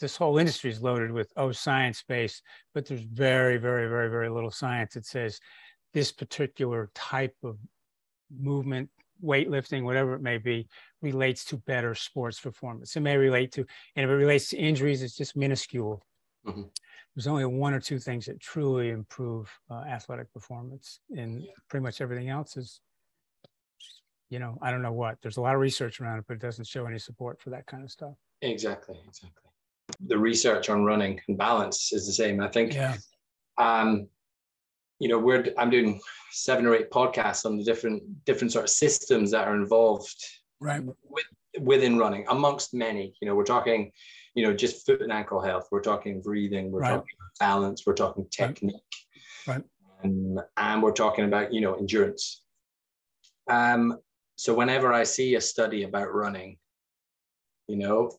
this 0.00 0.16
whole 0.16 0.38
industry 0.38 0.70
is 0.70 0.82
loaded 0.82 1.10
with, 1.10 1.32
oh, 1.36 1.52
science 1.52 2.04
based, 2.06 2.42
but 2.74 2.86
there's 2.86 3.02
very, 3.02 3.56
very, 3.56 3.88
very, 3.88 4.10
very 4.10 4.28
little 4.28 4.50
science 4.50 4.94
that 4.94 5.06
says 5.06 5.40
this 5.94 6.12
particular 6.12 6.90
type 6.94 7.34
of 7.42 7.58
movement 8.38 8.90
weightlifting, 9.24 9.82
whatever 9.82 10.14
it 10.14 10.22
may 10.22 10.38
be, 10.38 10.68
relates 11.02 11.44
to 11.46 11.56
better 11.56 11.94
sports 11.94 12.40
performance. 12.40 12.96
It 12.96 13.00
may 13.00 13.16
relate 13.16 13.52
to, 13.52 13.64
and 13.96 14.04
if 14.04 14.10
it 14.10 14.14
relates 14.14 14.50
to 14.50 14.56
injuries, 14.56 15.02
it's 15.02 15.16
just 15.16 15.36
minuscule. 15.36 16.02
Mm-hmm. 16.46 16.62
There's 17.14 17.26
only 17.26 17.44
one 17.44 17.74
or 17.74 17.80
two 17.80 17.98
things 17.98 18.26
that 18.26 18.40
truly 18.40 18.90
improve 18.90 19.50
uh, 19.70 19.84
athletic 19.88 20.32
performance, 20.32 21.00
and 21.16 21.42
yeah. 21.42 21.50
pretty 21.68 21.82
much 21.82 22.00
everything 22.00 22.28
else 22.28 22.56
is, 22.56 22.80
you 24.30 24.38
know, 24.38 24.58
I 24.62 24.70
don't 24.70 24.82
know 24.82 24.92
what. 24.92 25.18
There's 25.22 25.36
a 25.36 25.40
lot 25.40 25.54
of 25.54 25.60
research 25.60 26.00
around 26.00 26.18
it, 26.18 26.24
but 26.28 26.34
it 26.34 26.40
doesn't 26.40 26.66
show 26.66 26.86
any 26.86 26.98
support 26.98 27.40
for 27.40 27.50
that 27.50 27.66
kind 27.66 27.82
of 27.82 27.90
stuff. 27.90 28.14
Exactly, 28.42 28.96
exactly. 29.06 29.50
The 30.06 30.18
research 30.18 30.68
on 30.68 30.84
running 30.84 31.20
and 31.28 31.36
balance 31.36 31.92
is 31.92 32.06
the 32.06 32.12
same. 32.12 32.40
I 32.40 32.48
think. 32.48 32.74
Yeah. 32.74 32.96
Um, 33.56 34.08
you 35.00 35.08
know, 35.08 35.18
we're 35.18 35.52
I'm 35.56 35.70
doing 35.70 36.00
seven 36.30 36.66
or 36.66 36.74
eight 36.74 36.90
podcasts 36.90 37.46
on 37.46 37.56
the 37.56 37.64
different 37.64 38.02
different 38.24 38.52
sort 38.52 38.64
of 38.64 38.70
systems 38.70 39.30
that 39.30 39.48
are 39.48 39.56
involved 39.56 40.24
right 40.60 40.82
with, 40.84 41.24
within 41.60 41.98
running, 41.98 42.26
amongst 42.28 42.74
many. 42.74 43.14
You 43.20 43.28
know, 43.28 43.34
we're 43.34 43.44
talking, 43.44 43.92
you 44.34 44.44
know, 44.44 44.54
just 44.54 44.86
foot 44.86 45.02
and 45.02 45.12
ankle 45.12 45.40
health. 45.40 45.68
We're 45.70 45.82
talking 45.82 46.20
breathing. 46.20 46.70
We're 46.70 46.80
right. 46.80 46.90
talking 46.90 47.16
balance. 47.40 47.84
We're 47.86 47.94
talking 47.94 48.26
technique. 48.30 48.76
Right. 49.46 49.62
And, 50.02 50.40
and 50.56 50.82
we're 50.82 50.92
talking 50.92 51.24
about 51.24 51.52
you 51.52 51.60
know 51.60 51.74
endurance. 51.74 52.42
Um, 53.48 53.98
so 54.36 54.54
whenever 54.54 54.92
I 54.92 55.02
see 55.02 55.34
a 55.34 55.40
study 55.40 55.82
about 55.82 56.14
running, 56.14 56.58
you 57.66 57.76
know, 57.76 58.12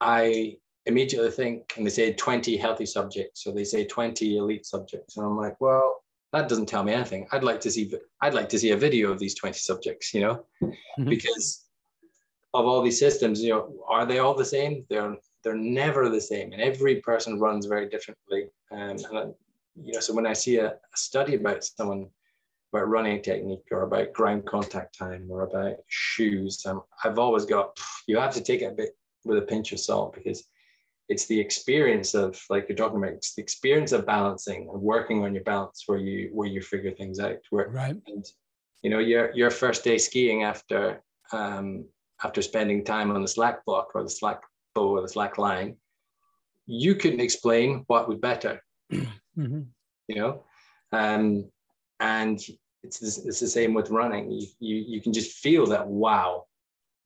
I 0.00 0.56
immediately 0.86 1.30
think, 1.30 1.74
and 1.76 1.86
they 1.86 1.90
say 1.90 2.12
20 2.12 2.56
healthy 2.56 2.86
subjects, 2.86 3.46
or 3.46 3.52
they 3.52 3.64
say 3.64 3.84
20 3.84 4.38
elite 4.38 4.66
subjects. 4.66 5.16
And 5.16 5.26
I'm 5.26 5.36
like, 5.36 5.60
well, 5.60 6.01
that 6.32 6.48
doesn't 6.48 6.66
tell 6.66 6.82
me 6.82 6.92
anything. 6.92 7.26
I'd 7.30 7.44
like 7.44 7.60
to 7.60 7.70
see, 7.70 7.92
I'd 8.20 8.34
like 8.34 8.48
to 8.50 8.58
see 8.58 8.70
a 8.70 8.76
video 8.76 9.10
of 9.10 9.18
these 9.18 9.34
20 9.34 9.58
subjects, 9.58 10.14
you 10.14 10.22
know, 10.22 10.44
mm-hmm. 10.62 11.08
because 11.08 11.66
of 12.54 12.66
all 12.66 12.82
these 12.82 12.98
systems, 12.98 13.42
you 13.42 13.50
know, 13.50 13.74
are 13.86 14.06
they 14.06 14.18
all 14.18 14.34
the 14.34 14.44
same? 14.44 14.84
They're, 14.88 15.16
they're 15.44 15.54
never 15.54 16.08
the 16.08 16.20
same. 16.20 16.52
And 16.52 16.62
every 16.62 16.96
person 16.96 17.38
runs 17.38 17.66
very 17.66 17.88
differently. 17.88 18.48
Um, 18.70 18.96
and, 19.12 19.34
you 19.82 19.92
know, 19.92 20.00
so 20.00 20.14
when 20.14 20.26
I 20.26 20.32
see 20.32 20.56
a, 20.56 20.68
a 20.68 20.96
study 20.96 21.34
about 21.34 21.64
someone, 21.64 22.08
about 22.72 22.88
running 22.88 23.20
technique 23.20 23.64
or 23.70 23.82
about 23.82 24.14
ground 24.14 24.46
contact 24.46 24.96
time 24.98 25.26
or 25.30 25.42
about 25.42 25.76
shoes, 25.88 26.64
um, 26.64 26.82
I've 27.04 27.18
always 27.18 27.44
got, 27.44 27.78
you 28.06 28.18
have 28.18 28.32
to 28.34 28.42
take 28.42 28.62
it 28.62 28.72
a 28.72 28.74
bit 28.74 28.96
with 29.24 29.36
a 29.36 29.42
pinch 29.42 29.72
of 29.72 29.80
salt 29.80 30.14
because 30.14 30.44
it's 31.08 31.26
the 31.26 31.38
experience 31.38 32.14
of 32.14 32.40
like 32.48 32.66
you're 32.68 32.76
talking 32.76 32.98
about 32.98 33.12
it's 33.12 33.34
the 33.34 33.42
experience 33.42 33.92
of 33.92 34.06
balancing 34.06 34.68
and 34.72 34.80
working 34.80 35.24
on 35.24 35.34
your 35.34 35.44
balance 35.44 35.84
where 35.86 35.98
you 35.98 36.30
where 36.32 36.48
you 36.48 36.60
figure 36.60 36.92
things 36.92 37.18
out. 37.18 37.38
Where 37.50 37.68
right. 37.68 37.96
and 38.06 38.24
you 38.82 38.90
know 38.90 38.98
your 38.98 39.32
your 39.34 39.50
first 39.50 39.84
day 39.84 39.98
skiing 39.98 40.42
after 40.44 41.02
um 41.32 41.84
after 42.22 42.42
spending 42.42 42.84
time 42.84 43.10
on 43.10 43.22
the 43.22 43.28
Slackblock 43.28 43.86
or 43.94 44.02
the 44.02 44.10
slack 44.10 44.42
bow 44.74 44.96
or 44.96 45.02
the 45.02 45.08
slack 45.08 45.38
line 45.38 45.76
you 46.66 46.94
couldn't 46.94 47.20
explain 47.20 47.84
what 47.86 48.08
was 48.08 48.18
better 48.18 48.62
mm-hmm. 48.92 49.62
you 50.08 50.14
know? 50.14 50.42
Um 50.92 51.50
and 52.00 52.40
it's 52.82 53.00
it's 53.00 53.40
the 53.40 53.46
same 53.46 53.74
with 53.74 53.90
running. 53.90 54.30
You, 54.30 54.46
you 54.58 54.76
you 54.76 55.00
can 55.00 55.12
just 55.12 55.38
feel 55.38 55.66
that 55.66 55.86
wow 55.86 56.46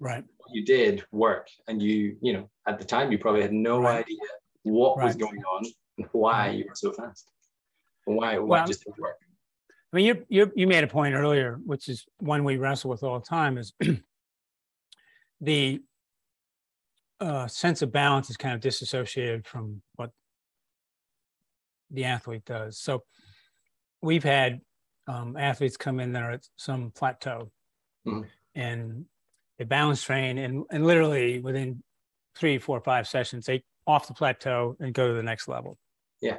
right 0.01 0.25
you 0.51 0.65
did 0.65 1.03
work 1.13 1.49
and 1.69 1.83
you 1.83 2.17
you 2.21 2.33
know 2.33 2.49
at 2.67 2.79
the 2.79 2.85
time 2.85 3.11
you 3.11 3.19
probably 3.19 3.43
had 3.43 3.53
no 3.53 3.81
right. 3.81 4.05
idea 4.05 4.17
what 4.63 4.97
right. 4.97 5.07
was 5.07 5.17
going 5.17 5.43
on 5.45 5.65
and 5.99 6.07
why 6.13 6.51
you 6.51 6.65
were 6.69 6.75
so 6.75 6.93
fast 6.93 7.31
and 8.07 8.17
why, 8.17 8.39
why 8.39 8.59
well, 8.59 8.67
just 8.67 8.85
didn't 8.85 8.99
work 8.99 9.17
i 9.93 9.97
mean 9.97 10.07
you, 10.07 10.25
you 10.29 10.53
you 10.55 10.67
made 10.67 10.85
a 10.85 10.89
point 10.89 11.15
earlier 11.15 11.59
which 11.65 11.89
is 11.89 12.05
one 12.19 12.45
we 12.45 12.57
wrestle 12.57 12.91
with 12.91 13.03
all 13.03 13.19
the 13.19 13.27
time 13.27 13.59
is 13.59 13.73
the 15.41 15.81
uh, 17.19 17.47
sense 17.47 17.81
of 17.81 17.91
balance 17.91 18.29
is 18.29 18.37
kind 18.37 18.55
of 18.55 18.61
disassociated 18.61 19.47
from 19.47 19.81
what 19.95 20.11
the 21.91 22.05
athlete 22.05 22.45
does 22.45 22.79
so 22.79 23.03
we've 24.03 24.25
had 24.25 24.61
um, 25.09 25.37
athletes 25.37 25.77
come 25.77 26.01
in 26.01 26.13
that 26.13 26.23
are 26.23 26.33
at 26.33 26.47
some 26.57 26.91
plateau 26.91 27.51
mm-hmm. 28.07 28.23
and 28.55 29.07
they 29.59 29.65
balance 29.65 30.03
train 30.03 30.39
and, 30.39 30.65
and 30.71 30.87
literally 30.87 31.41
within 31.41 31.83
three, 32.37 32.59
four, 32.59 32.81
five 32.81 33.09
sessions, 33.09 33.47
they 33.47 33.63
off 33.87 34.09
the 34.09 34.15
plateau 34.15 34.77
and 34.81 34.93
go 34.93 35.09
to 35.09 35.15
the 35.15 35.23
next 35.23 35.49
level. 35.49 35.79
Yeah. 36.21 36.39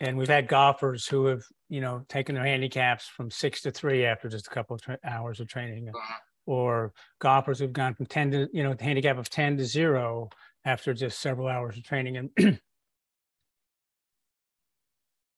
And 0.00 0.18
we've 0.18 0.28
had 0.28 0.48
golfers 0.48 1.06
who 1.06 1.26
have, 1.26 1.42
you 1.68 1.80
know, 1.80 2.04
taken 2.08 2.34
their 2.34 2.44
handicaps 2.44 3.06
from 3.06 3.30
six 3.30 3.62
to 3.62 3.70
three 3.70 4.04
after 4.04 4.28
just 4.28 4.46
a 4.46 4.50
couple 4.50 4.74
of 4.74 4.82
tra- 4.82 4.98
hours 5.04 5.40
of 5.40 5.48
training, 5.48 5.88
uh-huh. 5.88 6.18
or 6.46 6.92
golfers 7.20 7.58
who've 7.58 7.72
gone 7.72 7.94
from 7.94 8.06
10 8.06 8.30
to, 8.32 8.48
you 8.52 8.62
know, 8.62 8.74
the 8.74 8.84
handicap 8.84 9.18
of 9.18 9.30
10 9.30 9.56
to 9.58 9.64
zero 9.64 10.28
after 10.64 10.92
just 10.92 11.20
several 11.20 11.48
hours 11.48 11.76
of 11.76 11.84
training. 11.84 12.16
And, 12.16 12.30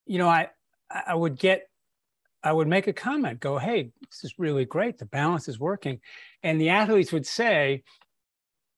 you 0.06 0.18
know, 0.18 0.28
I, 0.28 0.48
I 0.90 1.14
would 1.14 1.38
get 1.38 1.68
I 2.46 2.52
would 2.52 2.68
make 2.68 2.86
a 2.86 2.92
comment, 2.92 3.40
go, 3.40 3.58
hey, 3.58 3.90
this 4.08 4.22
is 4.22 4.38
really 4.38 4.64
great. 4.64 4.98
The 4.98 5.04
balance 5.04 5.48
is 5.48 5.58
working. 5.58 6.00
And 6.44 6.60
the 6.60 6.68
athletes 6.68 7.12
would 7.12 7.26
say, 7.26 7.82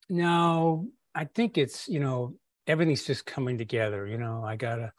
no, 0.09 0.89
I 1.14 1.27
think 1.27 1.59
it's, 1.59 1.87
you 1.87 2.01
know, 2.01 2.35
everything's 2.66 3.05
just 3.05 3.27
coming 3.27 3.59
together. 3.59 4.07
You 4.07 4.16
know, 4.16 4.43
I 4.43 4.57
got 4.57 4.79
a 4.79 4.93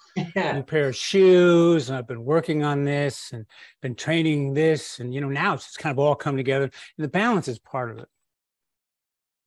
new 0.54 0.62
pair 0.62 0.90
of 0.90 0.96
shoes 0.96 1.90
and 1.90 1.98
I've 1.98 2.08
been 2.08 2.24
working 2.24 2.64
on 2.64 2.84
this 2.84 3.32
and 3.32 3.48
been 3.82 3.96
training 3.96 4.54
this. 4.54 5.00
And, 5.00 5.14
you 5.14 5.22
know, 5.22 5.30
now 5.30 5.56
it's 5.56 5.66
just 5.66 5.80
kind 5.80 5.92
of 5.92 5.98
all 5.98 6.14
come 6.14 6.38
together. 6.38 6.66
And 6.66 7.04
the 7.04 7.10
balance 7.10 7.48
is 7.48 7.58
part 7.58 7.90
of 7.90 7.98
it. 7.98 8.08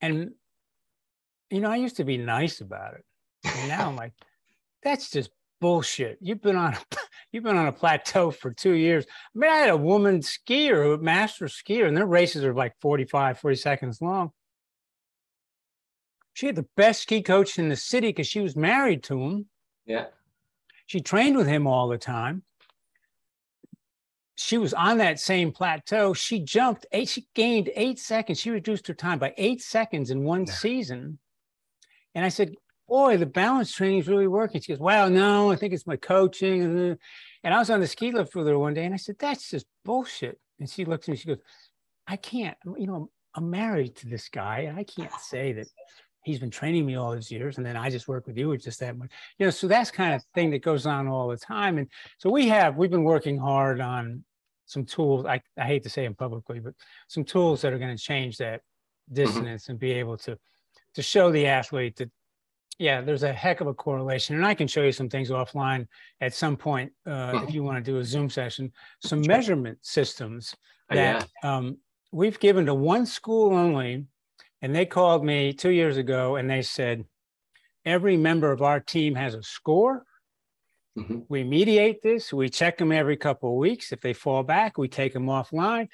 And, 0.00 0.32
you 1.48 1.60
know, 1.60 1.70
I 1.70 1.76
used 1.76 1.98
to 1.98 2.04
be 2.04 2.16
nice 2.16 2.60
about 2.60 2.94
it. 2.94 3.04
And 3.44 3.68
now 3.68 3.88
I'm 3.88 3.96
like, 3.96 4.14
that's 4.82 5.10
just 5.10 5.30
bullshit. 5.62 6.18
You've 6.20 6.42
been 6.42 6.56
on 6.56 6.74
a, 6.74 6.78
you've 7.32 7.44
been 7.44 7.56
on 7.56 7.68
a 7.68 7.72
plateau 7.72 8.32
for 8.32 8.50
two 8.50 8.72
years. 8.72 9.06
I 9.08 9.38
mean, 9.38 9.50
I 9.50 9.56
had 9.56 9.70
a 9.70 9.76
woman 9.76 10.20
skier, 10.20 10.94
a 10.94 10.98
master 10.98 11.46
skier, 11.46 11.86
and 11.86 11.96
their 11.96 12.04
races 12.04 12.44
are 12.44 12.52
like 12.52 12.74
45, 12.82 13.38
40 13.38 13.56
seconds 13.56 14.02
long. 14.02 14.32
She 16.34 16.46
had 16.46 16.56
the 16.56 16.66
best 16.76 17.02
ski 17.02 17.22
coach 17.22 17.58
in 17.58 17.68
the 17.68 17.76
city 17.76 18.08
because 18.08 18.26
she 18.26 18.40
was 18.40 18.56
married 18.56 19.04
to 19.04 19.22
him. 19.22 19.46
Yeah. 19.86 20.06
She 20.86 21.00
trained 21.00 21.36
with 21.36 21.46
him 21.46 21.66
all 21.66 21.88
the 21.88 21.98
time. 21.98 22.42
She 24.34 24.56
she 24.56 24.58
was 24.58 24.74
on 24.74 24.98
that 24.98 25.20
same 25.20 25.52
plateau. 25.52 26.14
She 26.14 26.40
jumped 26.40 26.86
eight, 26.90 27.08
she 27.08 27.28
gained 27.34 27.70
eight 27.76 28.00
seconds. 28.00 28.40
She 28.40 28.50
reduced 28.50 28.88
her 28.88 28.94
time 28.94 29.20
by 29.20 29.32
eight 29.36 29.62
seconds 29.62 30.10
in 30.10 30.24
one 30.24 30.46
yeah. 30.46 30.54
season. 30.54 31.18
And 32.14 32.24
I 32.24 32.30
said, 32.30 32.54
Boy, 32.92 33.16
the 33.16 33.24
balance 33.24 33.72
training 33.72 34.00
is 34.00 34.06
really 34.06 34.26
working. 34.26 34.60
She 34.60 34.70
goes, 34.70 34.78
Well, 34.78 35.08
no, 35.08 35.50
I 35.50 35.56
think 35.56 35.72
it's 35.72 35.86
my 35.86 35.96
coaching. 35.96 36.98
And 37.42 37.54
I 37.54 37.58
was 37.58 37.70
on 37.70 37.80
the 37.80 37.86
ski 37.86 38.12
lift 38.12 38.34
with 38.34 38.46
her 38.46 38.58
one 38.58 38.74
day 38.74 38.84
and 38.84 38.92
I 38.92 38.98
said, 38.98 39.16
That's 39.18 39.48
just 39.48 39.64
bullshit. 39.82 40.38
And 40.60 40.68
she 40.68 40.84
looks 40.84 41.08
at 41.08 41.12
me, 41.12 41.16
she 41.16 41.28
goes, 41.28 41.38
I 42.06 42.16
can't, 42.16 42.54
you 42.76 42.86
know, 42.86 43.08
I'm 43.34 43.48
married 43.48 43.96
to 43.96 44.08
this 44.08 44.28
guy 44.28 44.66
and 44.68 44.78
I 44.78 44.84
can't 44.84 45.10
say 45.22 45.54
that 45.54 45.68
he's 46.22 46.38
been 46.38 46.50
training 46.50 46.84
me 46.84 46.96
all 46.96 47.14
these 47.14 47.30
years 47.30 47.56
and 47.56 47.64
then 47.64 47.78
I 47.78 47.88
just 47.88 48.08
work 48.08 48.26
with 48.26 48.36
you 48.36 48.50
with 48.50 48.62
just 48.62 48.80
that 48.80 48.98
much. 48.98 49.10
You 49.38 49.46
know, 49.46 49.50
so 49.50 49.68
that's 49.68 49.90
kind 49.90 50.12
of 50.12 50.22
thing 50.34 50.50
that 50.50 50.60
goes 50.60 50.84
on 50.84 51.08
all 51.08 51.28
the 51.28 51.38
time. 51.38 51.78
And 51.78 51.88
so 52.18 52.28
we 52.28 52.46
have, 52.48 52.76
we've 52.76 52.90
been 52.90 53.04
working 53.04 53.38
hard 53.38 53.80
on 53.80 54.22
some 54.66 54.84
tools. 54.84 55.24
I, 55.24 55.40
I 55.56 55.64
hate 55.64 55.84
to 55.84 55.88
say 55.88 56.04
them 56.04 56.14
publicly, 56.14 56.60
but 56.60 56.74
some 57.08 57.24
tools 57.24 57.62
that 57.62 57.72
are 57.72 57.78
going 57.78 57.96
to 57.96 58.02
change 58.02 58.36
that 58.36 58.60
mm-hmm. 58.60 59.14
dissonance 59.14 59.70
and 59.70 59.78
be 59.78 59.92
able 59.92 60.18
to 60.18 60.36
to 60.94 61.00
show 61.00 61.32
the 61.32 61.46
athlete 61.46 61.96
that 61.96 62.10
yeah, 62.78 63.00
there's 63.00 63.22
a 63.22 63.32
heck 63.32 63.60
of 63.60 63.66
a 63.66 63.74
correlation. 63.74 64.36
And 64.36 64.46
I 64.46 64.54
can 64.54 64.66
show 64.66 64.82
you 64.82 64.92
some 64.92 65.08
things 65.08 65.30
offline 65.30 65.86
at 66.20 66.34
some 66.34 66.56
point 66.56 66.92
uh, 67.06 67.32
mm-hmm. 67.32 67.48
if 67.48 67.54
you 67.54 67.62
want 67.62 67.84
to 67.84 67.90
do 67.90 67.98
a 67.98 68.04
Zoom 68.04 68.30
session, 68.30 68.72
some 69.00 69.20
measurement 69.22 69.78
systems 69.82 70.54
oh, 70.90 70.94
that 70.94 71.28
yeah. 71.42 71.56
um, 71.56 71.78
we've 72.12 72.40
given 72.40 72.66
to 72.66 72.74
one 72.74 73.06
school 73.06 73.54
only 73.54 74.06
and 74.62 74.74
they 74.74 74.86
called 74.86 75.24
me 75.24 75.52
two 75.52 75.70
years 75.70 75.96
ago 75.96 76.36
and 76.36 76.48
they 76.48 76.62
said, 76.62 77.04
every 77.84 78.16
member 78.16 78.52
of 78.52 78.62
our 78.62 78.80
team 78.80 79.14
has 79.14 79.34
a 79.34 79.42
score. 79.42 80.04
Mm-hmm. 80.98 81.20
We 81.28 81.42
mediate 81.42 82.02
this. 82.02 82.32
We 82.32 82.48
check 82.48 82.78
them 82.78 82.92
every 82.92 83.16
couple 83.16 83.50
of 83.50 83.58
weeks. 83.58 83.92
If 83.92 84.00
they 84.00 84.12
fall 84.12 84.42
back, 84.42 84.78
we 84.78 84.88
take 84.88 85.12
them 85.12 85.26
offline, 85.26 85.88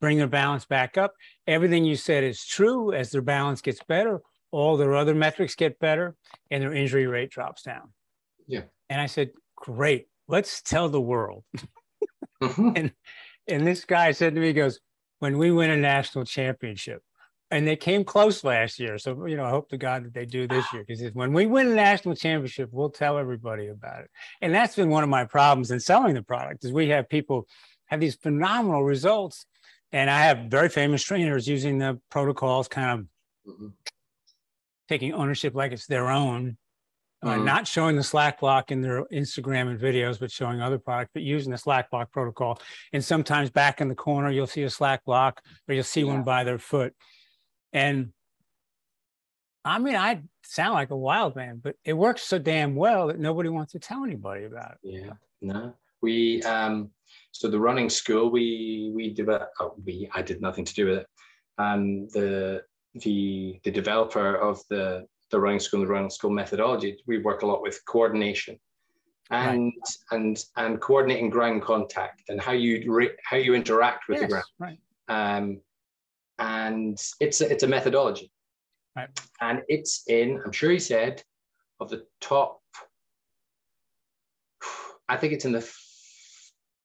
bring 0.00 0.16
their 0.16 0.28
balance 0.28 0.64
back 0.64 0.96
up. 0.96 1.12
Everything 1.46 1.84
you 1.84 1.96
said 1.96 2.24
is 2.24 2.44
true. 2.44 2.92
As 2.92 3.10
their 3.10 3.22
balance 3.22 3.60
gets 3.60 3.82
better, 3.82 4.20
all 4.52 4.76
their 4.76 4.94
other 4.94 5.14
metrics 5.14 5.56
get 5.56 5.80
better 5.80 6.14
and 6.50 6.62
their 6.62 6.72
injury 6.72 7.06
rate 7.06 7.30
drops 7.30 7.62
down. 7.62 7.92
Yeah. 8.46 8.62
And 8.88 9.00
I 9.00 9.06
said, 9.06 9.30
great. 9.56 10.06
Let's 10.28 10.62
tell 10.62 10.88
the 10.88 11.00
world. 11.00 11.44
mm-hmm. 12.42 12.70
And 12.76 12.92
and 13.48 13.66
this 13.66 13.84
guy 13.84 14.12
said 14.12 14.34
to 14.34 14.40
me, 14.40 14.48
he 14.48 14.52
goes, 14.52 14.78
when 15.18 15.36
we 15.36 15.50
win 15.50 15.70
a 15.70 15.76
national 15.76 16.24
championship, 16.24 17.02
and 17.52 17.68
they 17.68 17.76
came 17.76 18.02
close 18.02 18.44
last 18.44 18.80
year. 18.80 18.96
So, 18.96 19.26
you 19.26 19.36
know, 19.36 19.44
I 19.44 19.50
hope 19.50 19.68
to 19.68 19.76
God 19.76 20.06
that 20.06 20.14
they 20.14 20.24
do 20.24 20.48
this 20.48 20.64
year 20.72 20.84
because 20.86 21.02
when 21.12 21.34
we 21.34 21.44
win 21.44 21.68
a 21.68 21.74
national 21.74 22.16
championship, 22.16 22.70
we'll 22.72 22.88
tell 22.88 23.18
everybody 23.18 23.68
about 23.68 24.00
it. 24.00 24.10
And 24.40 24.54
that's 24.54 24.74
been 24.74 24.88
one 24.88 25.02
of 25.02 25.10
my 25.10 25.26
problems 25.26 25.70
in 25.70 25.78
selling 25.78 26.14
the 26.14 26.22
product 26.22 26.64
is 26.64 26.72
we 26.72 26.88
have 26.88 27.10
people 27.10 27.46
have 27.86 28.00
these 28.00 28.14
phenomenal 28.14 28.82
results. 28.82 29.44
And 29.92 30.08
I 30.08 30.20
have 30.20 30.46
very 30.48 30.70
famous 30.70 31.02
trainers 31.02 31.46
using 31.46 31.76
the 31.76 32.00
protocols, 32.10 32.68
kind 32.68 33.00
of 33.00 33.52
mm-hmm. 33.52 33.68
Taking 34.92 35.14
ownership 35.14 35.54
like 35.54 35.72
it's 35.72 35.86
their 35.86 36.10
own, 36.10 36.56
uh, 37.22 37.28
mm-hmm. 37.28 37.40
uh, 37.40 37.44
not 37.44 37.66
showing 37.66 37.96
the 37.96 38.02
Slackblock 38.02 38.70
in 38.70 38.82
their 38.82 39.04
Instagram 39.06 39.70
and 39.70 39.80
videos, 39.80 40.20
but 40.20 40.30
showing 40.30 40.60
other 40.60 40.78
products, 40.78 41.12
but 41.14 41.22
using 41.22 41.50
the 41.50 41.58
Slackblock 41.58 42.10
protocol. 42.10 42.60
And 42.92 43.02
sometimes 43.02 43.48
back 43.50 43.80
in 43.80 43.88
the 43.88 43.94
corner, 43.94 44.30
you'll 44.30 44.46
see 44.46 44.64
a 44.64 44.68
Slackblock 44.68 45.38
or 45.66 45.74
you'll 45.74 45.84
see 45.84 46.02
yeah. 46.02 46.12
one 46.12 46.24
by 46.24 46.44
their 46.44 46.58
foot 46.58 46.94
and 47.72 48.12
I 49.64 49.78
mean, 49.78 49.94
I 49.94 50.22
sound 50.44 50.74
like 50.74 50.90
a 50.90 50.96
wild 50.96 51.36
man, 51.36 51.60
but 51.62 51.76
it 51.84 51.92
works 51.92 52.22
so 52.22 52.38
damn 52.38 52.74
well 52.74 53.06
that 53.06 53.18
nobody 53.18 53.48
wants 53.48 53.72
to 53.72 53.78
tell 53.78 54.04
anybody 54.04 54.44
about 54.44 54.72
it. 54.72 54.78
Yeah, 54.82 55.12
no. 55.40 55.74
We 56.00 56.42
um 56.42 56.90
so 57.30 57.48
the 57.48 57.60
running 57.60 57.88
school 57.88 58.30
we 58.30 58.90
we 58.94 59.14
developed 59.14 59.52
oh, 59.60 59.74
we 59.84 60.08
I 60.12 60.22
did 60.22 60.40
nothing 60.40 60.64
to 60.64 60.74
do 60.74 60.86
with 60.86 60.98
it. 60.98 61.06
Um 61.58 62.08
the 62.08 62.64
the 62.94 63.60
the 63.64 63.70
developer 63.70 64.36
of 64.36 64.60
the 64.68 65.06
the 65.30 65.40
running 65.40 65.60
school 65.60 65.80
the 65.80 65.86
running 65.86 66.10
school 66.10 66.30
methodology, 66.30 66.98
we 67.06 67.18
work 67.18 67.42
a 67.42 67.46
lot 67.46 67.62
with 67.62 67.84
coordination 67.86 68.58
and 69.30 69.72
right. 69.72 70.18
and 70.18 70.44
and 70.56 70.80
coordinating 70.80 71.30
ground 71.30 71.62
contact 71.62 72.22
and 72.28 72.40
how 72.40 72.52
you 72.52 72.92
re, 72.92 73.10
how 73.24 73.36
you 73.36 73.54
interact 73.54 74.08
with 74.08 74.18
yes, 74.18 74.22
the 74.22 74.28
ground. 74.28 74.44
Right. 74.58 74.78
Um, 75.08 75.60
and 76.38 76.98
it's 77.20 77.40
a, 77.40 77.50
it's 77.50 77.62
a 77.62 77.68
methodology. 77.68 78.30
Right. 78.96 79.08
And 79.40 79.62
it's 79.68 80.02
in, 80.08 80.40
I'm 80.44 80.52
sure 80.52 80.70
he 80.70 80.78
said, 80.78 81.22
of 81.80 81.88
the 81.88 82.04
top, 82.20 82.60
I 85.08 85.16
think 85.16 85.32
it's 85.32 85.44
in 85.44 85.52
the, 85.52 85.68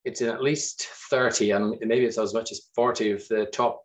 it's 0.05 0.21
in 0.21 0.29
at 0.29 0.41
least 0.41 0.87
30, 1.09 1.51
and 1.51 1.75
maybe 1.81 2.05
it's 2.05 2.17
as 2.17 2.33
much 2.33 2.51
as 2.51 2.69
40 2.75 3.11
of 3.11 3.27
the 3.27 3.45
top 3.47 3.83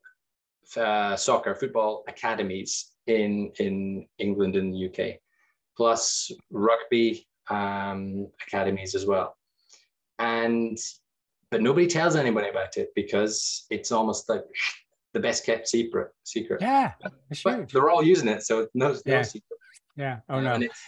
uh, 0.76 1.16
soccer 1.16 1.54
football 1.54 2.04
academies 2.08 2.92
in 3.06 3.52
in 3.58 4.06
England 4.18 4.56
and 4.56 4.72
the 4.72 4.86
UK, 4.88 5.18
plus 5.76 6.30
rugby 6.50 7.26
um, 7.48 8.28
academies 8.46 8.94
as 8.94 9.06
well. 9.06 9.36
And 10.18 10.78
but 11.50 11.62
nobody 11.62 11.86
tells 11.86 12.16
anybody 12.16 12.48
about 12.48 12.76
it 12.76 12.88
because 12.94 13.66
it's 13.70 13.92
almost 13.92 14.28
like 14.28 14.44
the 15.12 15.20
best 15.20 15.44
kept 15.44 15.68
secret. 15.68 16.10
Secret. 16.24 16.60
Yeah, 16.60 16.92
but 17.44 17.68
they're 17.68 17.90
all 17.90 18.02
using 18.02 18.28
it, 18.28 18.42
so 18.42 18.68
no, 18.74 18.96
yeah. 19.04 19.16
no 19.16 19.22
secret. 19.22 19.58
Yeah. 19.96 20.20
Oh 20.28 20.40
no. 20.40 20.54
And 20.54 20.64
it's, 20.64 20.80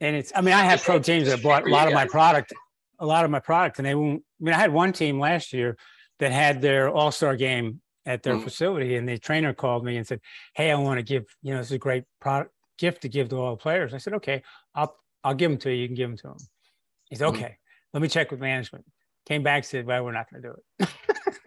and 0.00 0.16
it's 0.16 0.32
I 0.34 0.40
mean, 0.40 0.54
I 0.54 0.64
have 0.64 0.82
pro 0.82 0.98
teams 0.98 1.28
that 1.28 1.42
bought 1.42 1.66
a 1.66 1.70
lot 1.70 1.88
of 1.88 1.94
my 1.94 2.06
product, 2.06 2.52
a 2.98 3.06
lot 3.06 3.24
of 3.24 3.30
my 3.30 3.40
product, 3.40 3.78
and 3.78 3.86
they 3.86 3.94
won't. 3.94 4.22
I 4.40 4.44
mean, 4.44 4.54
I 4.54 4.58
had 4.58 4.72
one 4.72 4.92
team 4.92 5.20
last 5.20 5.52
year 5.52 5.76
that 6.18 6.32
had 6.32 6.60
their 6.60 6.88
All 6.88 7.12
Star 7.12 7.36
game 7.36 7.80
at 8.08 8.22
their 8.22 8.34
mm-hmm. 8.34 8.44
facility, 8.44 8.96
and 8.96 9.06
the 9.06 9.18
trainer 9.18 9.52
called 9.52 9.84
me 9.84 9.98
and 9.98 10.06
said, 10.06 10.20
"Hey, 10.54 10.72
I 10.72 10.74
want 10.76 10.98
to 10.98 11.02
give 11.02 11.26
you 11.42 11.52
know 11.52 11.58
this 11.58 11.68
is 11.68 11.72
a 11.72 11.78
great 11.78 12.04
product 12.20 12.52
gift 12.78 13.02
to 13.02 13.08
give 13.08 13.28
to 13.28 13.36
all 13.36 13.50
the 13.50 13.62
players." 13.62 13.92
I 13.92 13.98
said, 13.98 14.14
"Okay, 14.14 14.42
I'll 14.74 14.96
I'll 15.22 15.34
give 15.34 15.50
them 15.50 15.58
to 15.60 15.70
you. 15.70 15.82
You 15.82 15.88
can 15.88 15.94
give 15.94 16.08
them 16.08 16.16
to 16.16 16.28
them." 16.28 16.36
He 17.10 17.16
said, 17.16 17.26
mm-hmm. 17.26 17.36
"Okay, 17.36 17.44
mm-hmm. 17.44 17.90
let 17.92 18.02
me 18.02 18.08
check 18.08 18.30
with 18.30 18.40
management." 18.40 18.86
Came 19.26 19.42
back 19.42 19.64
said, 19.64 19.84
"Well, 19.86 20.04
we're 20.04 20.12
not 20.12 20.26
going 20.30 20.42
to 20.42 20.48
do 20.48 20.54
it." 20.80 20.88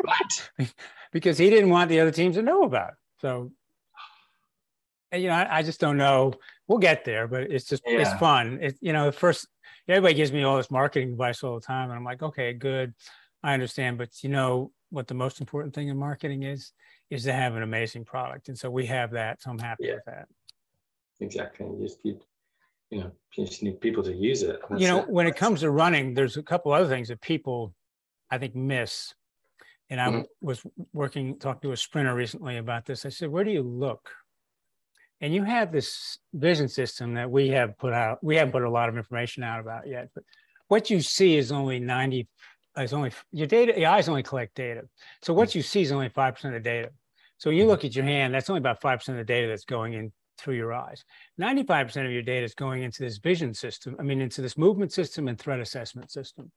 what? 0.03 0.73
because 1.11 1.39
he 1.39 1.49
didn't 1.49 1.71
want 1.71 1.89
the 1.89 1.99
other 1.99 2.11
teams 2.11 2.35
to 2.35 2.43
know 2.43 2.61
about 2.61 2.89
it. 2.89 2.95
So, 3.21 3.51
you 5.11 5.27
know, 5.27 5.33
I, 5.33 5.57
I 5.57 5.63
just 5.63 5.79
don't 5.79 5.97
know. 5.97 6.33
We'll 6.67 6.77
get 6.77 7.03
there, 7.03 7.27
but 7.27 7.49
it's 7.51 7.65
just 7.65 7.81
yeah. 7.87 8.01
it's 8.01 8.13
fun. 8.19 8.59
It, 8.61 8.77
you 8.81 8.93
know, 8.93 9.11
first 9.11 9.47
everybody 9.87 10.13
gives 10.13 10.31
me 10.31 10.43
all 10.43 10.57
this 10.57 10.69
marketing 10.69 11.13
advice 11.13 11.43
all 11.43 11.55
the 11.55 11.65
time, 11.65 11.89
and 11.89 11.97
I'm 11.97 12.05
like, 12.05 12.21
okay, 12.21 12.53
good, 12.53 12.93
I 13.41 13.55
understand, 13.55 13.97
but 13.97 14.09
you 14.21 14.29
know 14.29 14.71
what 14.91 15.07
the 15.07 15.13
most 15.13 15.39
important 15.39 15.73
thing 15.73 15.87
in 15.87 15.97
marketing 15.97 16.43
is 16.43 16.71
is 17.09 17.23
to 17.23 17.33
have 17.33 17.55
an 17.55 17.63
amazing 17.63 18.05
product, 18.05 18.47
and 18.47 18.57
so 18.57 18.69
we 18.69 18.85
have 18.85 19.11
that. 19.11 19.41
So 19.41 19.51
I'm 19.51 19.59
happy 19.59 19.85
yeah. 19.85 19.95
with 19.95 20.05
that. 20.05 20.27
Exactly. 21.19 21.65
You 21.65 21.87
just 21.87 22.03
need, 22.05 22.19
you 22.89 22.99
know, 22.99 23.11
you 23.35 23.45
just 23.45 23.63
need 23.63 23.81
people 23.81 24.03
to 24.03 24.13
use 24.13 24.43
it. 24.43 24.59
You 24.77 24.87
know, 24.87 24.99
it. 24.99 25.09
when 25.09 25.27
it 25.27 25.35
comes 25.35 25.61
to 25.61 25.71
running, 25.71 26.13
there's 26.13 26.37
a 26.37 26.43
couple 26.43 26.71
other 26.71 26.87
things 26.87 27.07
that 27.09 27.21
people, 27.21 27.73
I 28.29 28.37
think, 28.37 28.55
miss 28.55 29.13
and 29.91 29.99
I 29.99 30.07
mm-hmm. 30.07 30.21
was 30.39 30.65
working, 30.93 31.37
talking 31.37 31.69
to 31.69 31.73
a 31.73 31.77
sprinter 31.77 32.15
recently 32.15 32.57
about 32.57 32.85
this. 32.85 33.05
I 33.05 33.09
said, 33.09 33.29
Where 33.29 33.43
do 33.43 33.51
you 33.51 33.61
look? 33.61 34.09
And 35.19 35.35
you 35.35 35.43
have 35.43 35.71
this 35.71 36.17
vision 36.33 36.69
system 36.69 37.13
that 37.15 37.29
we 37.29 37.49
have 37.49 37.77
put 37.77 37.93
out. 37.93 38.23
We 38.23 38.37
haven't 38.37 38.53
put 38.53 38.63
a 38.63 38.69
lot 38.69 38.89
of 38.89 38.97
information 38.97 39.43
out 39.43 39.59
about 39.59 39.87
yet, 39.87 40.09
but 40.15 40.23
what 40.69 40.89
you 40.89 41.01
see 41.01 41.35
is 41.35 41.51
only 41.51 41.79
90, 41.79 42.27
Uh, 42.77 42.83
is 42.83 42.93
only 42.93 43.11
your 43.31 43.47
data, 43.47 43.77
your 43.77 43.89
eyes 43.89 44.07
only 44.07 44.23
collect 44.23 44.55
data. 44.55 44.83
So 45.21 45.33
what 45.33 45.49
mm. 45.49 45.55
you 45.55 45.61
see 45.61 45.81
is 45.81 45.91
only 45.91 46.09
5% 46.09 46.45
of 46.45 46.53
the 46.53 46.59
data. 46.59 46.89
So 47.37 47.49
you 47.49 47.63
mm-hmm. 47.63 47.69
look 47.69 47.83
at 47.83 47.95
your 47.95 48.05
hand, 48.05 48.33
that's 48.33 48.49
only 48.49 48.59
about 48.59 48.81
5% 48.81 49.09
of 49.09 49.17
the 49.17 49.23
data 49.23 49.47
that's 49.47 49.65
going 49.65 49.93
in 49.93 50.11
through 50.37 50.55
your 50.55 50.73
eyes. 50.73 51.03
95% 51.39 52.05
of 52.05 52.11
your 52.11 52.21
data 52.21 52.45
is 52.45 52.55
going 52.55 52.83
into 52.83 53.03
this 53.03 53.17
vision 53.17 53.53
system, 53.53 53.95
I 53.99 54.03
mean, 54.03 54.21
into 54.21 54.41
this 54.41 54.57
movement 54.57 54.93
system 54.93 55.27
and 55.27 55.37
threat 55.37 55.59
assessment 55.59 56.11
system. 56.11 56.51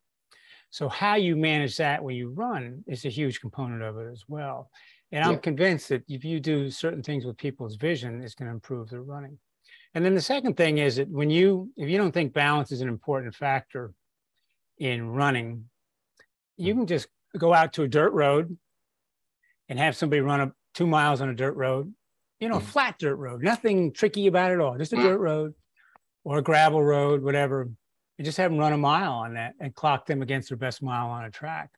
So 0.70 0.88
how 0.88 1.14
you 1.14 1.36
manage 1.36 1.76
that 1.76 2.02
when 2.02 2.16
you 2.16 2.30
run 2.30 2.82
is 2.86 3.04
a 3.04 3.08
huge 3.08 3.40
component 3.40 3.82
of 3.82 3.98
it 3.98 4.10
as 4.10 4.24
well. 4.26 4.70
And 5.12 5.24
I'm 5.24 5.38
convinced 5.38 5.90
that 5.90 6.02
if 6.08 6.24
you 6.24 6.40
do 6.40 6.70
certain 6.70 7.02
things 7.02 7.24
with 7.24 7.36
people's 7.36 7.76
vision, 7.76 8.20
it's 8.22 8.34
going 8.34 8.48
to 8.48 8.54
improve 8.54 8.90
their 8.90 9.02
running. 9.02 9.38
And 9.94 10.04
then 10.04 10.14
the 10.14 10.20
second 10.20 10.56
thing 10.56 10.78
is 10.78 10.96
that 10.96 11.08
when 11.08 11.30
you, 11.30 11.70
if 11.76 11.88
you 11.88 11.98
don't 11.98 12.10
think 12.10 12.32
balance 12.32 12.72
is 12.72 12.80
an 12.80 12.88
important 12.88 13.34
factor 13.34 13.92
in 14.78 15.08
running, 15.08 15.66
you 16.56 16.74
can 16.74 16.86
just 16.86 17.08
go 17.36 17.52
out 17.52 17.72
to 17.74 17.82
a 17.82 17.88
dirt 17.88 18.12
road 18.12 18.56
and 19.68 19.78
have 19.78 19.96
somebody 19.96 20.20
run 20.20 20.40
up 20.40 20.52
two 20.74 20.86
miles 20.86 21.20
on 21.20 21.28
a 21.28 21.34
dirt 21.34 21.54
road, 21.54 21.92
you 22.40 22.48
know, 22.48 22.58
mm. 22.58 22.62
flat 22.62 22.98
dirt 22.98 23.16
road, 23.16 23.42
nothing 23.42 23.92
tricky 23.92 24.26
about 24.26 24.50
it 24.50 24.54
at 24.54 24.60
all, 24.60 24.76
just 24.78 24.92
a 24.92 24.96
mm. 24.96 25.02
dirt 25.02 25.18
road 25.18 25.54
or 26.24 26.38
a 26.38 26.42
gravel 26.42 26.82
road, 26.82 27.22
whatever 27.22 27.68
and 28.18 28.24
just 28.24 28.38
have 28.38 28.50
them 28.50 28.58
run 28.58 28.72
a 28.72 28.78
mile 28.78 29.12
on 29.12 29.34
that 29.34 29.54
and 29.60 29.74
clock 29.74 30.06
them 30.06 30.22
against 30.22 30.48
their 30.48 30.58
best 30.58 30.82
mile 30.82 31.08
on 31.08 31.24
a 31.24 31.30
track. 31.30 31.70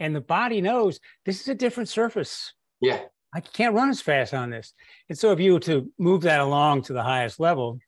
And 0.00 0.14
the 0.14 0.20
body 0.20 0.60
knows 0.60 0.98
this 1.24 1.40
is 1.40 1.48
a 1.48 1.54
different 1.54 1.88
surface. 1.88 2.52
Yeah. 2.80 3.00
I 3.32 3.40
can't 3.40 3.74
run 3.74 3.90
as 3.90 4.00
fast 4.00 4.34
on 4.34 4.50
this. 4.50 4.74
And 5.08 5.18
so 5.18 5.32
if 5.32 5.40
you 5.40 5.54
were 5.54 5.60
to 5.60 5.90
move 5.98 6.22
that 6.22 6.40
along 6.40 6.82
to 6.82 6.92
the 6.92 7.02
highest 7.02 7.40
level, 7.40 7.78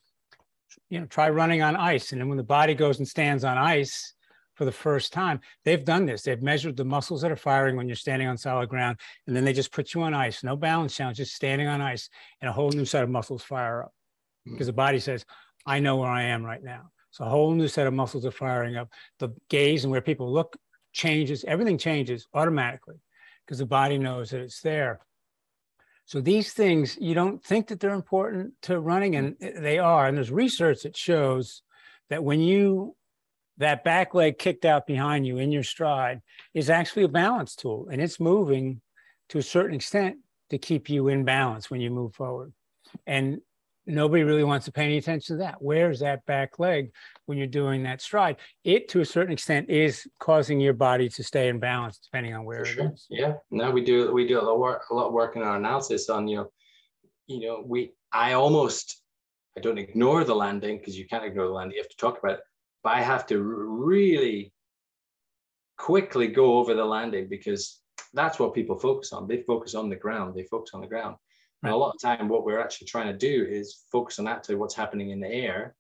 you 0.89 1.01
know, 1.01 1.07
try 1.07 1.31
running 1.31 1.63
on 1.63 1.77
ice. 1.77 2.13
And 2.13 2.21
then 2.21 2.29
when 2.29 2.37
the 2.37 2.45
body 2.45 2.75
goes 2.75 2.99
and 2.99 3.09
stands 3.09 3.45
on 3.45 3.59
ice, 3.59 4.15
for 4.57 4.65
the 4.65 4.73
first 4.73 5.13
time. 5.13 5.41
They've 5.65 5.85
done 5.85 6.07
this. 6.07 6.23
They've 6.23 6.43
measured 6.43 6.77
the 6.77 6.85
muscles 6.85 7.23
that 7.23 7.31
are 7.31 7.37
firing 7.37 7.77
when 7.77 7.87
you're 7.87 7.97
standing 7.97 8.27
on 8.27 8.37
solid 8.37 8.69
ground, 8.69 8.99
and 9.27 9.37
then 9.37 9.45
they 9.45 9.53
just 9.53 9.71
put 9.71 9.95
you 9.95 10.03
on 10.03 10.15
ice. 10.15 10.43
No 10.43 10.57
balance 10.57 10.97
challenge, 10.97 11.19
just 11.19 11.35
standing 11.35 11.69
on 11.69 11.81
ice, 11.81 12.09
and 12.41 12.49
a 12.49 12.53
whole 12.53 12.71
new 12.71 12.85
set 12.85 13.05
of 13.05 13.11
muscles 13.11 13.43
fire 13.43 13.85
up 13.85 13.93
because 14.45 14.67
hmm. 14.67 14.71
the 14.71 14.73
body 14.73 14.99
says, 14.99 15.25
"I 15.65 15.79
know 15.79 15.97
where 15.97 16.11
I 16.11 16.25
am 16.25 16.45
right 16.45 16.63
now." 16.63 16.91
So 17.11 17.25
a 17.25 17.29
whole 17.29 17.53
new 17.53 17.69
set 17.69 17.87
of 17.87 17.95
muscles 17.95 18.27
are 18.27 18.31
firing 18.31 18.77
up. 18.77 18.89
The 19.19 19.31
gaze 19.49 19.85
and 19.85 19.91
where 19.91 20.01
people 20.01 20.33
look 20.33 20.57
changes. 20.93 21.45
Everything 21.45 21.79
changes 21.79 22.27
automatically 22.35 22.97
because 23.45 23.59
the 23.59 23.67
body 23.67 23.99
knows 23.99 24.31
that 24.31 24.41
it's 24.41 24.61
there. 24.63 25.01
So 26.07 26.21
these 26.21 26.53
things, 26.53 26.97
you 27.01 27.15
don't 27.15 27.45
think 27.45 27.67
that 27.69 27.81
they're 27.81 27.91
important 27.91 28.55
to 28.63 28.81
running, 28.81 29.17
and 29.17 29.37
they 29.41 29.79
are. 29.79 30.07
And 30.07 30.17
there's 30.17 30.31
research 30.31 30.83
that 30.83 30.97
shows 30.97 31.63
that 32.11 32.23
when 32.23 32.41
you 32.41 32.97
that 33.59 33.85
back 33.85 34.15
leg 34.15 34.39
kicked 34.39 34.65
out 34.65 34.87
behind 34.87 35.27
you 35.27 35.39
in 35.39 35.53
your 35.53 35.63
stride 35.63 36.21
is 36.55 36.71
actually 36.71 37.05
a 37.05 37.09
balance 37.09 37.57
tool, 37.57 37.89
and 37.91 38.01
it's 38.01 38.21
moving 38.21 38.81
to 39.31 39.39
a 39.39 39.43
certain 39.43 39.75
extent 39.75 40.17
to 40.51 40.59
keep 40.59 40.89
you 40.89 41.09
in 41.09 41.25
balance 41.25 41.71
when 41.71 41.81
you 41.81 41.91
move 41.91 42.15
forward. 42.15 42.53
And 43.07 43.41
nobody 43.87 44.23
really 44.23 44.45
wants 44.45 44.67
to 44.67 44.73
pay 44.73 44.85
any 44.85 44.99
attention 44.99 45.37
to 45.37 45.43
that. 45.43 45.57
Where's 45.61 46.01
that 46.01 46.27
back 46.27 46.59
leg 46.59 46.91
when 47.27 47.39
you're 47.39 47.47
doing 47.47 47.85
that 47.85 48.01
stride? 48.01 48.37
It, 48.65 48.89
to 48.91 49.01
a 49.01 49.05
certain 49.05 49.33
extent, 49.33 49.71
is 49.71 50.07
causing 50.19 50.61
your 50.61 50.73
body 50.73 51.09
to 51.11 51.25
stay 51.25 51.49
in 51.49 51.59
balance, 51.59 51.99
depending 51.99 52.35
on 52.35 52.45
where 52.45 52.65
sure. 52.65 52.87
it 52.87 52.93
is. 52.95 53.07
Yeah. 53.09 53.35
No, 53.51 53.71
we 53.71 53.85
do 53.85 54.13
we 54.13 54.27
do 54.27 54.41
a 54.41 54.43
lot 54.43 54.55
of 54.55 54.61
work, 54.61 54.83
a 54.91 54.95
lot 54.95 55.07
of 55.07 55.13
work 55.13 55.37
in 55.37 55.43
our 55.43 55.57
analysis 55.57 56.09
on 56.09 56.29
you 56.29 56.37
know, 56.37 56.51
you 57.27 57.41
know, 57.47 57.63
we 57.65 57.93
I 58.13 58.33
almost 58.33 59.03
I 59.57 59.61
don't 59.61 59.79
ignore 59.79 60.25
the 60.25 60.35
landing 60.35 60.79
because 60.79 60.99
you 60.99 61.07
can't 61.07 61.25
ignore 61.25 61.47
the 61.47 61.53
landing. 61.53 61.77
You 61.77 61.83
have 61.83 61.91
to 61.91 61.97
talk 61.97 62.19
about 62.19 62.35
it, 62.35 62.41
but 62.87 62.95
I 62.95 63.03
have 63.03 63.27
to 63.27 63.43
really 63.43 64.53
quickly 65.77 66.29
go 66.29 66.59
over 66.59 66.73
the 66.73 66.85
landing 66.85 67.27
because 67.29 67.81
that's 68.15 68.39
what 68.39 68.55
people 68.55 68.79
focus 68.79 69.13
on. 69.13 69.27
They 69.27 69.43
focus 69.43 69.75
on 69.75 69.89
the 69.89 69.97
ground. 69.97 70.37
They 70.37 70.45
focus 70.45 70.71
on 70.73 70.83
the 70.83 70.87
ground. 70.87 71.17
And 71.65 71.73
a 71.73 71.77
lot 71.77 71.97
of 71.97 72.01
time, 72.01 72.29
what 72.29 72.45
we're 72.45 72.61
actually 72.61 72.87
trying 72.87 73.09
to 73.09 73.19
do 73.19 73.45
is 73.45 73.83
focus 73.91 74.21
on 74.21 74.29
actually 74.29 74.55
what's 74.55 74.77
happening 74.77 75.11
in 75.11 75.19
the 75.19 75.27
air 75.27 75.75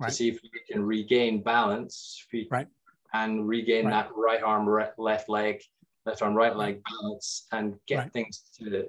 right. 0.00 0.08
to 0.08 0.14
see 0.14 0.28
if 0.28 0.40
we 0.42 0.48
can 0.66 0.82
regain 0.82 1.42
balance 1.42 2.24
right. 2.50 2.66
and 3.12 3.46
regain 3.46 3.84
right. 3.84 4.08
that 4.08 4.10
right 4.16 4.42
arm, 4.42 4.66
right, 4.66 4.98
left 4.98 5.28
leg, 5.28 5.60
left 6.06 6.22
arm, 6.22 6.32
right 6.32 6.56
leg 6.56 6.80
balance 6.82 7.46
and 7.52 7.74
get 7.86 8.10
things 8.14 8.44
to 8.58 8.86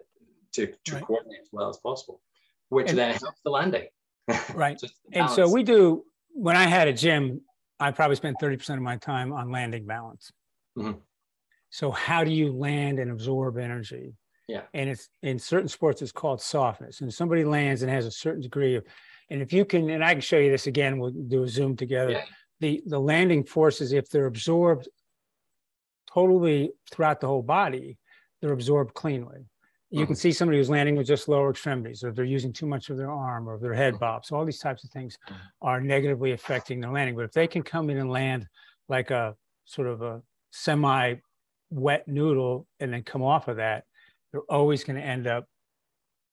to, 0.53 0.67
to 0.85 1.01
coordinate 1.01 1.41
as 1.41 1.49
well 1.51 1.67
as 1.67 1.75
possible, 1.75 2.21
which 2.69 2.87
and, 2.87 2.97
then 2.97 3.15
helps 3.15 3.41
the 3.43 3.51
landing. 3.51 3.87
Right. 4.53 4.81
and 5.11 5.29
so 5.29 5.51
we 5.51 5.63
do, 5.63 6.05
when 6.31 6.55
I 6.55 6.67
had 6.67 6.87
a 6.87 6.93
gym, 6.93 7.41
I 7.79 7.91
probably 7.91 8.15
spent 8.15 8.37
30% 8.41 8.75
of 8.75 8.81
my 8.81 8.97
time 8.97 9.31
on 9.31 9.51
landing 9.51 9.85
balance. 9.85 10.31
Mm-hmm. 10.77 10.99
So 11.69 11.91
how 11.91 12.23
do 12.23 12.31
you 12.31 12.51
land 12.51 12.99
and 12.99 13.11
absorb 13.11 13.57
energy? 13.57 14.13
Yeah. 14.47 14.63
And 14.73 14.89
it's 14.89 15.09
in 15.21 15.37
certain 15.37 15.67
sports, 15.67 16.01
it's 16.01 16.11
called 16.11 16.41
softness. 16.41 17.01
And 17.01 17.13
somebody 17.13 17.45
lands 17.45 17.83
and 17.83 17.91
has 17.91 18.05
a 18.05 18.11
certain 18.11 18.41
degree 18.41 18.75
of, 18.75 18.83
and 19.29 19.41
if 19.41 19.53
you 19.53 19.63
can, 19.63 19.89
and 19.91 20.03
I 20.03 20.13
can 20.13 20.21
show 20.21 20.39
you 20.39 20.49
this 20.49 20.65
again, 20.67 20.97
we'll 20.97 21.11
do 21.11 21.43
a 21.43 21.47
zoom 21.47 21.75
together. 21.75 22.11
Yeah. 22.11 22.23
The 22.61 22.81
the 22.85 22.99
landing 22.99 23.45
forces, 23.45 23.93
if 23.93 24.09
they're 24.09 24.25
absorbed 24.25 24.89
totally 26.11 26.71
throughout 26.91 27.21
the 27.21 27.27
whole 27.27 27.43
body, 27.43 27.97
they're 28.41 28.51
absorbed 28.51 28.93
cleanly. 28.93 29.45
You 29.91 29.99
mm-hmm. 29.99 30.07
can 30.07 30.15
see 30.15 30.31
somebody 30.31 30.59
who's 30.59 30.69
landing 30.69 30.95
with 30.95 31.07
just 31.07 31.27
lower 31.27 31.49
extremities, 31.49 32.03
or 32.03 32.11
they're 32.11 32.25
using 32.25 32.53
too 32.53 32.67
much 32.67 32.89
of 32.89 32.97
their 32.97 33.11
arm, 33.11 33.47
or 33.49 33.57
their 33.57 33.73
head 33.73 33.95
mm-hmm. 33.95 34.03
bops. 34.03 34.31
All 34.31 34.45
these 34.45 34.59
types 34.59 34.83
of 34.83 34.91
things 34.91 35.17
mm-hmm. 35.27 35.35
are 35.61 35.81
negatively 35.81 36.31
affecting 36.31 36.79
their 36.79 36.91
landing. 36.91 37.15
But 37.15 37.25
if 37.25 37.31
they 37.31 37.47
can 37.47 37.63
come 37.63 37.89
in 37.89 37.97
and 37.97 38.09
land 38.09 38.47
like 38.87 39.11
a 39.11 39.35
sort 39.65 39.87
of 39.87 40.01
a 40.01 40.21
semi 40.51 41.15
wet 41.71 42.07
noodle 42.07 42.67
and 42.79 42.93
then 42.93 43.03
come 43.03 43.23
off 43.23 43.47
of 43.47 43.57
that, 43.57 43.85
they're 44.31 44.41
always 44.49 44.83
going 44.83 44.97
to 44.99 45.05
end 45.05 45.27
up 45.27 45.45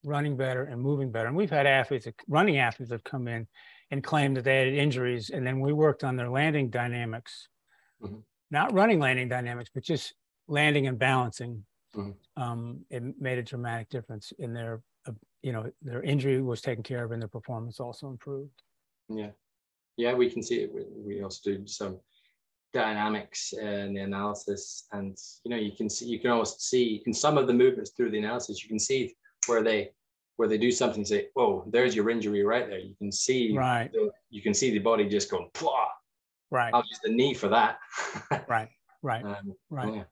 running 0.04 0.36
better 0.36 0.64
and 0.64 0.80
moving 0.80 1.11
better. 1.11 1.28
And 1.28 1.36
we've 1.36 1.50
had 1.50 1.66
athletes, 1.66 2.07
running 2.28 2.59
athletes, 2.59 2.92
have 2.92 3.04
come 3.04 3.28
in 3.28 3.46
and 3.90 4.02
claimed 4.02 4.36
that 4.36 4.44
they 4.44 4.59
had 4.59 4.68
injuries, 4.68 5.30
and 5.30 5.46
then 5.46 5.61
we 5.61 5.72
worked 5.72 6.04
on 6.04 6.16
their 6.16 6.28
landing 6.28 6.70
dynamics, 6.70 7.48
mm-hmm. 8.02 8.16
not 8.50 8.72
running 8.72 8.98
landing 8.98 9.28
dynamics, 9.28 9.70
but 9.72 9.82
just 9.82 10.14
landing 10.48 10.86
and 10.86 10.98
balancing. 10.98 11.64
Mm-hmm. 11.97 12.42
Um, 12.42 12.84
it 12.90 13.03
made 13.20 13.38
a 13.38 13.42
dramatic 13.42 13.88
difference 13.88 14.32
in 14.38 14.53
their, 14.53 14.82
uh, 15.09 15.12
you 15.42 15.53
know, 15.53 15.70
their 15.82 16.03
injury 16.03 16.42
was 16.42 16.61
taken 16.61 16.82
care 16.82 17.05
of, 17.05 17.12
and 17.12 17.22
their 17.22 17.28
performance 17.28 17.80
also 17.80 18.09
improved. 18.09 18.62
Yeah, 19.09 19.30
yeah, 19.97 20.14
we 20.14 20.30
can 20.30 20.42
see 20.42 20.57
it. 20.57 20.72
We, 20.72 20.84
we 20.97 21.22
also 21.22 21.51
do 21.53 21.66
some 21.66 21.99
dynamics 22.76 23.55
in 23.55 23.94
the 23.94 24.01
analysis 24.01 24.86
and 24.92 25.16
you 25.44 25.51
know 25.51 25.57
you 25.57 25.72
can 25.72 25.88
see 25.88 26.05
you 26.05 26.18
can 26.18 26.30
almost 26.30 26.61
see 26.68 27.03
in 27.07 27.12
some 27.12 27.38
of 27.38 27.47
the 27.47 27.53
movements 27.53 27.92
through 27.92 28.11
the 28.11 28.18
analysis 28.18 28.62
you 28.62 28.68
can 28.68 28.78
see 28.78 29.14
where 29.47 29.62
they 29.62 29.90
where 30.36 30.47
they 30.47 30.59
do 30.59 30.70
something 30.70 31.03
say 31.03 31.28
oh 31.36 31.64
there's 31.68 31.97
your 31.97 32.11
injury 32.11 32.44
right 32.44 32.68
there 32.68 32.78
you 32.78 32.94
can 32.97 33.11
see 33.11 33.57
right 33.57 33.90
the, 33.92 34.11
you 34.28 34.42
can 34.42 34.53
see 34.53 34.70
the 34.70 34.78
body 34.78 35.09
just 35.09 35.30
going 35.30 35.49
Plah! 35.55 35.88
right 36.51 36.74
i'll 36.74 36.84
use 36.90 37.01
the 37.03 37.11
knee 37.11 37.32
for 37.32 37.49
that 37.49 37.78
right 38.49 38.68
right 39.03 39.24
um, 39.24 39.55
right 39.70 39.94
yeah. 39.94 40.03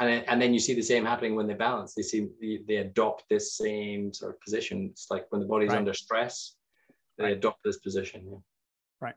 And, 0.00 0.24
and 0.28 0.42
then 0.42 0.52
you 0.52 0.60
see 0.60 0.74
the 0.74 0.82
same 0.82 1.04
happening 1.04 1.34
when 1.36 1.46
they 1.46 1.54
balance 1.54 1.94
they 1.94 2.02
see 2.02 2.28
they, 2.40 2.60
they 2.66 2.76
adopt 2.76 3.24
this 3.28 3.56
same 3.56 4.12
sort 4.12 4.34
of 4.34 4.40
position 4.40 4.88
it's 4.90 5.06
like 5.10 5.26
when 5.30 5.40
the 5.40 5.46
body's 5.46 5.68
right. 5.68 5.78
under 5.78 5.94
stress 5.94 6.54
they 7.18 7.24
right. 7.24 7.36
adopt 7.36 7.62
this 7.64 7.78
position 7.78 8.22
yeah. 8.26 8.38
right 9.00 9.14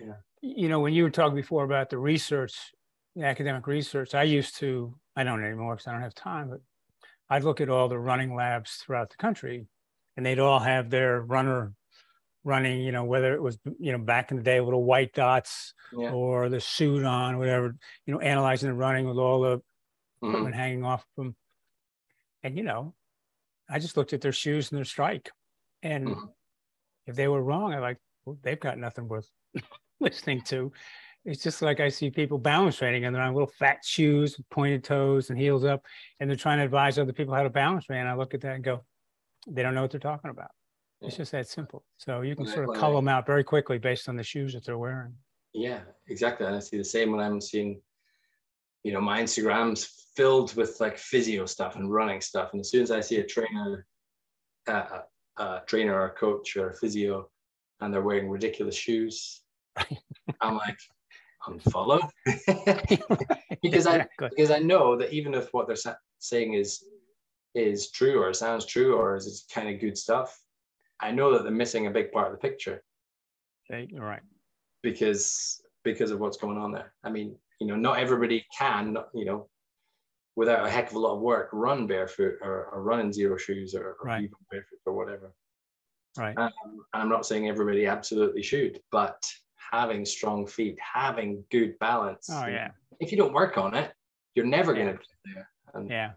yeah 0.00 0.14
you 0.54 0.68
know, 0.68 0.80
when 0.80 0.92
you 0.92 1.02
were 1.02 1.10
talking 1.10 1.36
before 1.36 1.64
about 1.64 1.90
the 1.90 1.98
research, 1.98 2.72
the 3.14 3.24
academic 3.24 3.66
research, 3.66 4.14
I 4.14 4.24
used 4.24 4.56
to, 4.58 4.94
I 5.16 5.24
don't 5.24 5.44
anymore 5.44 5.74
because 5.74 5.88
I 5.88 5.92
don't 5.92 6.02
have 6.02 6.14
time, 6.14 6.50
but 6.50 6.60
I'd 7.28 7.44
look 7.44 7.60
at 7.60 7.68
all 7.68 7.88
the 7.88 7.98
running 7.98 8.34
labs 8.34 8.76
throughout 8.76 9.10
the 9.10 9.16
country 9.16 9.66
and 10.16 10.24
they'd 10.24 10.38
all 10.38 10.60
have 10.60 10.90
their 10.90 11.20
runner 11.20 11.72
running, 12.44 12.80
you 12.80 12.92
know, 12.92 13.04
whether 13.04 13.34
it 13.34 13.42
was, 13.42 13.58
you 13.80 13.92
know, 13.92 13.98
back 13.98 14.30
in 14.30 14.36
the 14.36 14.42
day, 14.42 14.60
little 14.60 14.84
white 14.84 15.12
dots 15.12 15.74
yeah. 15.92 16.10
or 16.10 16.48
the 16.48 16.60
suit 16.60 17.04
on, 17.04 17.38
whatever, 17.38 17.74
you 18.06 18.14
know, 18.14 18.20
analyzing 18.20 18.68
the 18.68 18.74
running 18.74 19.08
with 19.08 19.16
all 19.16 19.40
the 19.40 19.60
mm-hmm. 20.22 20.52
hanging 20.52 20.84
off 20.84 21.04
them. 21.16 21.36
And, 22.42 22.56
you 22.56 22.64
know, 22.64 22.94
I 23.68 23.78
just 23.78 23.96
looked 23.96 24.12
at 24.12 24.20
their 24.20 24.32
shoes 24.32 24.70
and 24.70 24.78
their 24.78 24.84
strike. 24.84 25.30
And 25.82 26.08
mm-hmm. 26.08 26.24
if 27.06 27.16
they 27.16 27.28
were 27.28 27.42
wrong, 27.42 27.74
I 27.74 27.78
like, 27.78 27.98
well, 28.24 28.38
they've 28.42 28.60
got 28.60 28.78
nothing 28.78 29.08
worth 29.08 29.28
listening 30.00 30.42
to. 30.42 30.72
It's 31.24 31.42
just 31.42 31.60
like 31.60 31.80
I 31.80 31.88
see 31.88 32.10
people 32.10 32.38
balance 32.38 32.76
training 32.76 33.04
and 33.04 33.14
they're 33.14 33.22
on 33.22 33.34
little 33.34 33.50
fat 33.58 33.78
shoes, 33.84 34.40
pointed 34.50 34.84
toes 34.84 35.30
and 35.30 35.38
heels 35.38 35.64
up, 35.64 35.84
and 36.20 36.30
they're 36.30 36.36
trying 36.36 36.58
to 36.58 36.64
advise 36.64 36.98
other 36.98 37.12
people 37.12 37.34
how 37.34 37.42
to 37.42 37.50
balance 37.50 37.86
train. 37.86 38.06
I 38.06 38.14
look 38.14 38.32
at 38.32 38.42
that 38.42 38.54
and 38.54 38.64
go, 38.64 38.84
they 39.48 39.62
don't 39.62 39.74
know 39.74 39.82
what 39.82 39.90
they're 39.90 40.00
talking 40.00 40.30
about. 40.30 40.50
Yeah. 41.00 41.08
It's 41.08 41.16
just 41.16 41.32
that 41.32 41.48
simple. 41.48 41.84
So 41.98 42.22
you 42.22 42.36
can 42.36 42.46
sort 42.46 42.68
of 42.68 42.76
cull 42.76 42.94
them 42.94 43.08
out 43.08 43.26
very 43.26 43.44
quickly 43.44 43.78
based 43.78 44.08
on 44.08 44.16
the 44.16 44.22
shoes 44.22 44.54
that 44.54 44.64
they're 44.64 44.78
wearing. 44.78 45.14
Yeah, 45.52 45.80
exactly. 46.08 46.46
And 46.46 46.54
I 46.54 46.60
see 46.60 46.78
the 46.78 46.84
same 46.84 47.12
when 47.12 47.20
I'm 47.20 47.40
seeing, 47.40 47.80
you 48.82 48.92
know, 48.92 49.00
my 49.00 49.22
Instagram's 49.22 50.08
filled 50.14 50.54
with 50.56 50.80
like 50.80 50.98
physio 50.98 51.46
stuff 51.46 51.76
and 51.76 51.92
running 51.92 52.20
stuff. 52.20 52.50
And 52.52 52.60
as 52.60 52.70
soon 52.70 52.82
as 52.82 52.90
I 52.90 53.00
see 53.00 53.16
a 53.16 53.26
trainer, 53.26 53.86
uh, 54.66 55.00
a 55.38 55.60
trainer 55.66 55.94
or 55.94 56.06
a 56.06 56.14
coach 56.14 56.56
or 56.56 56.70
a 56.70 56.74
physio, 56.74 57.28
and 57.80 57.92
they're 57.92 58.02
wearing 58.02 58.30
ridiculous 58.30 58.76
shoes, 58.76 59.42
I'm 60.40 60.56
like, 60.56 60.78
unfollow 61.46 62.00
because 63.62 63.86
I 63.86 64.06
because 64.18 64.50
I 64.50 64.58
know 64.58 64.96
that 64.96 65.12
even 65.12 65.34
if 65.34 65.52
what 65.52 65.66
they're 65.66 65.76
saying 66.18 66.54
is 66.54 66.84
is 67.54 67.90
true 67.90 68.20
or 68.20 68.32
sounds 68.32 68.66
true 68.66 68.96
or 68.96 69.16
is 69.16 69.46
kind 69.52 69.68
of 69.68 69.80
good 69.80 69.96
stuff, 69.96 70.38
I 71.00 71.10
know 71.10 71.32
that 71.32 71.42
they're 71.42 71.52
missing 71.52 71.86
a 71.86 71.90
big 71.90 72.12
part 72.12 72.26
of 72.26 72.32
the 72.32 72.48
picture. 72.48 72.82
Okay, 73.70 73.88
all 73.94 74.04
right. 74.04 74.22
Because 74.82 75.60
because 75.82 76.10
of 76.10 76.20
what's 76.20 76.36
going 76.36 76.58
on 76.58 76.72
there. 76.72 76.92
I 77.04 77.10
mean, 77.10 77.36
you 77.60 77.66
know, 77.66 77.76
not 77.76 77.98
everybody 77.98 78.44
can, 78.56 78.96
you 79.14 79.24
know, 79.24 79.48
without 80.36 80.66
a 80.66 80.70
heck 80.70 80.90
of 80.90 80.96
a 80.96 80.98
lot 80.98 81.14
of 81.14 81.20
work, 81.20 81.48
run 81.52 81.86
barefoot 81.86 82.34
or, 82.42 82.66
or 82.66 82.82
run 82.82 83.00
in 83.00 83.10
Xero 83.10 83.38
shoes 83.38 83.74
or, 83.74 83.96
or 84.00 84.04
right. 84.04 84.24
even 84.24 84.36
barefoot 84.50 84.78
or 84.84 84.92
whatever. 84.92 85.32
Right. 86.18 86.36
Um, 86.36 86.52
I'm 86.92 87.08
not 87.08 87.26
saying 87.26 87.48
everybody 87.48 87.86
absolutely 87.86 88.42
should, 88.42 88.80
but 88.92 89.22
having 89.72 90.04
strong 90.04 90.46
feet, 90.46 90.78
having 90.80 91.42
good 91.50 91.78
balance. 91.78 92.28
Oh 92.30 92.46
yeah. 92.46 92.70
If 93.00 93.10
you 93.10 93.18
don't 93.18 93.32
work 93.32 93.58
on 93.58 93.74
it, 93.74 93.92
you're 94.34 94.46
never 94.46 94.74
yeah. 94.74 94.82
going 94.82 94.92
to 94.92 94.98
get 94.98 95.34
there. 95.34 95.48
And 95.74 95.90
yeah. 95.90 96.10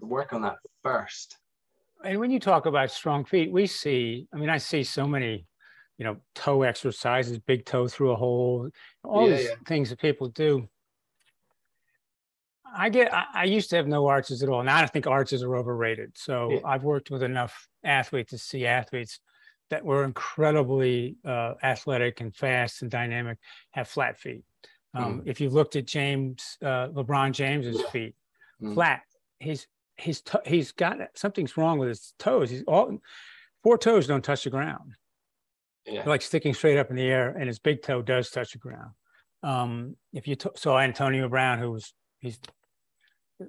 Work 0.00 0.32
on 0.32 0.42
that 0.42 0.56
first. 0.82 1.36
And 2.04 2.20
when 2.20 2.30
you 2.30 2.38
talk 2.38 2.66
about 2.66 2.92
strong 2.92 3.24
feet, 3.24 3.50
we 3.50 3.66
see. 3.66 4.28
I 4.32 4.36
mean, 4.36 4.50
I 4.50 4.58
see 4.58 4.84
so 4.84 5.06
many, 5.06 5.47
you 5.98 6.04
know, 6.04 6.16
toe 6.34 6.62
exercises, 6.62 7.38
big 7.38 7.64
toe 7.64 7.88
through 7.88 8.12
a 8.12 8.16
hole, 8.16 8.70
all 9.04 9.28
yeah, 9.28 9.36
these 9.36 9.46
yeah. 9.46 9.54
things 9.66 9.90
that 9.90 10.00
people 10.00 10.28
do. 10.28 10.68
I 12.74 12.88
get. 12.88 13.12
I, 13.12 13.24
I, 13.34 13.44
used 13.44 13.70
to 13.70 13.76
have 13.76 13.88
no 13.88 14.06
arches 14.06 14.42
at 14.42 14.48
all. 14.48 14.62
Now 14.62 14.76
I 14.76 14.86
think 14.86 15.06
arches 15.06 15.42
are 15.42 15.56
overrated. 15.56 16.12
So 16.16 16.60
I've 16.64 16.84
worked 16.84 17.10
with 17.10 17.22
enough 17.22 17.66
athletes 17.82 18.30
to 18.30 18.38
see 18.38 18.66
athletes 18.66 19.20
that 19.70 19.84
were 19.84 20.04
incredibly 20.04 21.16
uh, 21.24 21.54
athletic 21.62 22.20
and 22.20 22.34
fast 22.34 22.82
and 22.82 22.90
dynamic 22.90 23.38
have 23.70 23.88
flat 23.88 24.18
feet. 24.18 24.44
Um, 24.94 25.20
mm. 25.20 25.22
If 25.26 25.40
you 25.40 25.50
looked 25.50 25.76
at 25.76 25.86
James, 25.86 26.58
uh, 26.62 26.88
LeBron 26.88 27.32
James's 27.32 27.82
feet, 27.90 28.14
mm. 28.62 28.74
flat, 28.74 29.02
he's 29.38 29.66
he's 29.96 30.20
to- 30.22 30.42
he's 30.46 30.72
got 30.72 30.98
something's 31.14 31.56
wrong 31.56 31.78
with 31.78 31.88
his 31.88 32.14
toes. 32.18 32.50
He's 32.50 32.64
all 32.64 32.98
four 33.62 33.78
toes 33.78 34.06
don't 34.06 34.24
touch 34.24 34.44
the 34.44 34.50
ground. 34.50 34.94
Yeah. 35.90 36.02
like 36.06 36.22
sticking 36.22 36.54
straight 36.54 36.78
up 36.78 36.90
in 36.90 36.96
the 36.96 37.06
air, 37.06 37.30
and 37.30 37.46
his 37.46 37.58
big 37.58 37.82
toe 37.82 38.02
does 38.02 38.30
touch 38.30 38.52
the 38.52 38.58
ground. 38.58 38.90
Um, 39.42 39.96
if 40.12 40.26
you 40.26 40.36
t- 40.36 40.50
saw 40.56 40.78
Antonio 40.78 41.28
Brown, 41.28 41.58
who 41.58 41.70
was 41.70 41.92
he's 42.18 42.38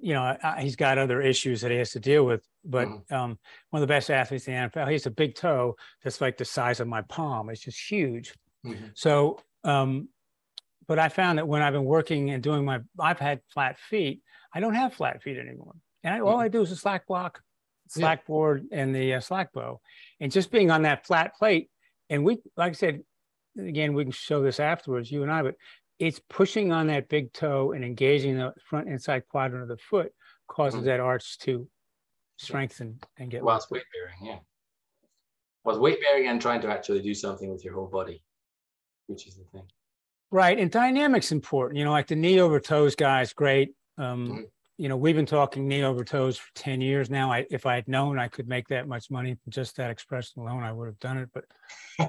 you 0.01 0.13
know 0.13 0.37
he's 0.59 0.75
got 0.75 0.97
other 0.97 1.21
issues 1.21 1.61
that 1.61 1.71
he 1.71 1.77
has 1.77 1.91
to 1.91 1.99
deal 1.99 2.25
with, 2.25 2.43
but 2.63 2.87
mm. 2.87 3.11
um, 3.11 3.39
one 3.71 3.81
of 3.81 3.87
the 3.87 3.91
best 3.91 4.09
athletes 4.11 4.47
in 4.47 4.53
the 4.53 4.69
NFL. 4.69 4.87
He 4.87 4.93
has 4.93 5.05
a 5.05 5.11
big 5.11 5.35
toe 5.35 5.75
that's 6.03 6.21
like 6.21 6.37
the 6.37 6.45
size 6.45 6.79
of 6.79 6.87
my 6.87 7.01
palm. 7.03 7.49
It's 7.49 7.61
just 7.61 7.79
huge. 7.89 8.33
Mm-hmm. 8.65 8.87
So, 8.93 9.39
um, 9.63 10.09
but 10.87 10.99
I 10.99 11.09
found 11.09 11.37
that 11.37 11.47
when 11.47 11.61
I've 11.61 11.73
been 11.73 11.85
working 11.85 12.29
and 12.29 12.43
doing 12.43 12.65
my, 12.65 12.79
I've 12.99 13.19
had 13.19 13.41
flat 13.53 13.77
feet. 13.77 14.21
I 14.53 14.59
don't 14.59 14.73
have 14.73 14.93
flat 14.93 15.21
feet 15.21 15.37
anymore. 15.37 15.75
And 16.03 16.15
I, 16.15 16.19
all 16.19 16.33
mm-hmm. 16.33 16.41
I 16.41 16.47
do 16.47 16.61
is 16.61 16.71
a 16.71 16.75
Slackblock, 16.75 17.35
slack 17.87 18.19
yeah. 18.19 18.27
board, 18.27 18.65
and 18.71 18.95
the 18.95 19.15
uh, 19.15 19.19
Slackbow. 19.19 19.79
And 20.19 20.31
just 20.31 20.51
being 20.51 20.71
on 20.71 20.83
that 20.83 21.05
flat 21.05 21.35
plate, 21.35 21.69
and 22.09 22.23
we, 22.23 22.39
like 22.57 22.71
I 22.71 22.73
said, 22.73 23.01
again, 23.57 23.93
we 23.93 24.03
can 24.03 24.11
show 24.11 24.41
this 24.41 24.59
afterwards, 24.59 25.11
you 25.11 25.23
and 25.23 25.31
I, 25.31 25.43
but 25.43 25.55
it's 25.99 26.21
pushing 26.29 26.71
on 26.71 26.87
that 26.87 27.09
big 27.09 27.33
toe 27.33 27.73
and 27.73 27.83
engaging 27.83 28.37
the 28.37 28.53
front 28.69 28.87
inside 28.87 29.23
quadrant 29.29 29.63
of 29.63 29.69
the 29.69 29.77
foot 29.77 30.11
causes 30.47 30.79
mm-hmm. 30.79 30.87
that 30.87 30.99
arch 30.99 31.37
to 31.39 31.67
strengthen 32.37 32.99
and 33.17 33.29
get. 33.29 33.43
Well, 33.43 33.57
it's 33.57 33.69
weight 33.69 33.83
bearing, 33.93 34.33
yeah. 34.33 34.39
Well, 35.63 35.75
it's 35.75 35.81
weight 35.81 35.99
bearing 36.01 36.27
and 36.27 36.41
trying 36.41 36.61
to 36.61 36.69
actually 36.69 37.01
do 37.01 37.13
something 37.13 37.51
with 37.51 37.63
your 37.63 37.73
whole 37.73 37.87
body, 37.87 38.23
which 39.07 39.27
is 39.27 39.35
the 39.35 39.43
thing. 39.51 39.67
Right, 40.31 40.57
and 40.57 40.71
dynamics 40.71 41.31
important. 41.31 41.77
You 41.77 41.85
know, 41.85 41.91
like 41.91 42.07
the 42.07 42.15
knee 42.15 42.39
over 42.39 42.59
toes 42.59 42.95
guys, 42.95 43.33
great. 43.33 43.73
Um, 43.97 44.27
mm-hmm 44.27 44.41
you 44.79 44.87
know, 44.87 44.95
we've 44.95 45.15
been 45.15 45.25
talking 45.25 45.67
knee 45.67 45.83
over 45.83 46.05
toes 46.05 46.37
for 46.37 46.47
10 46.55 46.79
years 46.79 47.09
now. 47.09 47.29
I, 47.29 47.45
if 47.51 47.65
I 47.65 47.75
had 47.75 47.89
known 47.89 48.17
I 48.17 48.29
could 48.29 48.47
make 48.47 48.69
that 48.69 48.87
much 48.87 49.11
money 49.11 49.35
from 49.35 49.51
just 49.51 49.75
that 49.75 49.91
expression 49.91 50.41
alone, 50.41 50.63
I 50.63 50.71
would 50.71 50.85
have 50.85 50.99
done 50.99 51.17
it. 51.17 51.29
But, 51.33 51.43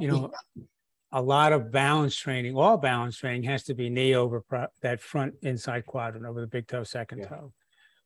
you 0.00 0.06
know, 0.06 0.30
a 1.12 1.20
lot 1.20 1.52
of 1.52 1.72
balance 1.72 2.14
training, 2.14 2.56
all 2.56 2.76
balance 2.76 3.16
training 3.16 3.42
has 3.42 3.64
to 3.64 3.74
be 3.74 3.90
knee 3.90 4.14
over 4.14 4.40
pro- 4.40 4.68
that 4.82 5.00
front 5.00 5.34
inside 5.42 5.84
quadrant 5.84 6.24
over 6.24 6.40
the 6.40 6.46
big 6.46 6.68
toe, 6.68 6.84
second 6.84 7.18
yeah. 7.18 7.26
toe. 7.26 7.52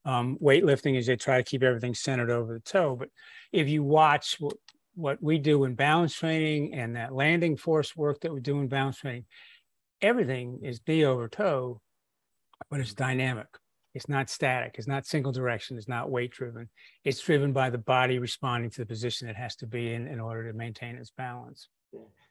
Um, 0.07 0.39
weightlifting 0.43 0.97
is 0.97 1.07
they 1.07 1.17
try 1.17 1.37
to 1.37 1.45
keep 1.45 1.63
everything 1.63 1.95
centered 1.95 2.31
over 2.31 2.55
the 2.55 2.61
toe. 2.61 2.97
But 2.97 3.11
if 3.53 3.69
you 3.69 3.83
watch 3.83 4.37
what, 4.41 4.57
what 4.95 5.23
we 5.23 5.37
do 5.37 5.65
in 5.65 5.75
balance 5.75 6.15
training 6.15 6.73
and 6.73 6.97
that 6.97 7.15
landing 7.15 7.59
force 7.59 7.95
work 7.95 8.23
that 8.23 8.33
we 8.33 8.41
do 8.41 8.61
in 8.61 8.69
balance 8.69 8.97
training, 8.97 9.27
everything 10.01 10.61
is 10.63 10.81
knee 10.89 11.05
over 11.05 11.29
toe, 11.29 11.83
but 12.71 12.81
it's 12.81 12.95
dynamic 12.95 13.49
it's 13.95 14.09
not 14.09 14.29
static. 14.29 14.75
It's 14.77 14.89
not 14.89 15.07
single 15.07 15.33
direction. 15.33 15.79
It's 15.79 15.89
not 15.89 16.11
weight 16.11 16.33
driven. 16.33 16.69
It's 17.05 17.21
driven 17.21 17.53
by 17.53 17.71
the 17.71 17.79
body 17.79 18.19
responding 18.19 18.71
to 18.71 18.79
the 18.79 18.87
position 18.87 19.29
it 19.29 19.37
has 19.37 19.55
to 19.57 19.67
be 19.67 19.95
in 19.95 20.09
in 20.09 20.21
order 20.21 20.51
to 20.51 20.57
maintain 20.57 20.97
its 20.97 21.11
balance. 21.11 21.69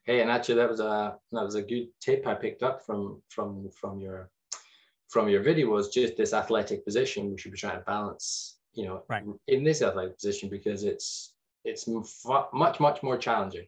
Hey, 0.03 0.21
and 0.21 0.29
actually, 0.29 0.55
that 0.55 0.69
was 0.69 0.81
a 0.81 1.15
that 1.31 1.43
was 1.43 1.55
a 1.55 1.61
good 1.61 1.87
tip 2.01 2.27
I 2.27 2.33
picked 2.33 2.63
up 2.63 2.85
from 2.85 3.21
from 3.29 3.69
from 3.79 4.01
your 4.01 4.29
from 5.09 5.29
your 5.29 5.41
video 5.41 5.69
was 5.69 5.89
just 5.89 6.17
this 6.17 6.33
athletic 6.33 6.83
position 6.83 7.31
we 7.31 7.37
should 7.37 7.53
be 7.53 7.57
trying 7.57 7.79
to 7.79 7.85
balance. 7.85 8.57
You 8.73 8.85
know, 8.85 9.03
right. 9.07 9.23
in 9.47 9.63
this 9.63 9.81
athletic 9.81 10.15
position 10.15 10.49
because 10.49 10.83
it's 10.83 11.33
it's 11.63 11.87
much 11.87 12.79
much 12.79 13.03
more 13.03 13.17
challenging. 13.17 13.67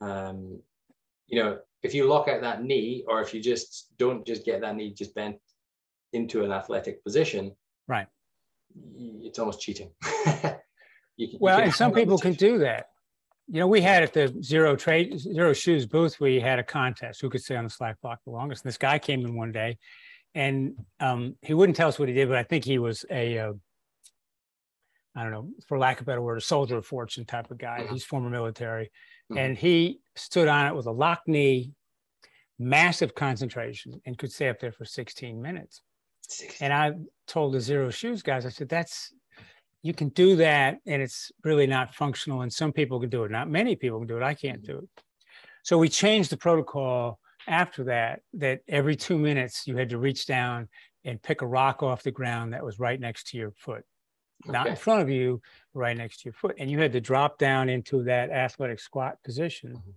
Um, 0.00 0.60
you 1.26 1.42
know, 1.42 1.58
if 1.82 1.94
you 1.94 2.06
lock 2.06 2.28
out 2.28 2.42
that 2.42 2.62
knee, 2.62 3.04
or 3.08 3.20
if 3.22 3.34
you 3.34 3.42
just 3.42 3.96
don't 3.98 4.24
just 4.24 4.44
get 4.44 4.60
that 4.60 4.76
knee 4.76 4.92
just 4.92 5.14
bent 5.14 5.38
into 6.16 6.44
an 6.44 6.52
athletic 6.52 7.02
position, 7.04 7.54
right? 7.86 8.08
It's 9.22 9.38
almost 9.38 9.60
cheating. 9.60 9.90
you, 11.16 11.38
well, 11.40 11.58
you 11.58 11.64
and 11.64 11.74
some 11.74 11.92
people 11.92 12.18
can 12.18 12.34
do 12.34 12.58
that. 12.58 12.86
You 13.48 13.60
know, 13.60 13.68
we 13.68 13.80
had 13.80 14.02
at 14.02 14.12
the 14.12 14.36
zero 14.42 14.74
trade 14.74 15.12
Xero 15.12 15.54
shoes 15.54 15.86
booth, 15.86 16.18
we 16.18 16.40
had 16.40 16.58
a 16.58 16.64
contest 16.64 17.20
who 17.20 17.30
could 17.30 17.42
stay 17.42 17.54
on 17.54 17.64
the 17.64 17.70
Slackblock 17.70 18.16
the 18.24 18.32
longest. 18.32 18.64
And 18.64 18.68
this 18.68 18.78
guy 18.78 18.98
came 18.98 19.24
in 19.24 19.36
one 19.36 19.52
day, 19.52 19.78
and 20.34 20.74
um, 20.98 21.36
he 21.42 21.54
wouldn't 21.54 21.76
tell 21.76 21.88
us 21.88 21.98
what 21.98 22.08
he 22.08 22.14
did, 22.14 22.28
but 22.28 22.38
I 22.38 22.42
think 22.42 22.64
he 22.64 22.78
was 22.78 23.04
a 23.08 23.38
uh, 23.38 23.52
I 25.16 25.22
don't 25.22 25.32
know, 25.32 25.48
for 25.66 25.78
lack 25.78 25.98
of 25.98 26.06
a 26.06 26.10
better 26.10 26.20
word, 26.20 26.36
a 26.36 26.42
soldier 26.42 26.76
of 26.76 26.84
fortune 26.84 27.24
type 27.24 27.50
of 27.50 27.56
guy. 27.56 27.80
Mm-hmm. 27.80 27.94
He's 27.94 28.04
former 28.04 28.28
military. 28.28 28.90
Mm-hmm. 29.30 29.38
And 29.38 29.58
he 29.58 30.00
stood 30.14 30.46
on 30.46 30.66
it 30.66 30.74
with 30.76 30.86
a 30.86 30.92
lock 30.92 31.22
knee, 31.26 31.72
massive 32.58 33.14
concentration, 33.14 34.00
and 34.04 34.18
could 34.18 34.30
stay 34.30 34.50
up 34.50 34.60
there 34.60 34.72
for 34.72 34.84
16 34.84 35.40
minutes. 35.40 35.80
And 36.60 36.72
I 36.72 36.92
told 37.26 37.54
the 37.54 37.58
Xero 37.58 37.92
shoes 37.92 38.22
guys, 38.22 38.46
I 38.46 38.50
said, 38.50 38.68
that's, 38.68 39.12
you 39.82 39.94
can 39.94 40.08
do 40.10 40.36
that 40.36 40.78
and 40.86 41.00
it's 41.00 41.30
really 41.44 41.66
not 41.66 41.94
functional. 41.94 42.42
And 42.42 42.52
some 42.52 42.72
people 42.72 43.00
can 43.00 43.10
do 43.10 43.24
it. 43.24 43.30
Not 43.30 43.48
many 43.48 43.76
people 43.76 43.98
can 43.98 44.08
do 44.08 44.16
it. 44.16 44.22
I 44.22 44.34
can't 44.34 44.62
do 44.62 44.78
it. 44.78 45.02
So 45.62 45.78
we 45.78 45.88
changed 45.88 46.30
the 46.30 46.36
protocol 46.36 47.18
after 47.48 47.84
that, 47.84 48.20
that 48.34 48.60
every 48.68 48.96
two 48.96 49.18
minutes 49.18 49.66
you 49.66 49.76
had 49.76 49.88
to 49.90 49.98
reach 49.98 50.26
down 50.26 50.68
and 51.04 51.22
pick 51.22 51.42
a 51.42 51.46
rock 51.46 51.82
off 51.82 52.02
the 52.02 52.10
ground 52.10 52.52
that 52.52 52.64
was 52.64 52.78
right 52.78 52.98
next 52.98 53.28
to 53.28 53.36
your 53.36 53.52
foot. 53.52 53.84
Okay. 54.44 54.52
Not 54.52 54.66
in 54.66 54.76
front 54.76 55.02
of 55.02 55.08
you, 55.08 55.40
right 55.72 55.96
next 55.96 56.18
to 56.18 56.26
your 56.26 56.34
foot. 56.34 56.56
And 56.58 56.70
you 56.70 56.78
had 56.78 56.92
to 56.92 57.00
drop 57.00 57.38
down 57.38 57.68
into 57.68 58.02
that 58.04 58.30
athletic 58.30 58.80
squat 58.80 59.16
position 59.24 59.70
mm-hmm. 59.70 59.90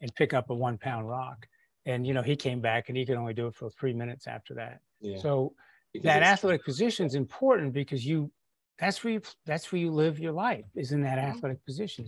and 0.00 0.14
pick 0.14 0.34
up 0.34 0.50
a 0.50 0.54
one 0.54 0.78
pound 0.78 1.08
rock. 1.08 1.46
And, 1.86 2.06
you 2.06 2.12
know, 2.12 2.22
he 2.22 2.36
came 2.36 2.60
back 2.60 2.88
and 2.88 2.98
he 2.98 3.06
could 3.06 3.16
only 3.16 3.32
do 3.32 3.46
it 3.46 3.54
for 3.54 3.70
three 3.70 3.94
minutes 3.94 4.26
after 4.26 4.54
that. 4.54 4.80
Yeah. 5.00 5.18
So 5.18 5.54
that 6.02 6.22
athletic 6.22 6.64
position 6.64 7.06
is 7.06 7.14
important 7.14 7.72
because 7.72 8.04
you 8.04 8.30
that's 8.78 9.02
where 9.02 9.14
you 9.14 9.22
that's 9.46 9.72
where 9.72 9.80
you 9.80 9.90
live 9.90 10.18
your 10.18 10.32
life 10.32 10.64
is 10.74 10.92
in 10.92 11.02
that 11.02 11.18
mm-hmm. 11.18 11.36
athletic 11.36 11.64
position. 11.64 12.06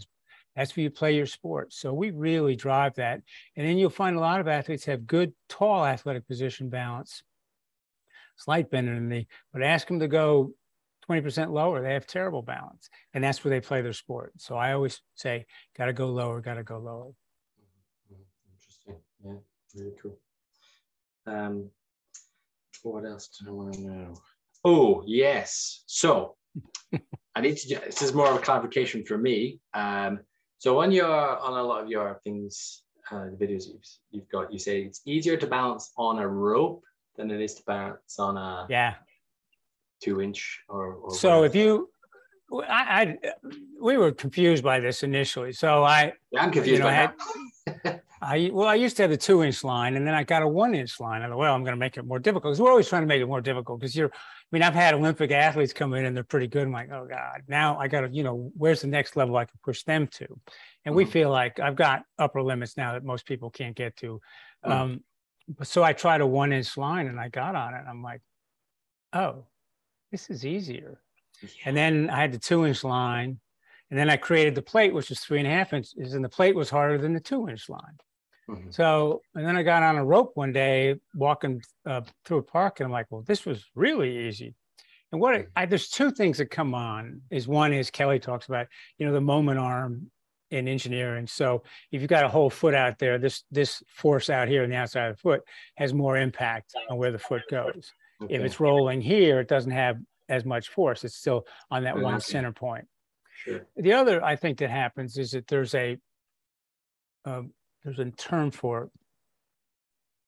That's 0.57 0.76
where 0.76 0.83
you 0.83 0.91
play 0.91 1.14
your 1.14 1.26
sport. 1.26 1.72
So 1.72 1.95
we 1.95 2.11
really 2.11 2.57
drive 2.57 2.97
that. 2.97 3.20
And 3.57 3.66
then 3.66 3.79
you'll 3.79 3.91
find 3.91 4.16
a 4.16 4.20
lot 4.20 4.41
of 4.41 4.49
athletes 4.49 4.85
have 4.87 5.07
good 5.07 5.33
tall 5.49 5.87
athletic 5.87 6.26
position 6.26 6.68
balance. 6.68 7.22
Slight 8.37 8.70
bend 8.70 8.89
in 8.89 8.95
the 8.95 9.01
knee 9.01 9.29
but 9.53 9.62
ask 9.62 9.87
them 9.87 10.01
to 10.01 10.09
go 10.09 10.53
20% 11.09 11.51
lower 11.51 11.81
they 11.81 11.95
have 11.95 12.07
terrible 12.07 12.43
balance. 12.43 12.91
And 13.14 13.24
that's 13.24 13.43
where 13.45 13.51
they 13.51 13.61
play 13.61 13.81
their 13.81 13.93
sport. 13.93 14.33
So 14.39 14.57
i 14.57 14.72
always 14.72 15.01
say 15.14 15.47
got 15.76 15.87
to 15.87 15.93
go 15.93 16.09
lower 16.09 16.41
got 16.41 16.55
to 16.55 16.64
go 16.64 16.79
lower. 16.79 17.12
Mm-hmm. 18.11 18.22
interesting. 18.53 18.97
Yeah 19.24 19.47
very 19.75 19.93
cool 20.03 20.19
um, 21.27 21.71
what 22.83 23.05
else 23.05 23.29
do 23.29 23.49
I 23.49 23.53
want 23.53 23.75
to 23.75 23.81
know? 23.83 24.14
Oh, 24.64 25.03
yes. 25.07 25.83
So 25.87 26.37
I 27.35 27.41
need 27.41 27.57
to, 27.57 27.81
this 27.85 28.03
is 28.03 28.14
more 28.14 28.31
of 28.31 28.37
a 28.37 28.41
clarification 28.41 29.05
for 29.05 29.19
me. 29.19 29.61
Um, 29.75 30.21
so 30.59 30.81
on 30.81 30.91
your, 30.91 31.07
on 31.07 31.53
a 31.59 31.62
lot 31.62 31.83
of 31.83 31.89
your 31.89 32.21
things, 32.25 32.83
uh, 33.11 33.27
the 33.27 33.47
videos 33.47 33.66
you've, 33.69 33.85
you've 34.11 34.29
got, 34.31 34.53
you 34.53 34.59
say 34.59 34.83
it's 34.83 35.03
easier 35.07 35.37
to 35.37 35.47
balance 35.47 35.93
on 35.97 36.19
a 36.19 36.27
rope 36.27 36.83
than 37.16 37.31
it 37.31 37.41
is 37.41 37.55
to 37.57 37.62
balance 37.64 38.19
on 38.19 38.37
a 38.37 38.66
yeah 38.71 38.95
two 40.01 40.23
inch 40.23 40.61
or, 40.69 40.95
or 40.95 41.12
so 41.12 41.41
whatever. 41.41 41.47
if 41.47 41.55
you 41.57 41.91
I, 42.69 43.19
I, 43.25 43.33
we 43.83 43.97
were 43.99 44.12
confused 44.12 44.62
by 44.62 44.79
this 44.79 45.03
initially 45.03 45.53
so 45.53 45.83
i 45.83 46.12
yeah, 46.31 46.45
i'm 46.45 46.53
confused 46.53 46.79
you 46.79 46.79
know, 46.79 46.85
by 46.85 46.93
that 46.93 47.16
I 48.21 48.51
well, 48.53 48.69
I 48.69 48.75
used 48.75 48.97
to 48.97 49.05
have 49.05 49.11
the 49.11 49.16
two 49.16 49.43
inch 49.43 49.62
line, 49.62 49.97
and 49.97 50.07
then 50.07 50.14
I 50.14 50.25
got 50.25 50.43
a 50.43 50.49
one 50.49 50.75
inch 50.75 50.99
line. 50.99 51.23
I 51.23 51.29
thought, 51.29 51.39
well, 51.39 51.55
I'm 51.55 51.62
going 51.62 51.75
to 51.75 51.79
make 51.79 51.97
it 51.97 52.05
more 52.05 52.19
difficult 52.19 52.53
because 52.53 52.61
we're 52.61 52.71
always 52.71 52.89
trying 52.89 53.03
to 53.03 53.07
make 53.07 53.23
it 53.23 53.27
more 53.27 53.41
difficult. 53.41 53.79
Because 53.81 53.95
you're, 53.95 54.11
I 54.11 54.51
mean, 54.51 54.62
I've 54.62 54.75
had 54.75 54.95
Olympic 54.95 55.31
athletes 55.31 55.73
come 55.73 55.95
in 55.95 56.05
and 56.05 56.16
they're 56.16 56.25
pretty 56.25 56.49
good. 56.49 56.64
I'm 56.64 56.73
like, 56.73 56.91
oh 56.91 57.07
god, 57.09 57.43
now 57.47 57.79
I 57.79 57.87
got 57.87 58.01
to, 58.01 58.09
you 58.09 58.25
know, 58.25 58.51
where's 58.57 58.81
the 58.81 58.89
next 58.89 59.16
level 59.16 59.37
I 59.37 59.45
can 59.45 59.59
push 59.62 59.85
them 59.85 60.09
to? 60.09 60.27
And 60.27 60.93
mm-hmm. 60.93 60.95
we 60.95 61.05
feel 61.05 61.31
like 61.31 61.61
I've 61.61 61.77
got 61.77 62.03
upper 62.19 62.43
limits 62.43 62.77
now 62.77 62.93
that 62.95 63.05
most 63.05 63.25
people 63.25 63.51
can't 63.51 63.77
get 63.77 63.97
to. 63.99 64.21
Mm-hmm. 64.64 64.73
Um, 64.73 65.05
so 65.62 65.85
I 65.85 65.93
tried 65.93 66.21
a 66.21 66.27
one 66.27 66.53
inch 66.53 66.77
line, 66.77 67.07
and 67.07 67.21
I 67.21 67.29
got 67.29 67.55
on 67.55 67.75
it. 67.75 67.85
I'm 67.89 68.03
like, 68.03 68.21
oh, 69.12 69.45
this 70.11 70.29
is 70.29 70.45
easier. 70.45 71.01
Yeah. 71.41 71.49
And 71.66 71.77
then 71.77 72.11
I 72.11 72.21
had 72.21 72.33
the 72.33 72.39
two 72.39 72.66
inch 72.66 72.83
line. 72.85 73.39
And 73.91 73.99
then 73.99 74.11
I 74.11 74.16
created 74.16 74.55
the 74.55 74.62
plate, 74.62 74.93
which 74.93 75.09
was 75.09 75.20
three 75.20 75.39
and 75.39 75.47
a 75.47 75.51
half 75.51 75.72
inches, 75.72 76.12
and 76.14 76.24
the 76.24 76.28
plate 76.28 76.55
was 76.55 76.68
harder 76.68 76.99
than 76.99 77.14
the 77.14 77.20
two 77.20 77.49
inch 77.49 77.68
line. 77.68 77.99
Mm-hmm. 78.49 78.70
So, 78.70 79.22
and 79.34 79.47
then 79.47 79.57
I 79.57 79.62
got 79.62 79.82
on 79.82 79.97
a 79.97 80.05
rope 80.05 80.32
one 80.34 80.53
day 80.53 80.97
walking 81.14 81.62
uh, 81.86 82.03
through 82.24 82.39
a 82.39 82.43
park, 82.43 82.80
and 82.80 82.86
I'm 82.86 82.93
like, 82.93 83.07
well, 83.11 83.22
this 83.22 83.45
was 83.47 83.64
really 83.74 84.28
easy. 84.28 84.55
And 85.12 85.20
what 85.20 85.34
mm-hmm. 85.34 85.49
I, 85.57 85.66
there's 85.66 85.89
two 85.89 86.11
things 86.11 86.39
that 86.39 86.51
come 86.51 86.74
on 86.74 87.22
is 87.30 87.49
one 87.49 87.72
is 87.72 87.91
Kelly 87.91 88.18
talks 88.18 88.47
about, 88.49 88.66
you 88.99 89.07
know, 89.07 89.12
the 89.12 89.20
moment 89.20 89.59
arm 89.59 90.11
in 90.51 90.68
engineering. 90.68 91.26
So 91.26 91.62
if 91.93 92.01
you've 92.01 92.11
got 92.11 92.24
a 92.24 92.28
whole 92.28 92.51
foot 92.51 92.74
out 92.74 92.99
there, 92.99 93.18
this 93.18 93.45
this 93.51 93.82
force 93.89 94.30
out 94.30 94.49
here 94.49 94.64
on 94.64 94.70
the 94.70 94.76
outside 94.76 95.11
of 95.11 95.16
the 95.16 95.20
foot 95.20 95.43
has 95.76 95.93
more 95.93 96.16
impact 96.16 96.74
on 96.91 96.97
where 96.97 97.12
the 97.12 97.18
foot 97.18 97.43
goes. 97.51 97.93
Okay. 98.22 98.34
If 98.34 98.43
it's 98.43 98.61
rolling 98.61 99.01
here, 99.01 99.41
it 99.41 99.49
doesn't 99.49 99.70
have 99.70 99.99
as 100.28 100.45
much 100.45 100.68
force. 100.68 101.05
It's 101.05 101.16
still 101.16 101.47
on 101.70 101.84
that 101.84 101.99
one 101.99 102.20
center 102.20 102.53
point. 102.53 102.86
Sure. 103.49 103.66
The 103.76 103.92
other 103.92 104.24
I 104.24 104.36
think 104.36 104.59
that 104.59 104.70
happens 104.70 105.16
is 105.16 105.32
that 105.32 105.46
there's 105.46 105.74
a 105.74 105.96
um, 107.24 107.53
there's 107.84 107.99
a 107.99 108.11
term 108.11 108.51
for 108.51 108.90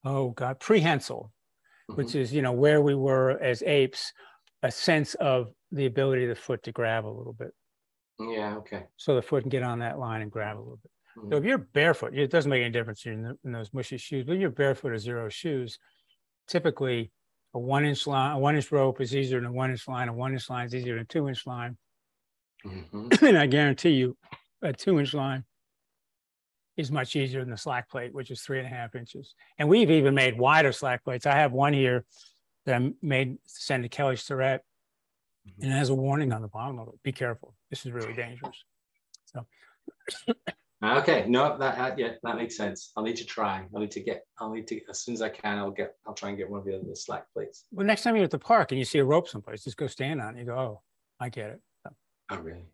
oh 0.05 0.31
God, 0.31 0.61
prehensile, 0.61 1.33
mm-hmm. 1.91 2.01
which 2.01 2.15
is, 2.15 2.33
you 2.33 2.43
know, 2.43 2.53
where 2.53 2.81
we 2.81 2.95
were 2.95 3.39
as 3.43 3.63
apes, 3.63 4.13
a 4.63 4.71
sense 4.71 5.15
of 5.15 5.53
the 5.73 5.87
ability 5.87 6.25
of 6.25 6.29
the 6.31 6.35
foot 6.35 6.63
to 6.65 6.73
grab 6.73 7.07
a 7.07 7.09
little 7.09 7.33
bit. 7.33 7.53
Yeah, 8.19 8.57
okay. 8.57 8.85
So 8.97 9.15
the 9.15 9.23
foot 9.23 9.43
can 9.43 9.51
get 9.51 9.63
on 9.63 9.79
that 9.79 9.99
line 9.99 10.21
and 10.23 10.31
grab 10.31 10.59
a 10.59 10.61
little 10.61 10.81
bit. 10.83 10.91
Mm-hmm. 11.19 11.33
So 11.33 11.39
if 11.39 11.45
you're 11.45 11.59
barefoot, 11.59 12.15
it 12.15 12.31
doesn't 12.31 12.51
make 12.51 12.63
any 12.63 12.71
difference 12.71 13.07
in, 13.07 13.37
in 13.45 13.53
those 13.53 13.73
mushy 13.73 13.97
shoes, 13.97 14.25
but 14.27 14.35
if 14.35 14.41
you're 14.41 14.51
barefoot 14.51 14.93
or 14.93 14.97
Xero 14.97 15.31
shoes, 15.31 15.79
typically 16.47 17.11
a 17.55 17.59
one 17.59 17.85
inch 17.85 18.07
line, 18.07 18.37
a 18.37 18.39
one 18.39 18.57
inch 18.57 18.71
rope 18.71 19.01
is 19.01 19.15
easier 19.15 19.41
than 19.41 19.49
a 19.49 19.53
one 19.53 19.71
inch 19.71 19.89
line. 19.89 20.09
A 20.09 20.13
one 20.13 20.33
inch 20.33 20.49
line 20.51 20.67
is 20.67 20.75
easier 20.75 20.95
than 20.95 21.03
a 21.03 21.07
two 21.07 21.29
inch 21.29 21.47
line. 21.47 21.77
Mm-hmm. 22.67 23.09
and 23.27 23.39
I 23.39 23.47
guarantee 23.47 23.91
you, 23.91 24.17
a 24.63 24.73
two 24.73 24.99
inch 24.99 25.15
line 25.15 25.45
is 26.77 26.91
much 26.91 27.17
easier 27.17 27.41
than 27.41 27.51
the 27.51 27.57
slack 27.57 27.91
plate, 27.91 28.15
which 28.15 28.31
is 28.31 28.41
three 28.41 28.59
and 28.59 28.67
a 28.67 28.71
half 28.71 28.95
inches. 28.95 29.35
And 29.59 29.69
we've 29.69 29.91
even 29.91 30.15
made 30.15 30.39
wider 30.39 30.73
slack 30.73 31.05
plates. 31.05 31.27
I 31.27 31.37
have 31.37 31.53
one 31.53 31.73
here 31.73 32.05
that 32.67 32.81
I 32.81 32.93
made 33.03 33.39
send 33.47 33.83
to 33.83 33.89
Kelly 33.89 34.17
Starrett, 34.17 34.63
mm-hmm. 35.47 35.63
and 35.63 35.73
it 35.73 35.77
has 35.77 35.91
a 35.91 35.95
warning 35.95 36.33
on 36.33 36.43
the 36.43 36.49
bottom 36.49 36.79
of 36.79 36.89
it. 36.89 37.03
Be 37.03 37.13
careful. 37.13 37.55
This 37.71 37.85
is 37.87 37.93
really 37.93 38.15
dangerous. 38.15 38.65
So 39.27 39.47
Okay, 40.83 41.27
no, 41.29 41.59
that 41.59 41.99
yeah, 41.99 42.13
that 42.23 42.37
makes 42.37 42.57
sense. 42.57 42.93
I'll 42.97 43.03
need 43.03 43.17
to 43.17 43.27
try. 43.27 43.67
I'll 43.75 43.81
need 43.81 43.91
to 43.91 44.01
get. 44.01 44.25
I'll 44.39 44.51
need 44.51 44.67
to 44.69 44.81
as 44.89 45.01
soon 45.01 45.13
as 45.13 45.21
I 45.21 45.29
can. 45.29 45.59
I'll 45.59 45.71
get. 45.71 45.95
I'll 46.07 46.15
try 46.15 46.31
and 46.31 46.39
get 46.39 46.49
one 46.49 46.61
of 46.61 46.65
the 46.65 46.75
other 46.75 46.95
slack 46.95 47.27
plates. 47.35 47.65
Well, 47.71 47.87
next 47.87 48.03
time 48.03 48.17
you're 48.17 48.25
at 48.25 48.31
the 48.31 48.39
park 48.39 48.73
and 48.73 48.79
you 48.79 48.87
see 48.87 48.99
a 48.99 49.05
rope 49.05 49.29
someplace, 49.29 49.65
just 49.65 49.77
go 49.77 49.87
stand 49.87 50.23
on 50.23 50.37
it. 50.37 50.41
You 50.41 50.47
go, 50.47 50.59
oh, 50.59 50.81
I 51.21 51.29
get 51.29 51.51
it. 51.51 51.61
Oh, 52.31 52.39
really? 52.39 52.65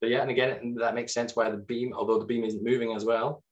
But 0.00 0.10
yeah, 0.10 0.22
and 0.22 0.30
again, 0.30 0.74
that 0.80 0.94
makes 0.94 1.14
sense 1.14 1.36
why 1.36 1.48
the 1.50 1.58
beam, 1.58 1.92
although 1.94 2.18
the 2.18 2.24
beam 2.24 2.44
isn't 2.44 2.64
moving 2.64 2.92
as 2.94 3.04
well, 3.04 3.44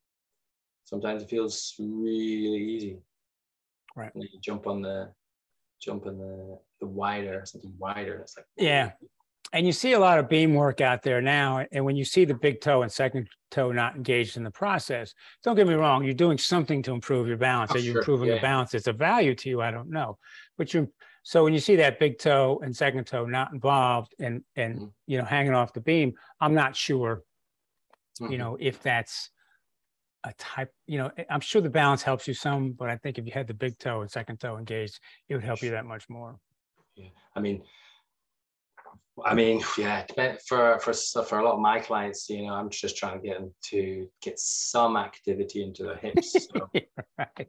sometimes 0.85 1.23
it 1.23 1.31
feels 1.31 1.75
really 1.79 2.59
easy. 2.59 2.99
Right. 3.95 4.11
And 4.15 4.25
you 4.25 4.41
jump 4.43 4.67
on 4.67 4.83
the, 4.83 5.13
jump 5.81 6.07
on 6.07 6.19
the 6.19 6.59
the 6.81 6.87
wider 6.87 7.43
something 7.45 7.73
wider. 7.79 8.17
It's 8.17 8.37
like 8.37 8.47
yeah, 8.57 8.93
and 9.53 9.67
you 9.67 9.73
see 9.73 9.93
a 9.93 9.99
lot 9.99 10.19
of 10.19 10.29
beam 10.29 10.55
work 10.55 10.81
out 10.81 11.03
there 11.03 11.21
now. 11.21 11.65
And 11.73 11.85
when 11.85 11.97
you 11.97 12.05
see 12.05 12.25
the 12.25 12.35
big 12.35 12.61
toe 12.61 12.83
and 12.83 12.91
second 12.91 13.29
toe 13.51 13.73
not 13.73 13.97
engaged 13.97 14.37
in 14.37 14.43
the 14.45 14.51
process, 14.51 15.15
don't 15.45 15.57
get 15.57 15.67
me 15.67 15.75
wrong, 15.75 16.05
you're 16.05 16.15
doing 16.15 16.39
something 16.39 16.83
to 16.85 16.93
improve 16.93 17.29
your 17.29 17.37
balance. 17.37 17.71
Oh, 17.73 17.77
Are 17.77 17.79
you 17.79 17.93
sure. 17.93 18.01
improving 18.01 18.29
yeah. 18.29 18.37
the 18.37 18.41
balance? 18.41 18.75
It's 18.75 18.87
a 18.87 18.93
value 18.93 19.35
to 19.37 19.49
you. 19.49 19.61
I 19.61 19.71
don't 19.71 19.91
know. 19.91 20.19
But 20.57 20.73
you're 20.75 20.89
so 21.23 21.45
when 21.45 21.53
you 21.53 21.61
see 21.61 21.77
that 21.77 21.99
big 21.99 22.19
toe 22.19 22.61
and 22.65 22.75
second 22.75 23.07
toe 23.07 23.27
not 23.27 23.53
involved 23.53 24.15
and 24.19 24.43
and 24.57 24.77
mm-hmm. 24.77 24.87
you 25.07 25.19
know 25.19 25.25
hanging 25.25 25.55
off 25.55 25.73
the 25.73 25.81
beam, 25.81 26.15
I'm 26.41 26.55
not 26.55 26.75
sure, 26.77 27.23
mm-hmm. 28.21 28.33
you 28.33 28.39
know, 28.39 28.57
if 28.61 28.83
that's 28.83 29.31
a 30.25 30.33
type, 30.35 30.71
you 30.87 30.99
know, 30.99 31.11
I'm 31.31 31.41
sure 31.41 31.63
the 31.63 31.71
balance 31.71 32.03
helps 32.03 32.29
you 32.29 32.35
some, 32.35 32.73
but 32.73 32.91
I 32.91 32.97
think 32.97 33.19
if 33.19 33.27
you 33.27 33.33
had 33.33 33.47
the 33.47 33.55
big 33.55 33.79
toe 33.79 34.03
and 34.03 34.11
second 34.11 34.39
toe 34.39 34.59
engaged, 34.59 34.99
it 35.29 35.35
would 35.35 35.45
help 35.45 35.63
you 35.63 35.71
that 35.71 35.87
much 35.87 36.09
more. 36.09 36.37
Yeah. 36.95 37.09
I 37.35 37.41
mean, 37.41 37.63
I 39.25 39.35
mean, 39.35 39.63
yeah, 39.79 40.05
for 40.47 40.79
for 40.79 40.93
for 40.93 41.39
a 41.39 41.45
lot 41.45 41.55
of 41.55 41.61
my 41.61 41.79
clients, 41.81 42.29
you 42.29 42.47
know, 42.47 42.55
I'm 42.55 42.71
just 42.71 42.97
trying 42.97 43.21
to 43.21 43.27
get 43.27 43.39
them 43.39 43.53
to 43.71 44.09
get 44.23 44.39
some 44.39 44.97
activity 44.97 45.63
into 45.63 45.85
their 45.85 45.97
hips. 45.97 46.35
So. 46.51 46.71
right. 47.19 47.49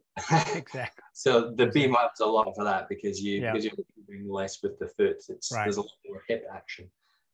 Exactly. 0.56 1.04
so 1.14 1.54
the 1.56 1.68
beam 1.68 1.96
up's 1.96 2.20
a 2.20 2.26
lot 2.26 2.54
for 2.56 2.64
that 2.64 2.90
because 2.90 3.22
you 3.22 3.42
yeah. 3.42 3.52
because 3.52 3.66
you're 3.66 3.76
doing 4.08 4.30
less 4.30 4.62
with 4.62 4.78
the 4.80 4.88
foot. 4.88 5.18
It's 5.30 5.52
right. 5.52 5.64
there's 5.64 5.78
a 5.78 5.82
lot 5.82 5.92
more 6.08 6.24
hip 6.28 6.46
action. 6.54 6.90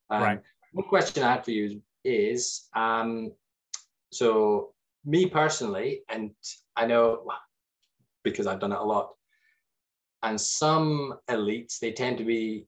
Um, 0.10 0.22
right. 0.22 0.42
One 0.74 0.88
question 0.88 1.24
I 1.24 1.34
have 1.34 1.46
for 1.46 1.52
you 1.52 1.82
is, 2.04 2.68
um, 2.76 3.32
so 4.12 4.74
me 5.06 5.26
personally, 5.26 6.02
and 6.10 6.32
I 6.76 6.86
know 6.86 7.26
because 8.24 8.46
I've 8.46 8.60
done 8.60 8.74
it 8.74 8.80
a 8.80 8.84
lot, 8.84 9.16
and 10.24 10.40
some 10.40 11.16
elites 11.30 11.80
they 11.80 11.92
tend 11.92 12.18
to 12.20 12.24
be 12.24 12.68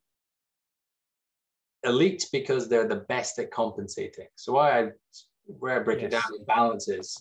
elite 1.83 2.25
because 2.31 2.67
they're 2.67 2.87
the 2.87 3.05
best 3.07 3.39
at 3.39 3.51
compensating. 3.51 4.27
So 4.35 4.53
why 4.53 4.79
I 4.79 4.89
where 5.45 5.79
I 5.79 5.83
break 5.83 6.01
yes. 6.01 6.07
it 6.07 6.11
down 6.11 6.37
in 6.37 6.45
balances, 6.45 7.17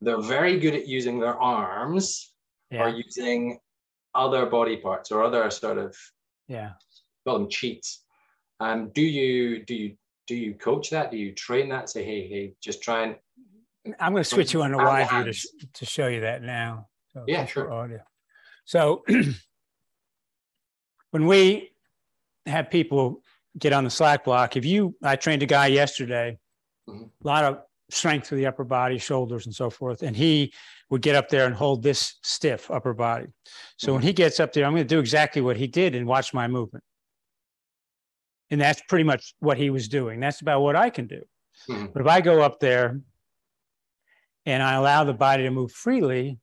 they're 0.00 0.20
very 0.20 0.58
good 0.58 0.74
at 0.74 0.86
using 0.86 1.18
their 1.18 1.34
arms 1.34 2.32
yeah. 2.70 2.84
or 2.84 2.88
using 2.88 3.58
other 4.14 4.46
body 4.46 4.76
parts 4.76 5.10
or 5.10 5.22
other 5.22 5.50
sort 5.50 5.78
of 5.78 5.96
yeah 6.48 6.72
call 7.26 7.38
them 7.38 7.50
cheats. 7.50 8.04
Um, 8.60 8.90
do 8.94 9.02
you 9.02 9.64
do 9.64 9.74
you 9.74 9.96
do 10.26 10.34
you 10.34 10.54
coach 10.54 10.90
that? 10.90 11.10
Do 11.10 11.16
you 11.16 11.32
train 11.32 11.68
that? 11.70 11.88
Say, 11.88 12.04
hey, 12.04 12.28
hey, 12.28 12.54
just 12.62 12.82
try 12.82 13.04
and. 13.04 13.16
I'm 14.00 14.12
going 14.12 14.24
to 14.24 14.28
switch 14.28 14.52
you 14.52 14.62
on 14.62 14.72
the 14.72 14.78
wide 14.78 15.08
view 15.08 15.32
to, 15.32 15.68
to 15.74 15.86
show 15.86 16.08
you 16.08 16.22
that 16.22 16.42
now. 16.42 16.88
So 17.12 17.22
yeah, 17.28 17.46
sure. 17.46 17.72
Audio. 17.72 18.00
So 18.64 19.04
when 21.12 21.26
we 21.26 21.70
have 22.46 22.68
people 22.68 23.22
get 23.58 23.72
on 23.72 23.84
the 23.84 23.90
Slackblock. 23.90 24.56
If 24.56 24.64
you, 24.64 24.94
I 25.02 25.16
trained 25.16 25.42
a 25.42 25.46
guy 25.46 25.68
yesterday, 25.68 26.38
mm-hmm. 26.88 27.04
a 27.04 27.26
lot 27.26 27.44
of 27.44 27.58
strength 27.90 28.28
through 28.28 28.38
the 28.38 28.46
upper 28.46 28.64
body, 28.64 28.98
shoulders, 28.98 29.46
and 29.46 29.54
so 29.54 29.70
forth. 29.70 30.02
And 30.02 30.16
he 30.16 30.52
would 30.90 31.02
get 31.02 31.16
up 31.16 31.28
there 31.28 31.46
and 31.46 31.54
hold 31.54 31.82
this 31.82 32.14
stiff 32.22 32.70
upper 32.70 32.94
body. 32.94 33.26
So 33.76 33.88
mm-hmm. 33.88 33.94
when 33.94 34.02
he 34.02 34.12
gets 34.12 34.40
up 34.40 34.52
there, 34.52 34.64
I'm 34.64 34.72
going 34.72 34.86
to 34.86 34.94
do 34.94 35.00
exactly 35.00 35.42
what 35.42 35.56
he 35.56 35.66
did 35.66 35.94
and 35.94 36.06
watch 36.06 36.34
my 36.34 36.48
movement. 36.48 36.84
And 38.50 38.60
that's 38.60 38.82
pretty 38.88 39.04
much 39.04 39.34
what 39.40 39.56
he 39.56 39.70
was 39.70 39.88
doing. 39.88 40.20
That's 40.20 40.40
about 40.40 40.60
what 40.60 40.76
I 40.76 40.90
can 40.90 41.06
do. 41.06 41.22
Mm-hmm. 41.68 41.86
But 41.92 42.02
if 42.02 42.08
I 42.08 42.20
go 42.20 42.42
up 42.42 42.60
there 42.60 43.00
and 44.44 44.62
I 44.62 44.74
allow 44.74 45.04
the 45.04 45.14
body 45.14 45.42
to 45.44 45.50
move 45.50 45.72
freely, 45.72 46.38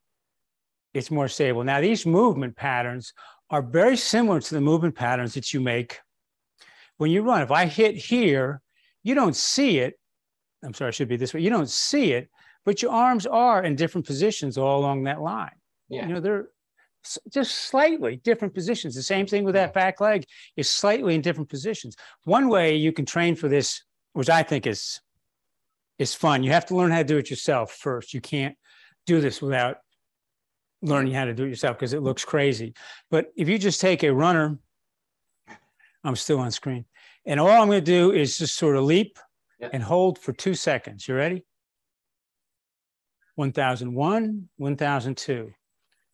it's 0.93 1.09
more 1.09 1.27
stable. 1.27 1.63
Now, 1.63 1.81
these 1.81 2.05
movement 2.05 2.55
patterns 2.55 3.13
are 3.49 3.61
very 3.61 3.95
similar 3.95 4.41
to 4.41 4.53
the 4.53 4.61
movement 4.61 4.95
patterns 4.95 5.33
that 5.35 5.53
you 5.53 5.61
make 5.61 5.99
when 6.97 7.11
you 7.11 7.21
run, 7.23 7.41
if 7.41 7.51
I 7.51 7.65
hit 7.65 7.95
here, 7.95 8.61
you 9.03 9.15
don't 9.15 9.35
see 9.35 9.79
it. 9.79 9.99
I'm 10.63 10.73
sorry, 10.73 10.89
I 10.89 10.91
should 10.91 11.09
be 11.09 11.17
this 11.17 11.33
way. 11.33 11.41
You 11.41 11.49
don't 11.49 11.69
see 11.69 12.13
it, 12.13 12.29
but 12.65 12.81
your 12.81 12.91
arms 12.91 13.25
are 13.25 13.63
in 13.63 13.75
different 13.75 14.07
positions 14.07 14.57
all 14.57 14.79
along 14.79 15.03
that 15.03 15.21
line. 15.21 15.51
Yeah. 15.89 16.07
You 16.07 16.13
know, 16.13 16.19
they're 16.21 16.47
just 17.29 17.65
slightly 17.65 18.17
different 18.17 18.53
positions. 18.53 18.95
The 18.95 19.03
same 19.03 19.27
thing 19.27 19.43
with 19.43 19.55
that 19.55 19.73
back 19.73 19.99
leg 19.99 20.25
is 20.55 20.69
slightly 20.69 21.15
in 21.15 21.21
different 21.21 21.49
positions. 21.49 21.95
One 22.23 22.47
way 22.47 22.75
you 22.75 22.93
can 22.93 23.05
train 23.05 23.35
for 23.35 23.49
this, 23.49 23.83
which 24.13 24.29
I 24.29 24.43
think 24.43 24.65
is 24.67 25.01
is 25.99 26.13
fun. 26.13 26.43
You 26.43 26.51
have 26.51 26.65
to 26.67 26.75
learn 26.75 26.91
how 26.91 26.99
to 26.99 27.03
do 27.03 27.17
it 27.17 27.29
yourself 27.29 27.71
first. 27.71 28.13
You 28.13 28.21
can't 28.21 28.55
do 29.05 29.21
this 29.21 29.41
without 29.41 29.77
learning 30.81 31.13
how 31.13 31.25
to 31.25 31.33
do 31.33 31.45
it 31.45 31.49
yourself 31.49 31.77
because 31.77 31.93
it 31.93 32.01
looks 32.01 32.25
crazy. 32.25 32.73
But 33.11 33.27
if 33.35 33.47
you 33.47 33.57
just 33.57 33.79
take 33.79 34.03
a 34.03 34.13
runner 34.13 34.57
I'm 36.03 36.15
still 36.15 36.39
on 36.39 36.51
screen. 36.51 36.85
And 37.25 37.39
all 37.39 37.49
I'm 37.49 37.67
going 37.67 37.79
to 37.79 37.81
do 37.81 38.11
is 38.11 38.37
just 38.37 38.55
sort 38.55 38.75
of 38.75 38.83
leap 38.83 39.17
and 39.71 39.81
hold 39.81 40.19
for 40.19 40.33
two 40.33 40.53
seconds. 40.53 41.07
You 41.07 41.15
ready? 41.15 41.45
1001, 43.35 44.49
1002, 44.57 45.53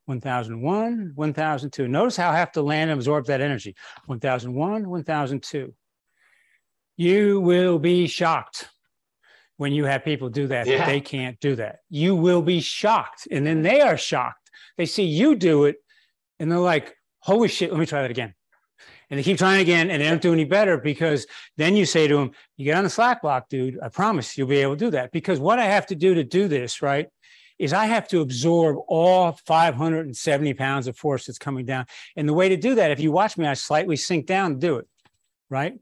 1001, 0.05 1.11
1002. 1.15 1.87
Notice 1.87 2.15
how 2.15 2.29
I 2.29 2.37
have 2.37 2.51
to 2.53 2.61
land 2.61 2.91
and 2.91 2.99
absorb 2.99 3.25
that 3.25 3.41
energy. 3.41 3.75
1001, 4.05 4.87
1002. 4.87 5.73
You 6.97 7.39
will 7.41 7.79
be 7.79 8.07
shocked 8.07 8.69
when 9.57 9.73
you 9.73 9.85
have 9.85 10.05
people 10.05 10.29
do 10.29 10.47
that, 10.47 10.67
yeah. 10.67 10.77
that 10.77 10.85
they 10.85 11.01
can't 11.01 11.39
do 11.39 11.55
that. 11.55 11.79
You 11.89 12.15
will 12.15 12.41
be 12.41 12.61
shocked. 12.61 13.27
And 13.31 13.45
then 13.45 13.61
they 13.61 13.81
are 13.81 13.97
shocked. 13.97 14.49
They 14.77 14.85
see 14.85 15.03
you 15.03 15.35
do 15.35 15.65
it 15.65 15.77
and 16.39 16.49
they're 16.49 16.59
like, 16.59 16.95
holy 17.19 17.49
shit, 17.49 17.71
let 17.71 17.79
me 17.79 17.85
try 17.85 18.01
that 18.01 18.11
again 18.11 18.33
and 19.09 19.17
they 19.17 19.23
keep 19.23 19.37
trying 19.37 19.61
again 19.61 19.89
and 19.89 20.01
they 20.01 20.07
don't 20.07 20.21
do 20.21 20.33
any 20.33 20.45
better 20.45 20.77
because 20.77 21.25
then 21.57 21.75
you 21.75 21.85
say 21.85 22.07
to 22.07 22.15
them, 22.15 22.31
you 22.57 22.65
get 22.65 22.75
on 22.75 22.83
the 22.83 22.89
Slackblock, 22.89 23.49
dude. 23.49 23.79
I 23.81 23.89
promise 23.89 24.37
you'll 24.37 24.47
be 24.47 24.57
able 24.57 24.75
to 24.75 24.85
do 24.85 24.91
that. 24.91 25.11
Because 25.11 25.39
what 25.39 25.59
I 25.59 25.65
have 25.65 25.87
to 25.87 25.95
do 25.95 26.13
to 26.13 26.23
do 26.23 26.47
this, 26.47 26.81
right, 26.81 27.07
is 27.57 27.73
I 27.73 27.85
have 27.85 28.07
to 28.09 28.21
absorb 28.21 28.77
all 28.87 29.33
570 29.45 30.53
pounds 30.53 30.87
of 30.87 30.95
force 30.95 31.25
that's 31.25 31.39
coming 31.39 31.65
down. 31.65 31.85
And 32.15 32.29
the 32.29 32.33
way 32.33 32.49
to 32.49 32.57
do 32.57 32.75
that, 32.75 32.91
if 32.91 32.99
you 32.99 33.11
watch 33.11 33.37
me, 33.37 33.47
I 33.47 33.55
slightly 33.55 33.95
sink 33.95 34.27
down 34.27 34.53
to 34.53 34.59
do 34.59 34.77
it, 34.77 34.87
right? 35.49 35.73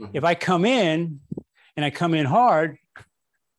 Mm-hmm. 0.00 0.16
If 0.16 0.24
I 0.24 0.34
come 0.34 0.64
in 0.64 1.20
and 1.76 1.84
I 1.84 1.90
come 1.90 2.14
in 2.14 2.26
hard, 2.26 2.78